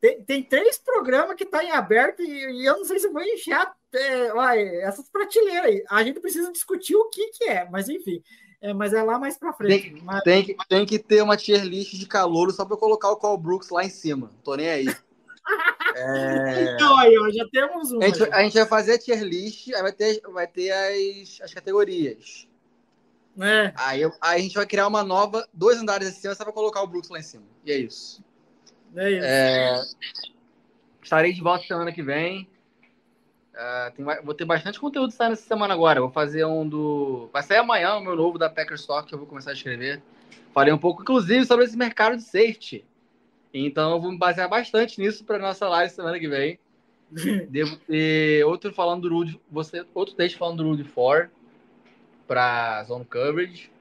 [0.00, 3.08] tem, tem três programas que estão tá em aberto e, e, eu não sei se
[3.08, 5.84] vou encher é, olha, essas prateleiras aí.
[5.90, 8.22] A gente precisa discutir o que, que é, mas enfim.
[8.62, 9.90] É, mas é lá mais para frente.
[9.90, 10.22] Tem, mas...
[10.22, 13.38] tem, que, tem que ter uma tier list de calor só para colocar o Call
[13.38, 14.30] Brooks lá em cima.
[14.44, 14.86] Tô nem aí.
[15.96, 16.74] é...
[16.74, 18.02] Então aí, ó, já temos um.
[18.02, 21.40] A gente, a gente, vai fazer a tier list, aí vai ter, vai ter as,
[21.42, 22.46] as categorias.
[23.38, 23.72] É.
[23.76, 26.86] Aí, aí a gente vai criar uma nova, dois andares acima, só para colocar o
[26.86, 27.44] Brooks lá em cima.
[27.64, 28.22] E é isso.
[28.96, 29.26] É isso.
[29.26, 29.82] É...
[31.02, 32.48] Estarei de volta semana que vem.
[33.54, 36.00] Uh, tem, vou ter bastante conteúdo saindo essa semana agora.
[36.00, 37.28] Vou fazer um do.
[37.32, 40.02] Vai sair amanhã o meu novo da Packers Talk, que eu vou começar a escrever.
[40.52, 42.84] Falei um pouco, inclusive, sobre esse mercado de safety.
[43.52, 46.58] Então eu vou me basear bastante nisso para nossa live semana que vem.
[47.50, 51.28] Devo ter outro falando do Rude, você, outro texto falando do Rude 4
[52.30, 53.72] para Zone Coverage.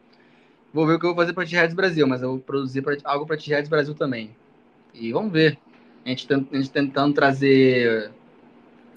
[0.73, 2.97] Vou ver o que eu vou fazer para T-Heads Brasil, mas eu vou produzir pra,
[3.03, 4.35] algo para T-Heads Brasil também.
[4.91, 5.59] E vamos ver.
[6.03, 8.11] A gente, a gente tentando trazer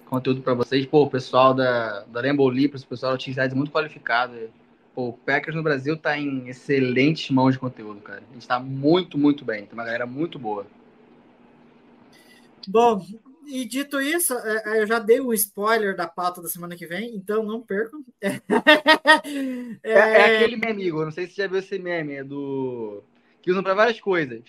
[0.06, 0.86] conteúdo para vocês.
[0.86, 4.32] Pô, o pessoal da, da Rainbow Leapers, o pessoal da T-Sides muito qualificado.
[4.94, 8.22] Pô, o Packers no Brasil tá em excelentes mãos de conteúdo, cara.
[8.30, 9.66] A gente tá muito, muito bem.
[9.66, 10.66] Tem uma galera muito boa.
[12.66, 13.04] Bom,
[13.46, 16.86] e dito isso, é, é, eu já dei um spoiler da pauta da semana que
[16.86, 18.04] vem, então não percam.
[19.84, 21.04] É, é, é aquele meme, Igor.
[21.04, 23.02] Não sei se você já viu esse meme, é do.
[23.40, 24.42] Que usam para várias coisas.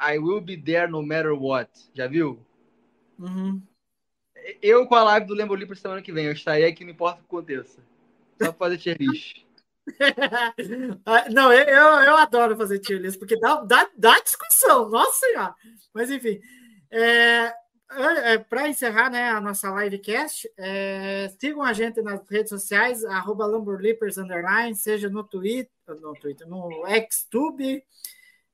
[0.00, 1.70] I will be there no matter what.
[1.94, 2.38] Já viu?
[3.18, 3.62] Uhum.
[4.60, 6.26] Eu com a live do Lembo Livre semana que vem.
[6.26, 7.80] Eu estarei aqui, não importa o que aconteça.
[8.40, 9.44] Só pra fazer tier list.
[11.04, 15.54] Ah, não, eu, eu adoro fazer tier list, porque dá, dá, dá discussão, nossa senhora.
[15.92, 16.40] Mas enfim,
[16.88, 17.52] é,
[18.00, 23.46] é, para encerrar né, a nossa livecast, é, sigam a gente nas redes sociais, arroba
[24.74, 25.70] seja no Twitter,
[26.00, 26.70] no Twitter, no
[27.10, 27.84] Xtube,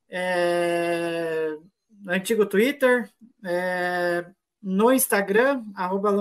[0.09, 1.55] é,
[2.01, 3.09] no antigo Twitter,
[3.45, 4.25] é,
[4.61, 6.11] no Instagram, arroba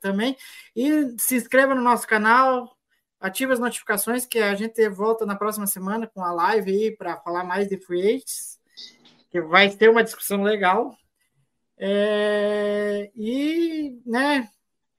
[0.00, 0.36] também.
[0.76, 2.76] E se inscreva no nosso canal,
[3.20, 7.16] ative as notificações que a gente volta na próxima semana com a live aí para
[7.18, 8.60] falar mais de free agents,
[9.30, 10.96] que vai ter uma discussão legal.
[11.78, 14.48] É, e, né,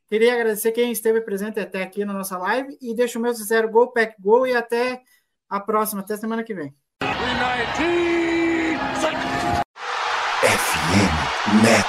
[0.08, 3.70] queria agradecer quem esteve presente até aqui na nossa live e deixo o meu sincero
[3.70, 5.02] Go Pack Go e até
[5.50, 6.74] a próxima, até semana que vem.
[10.44, 11.83] FM.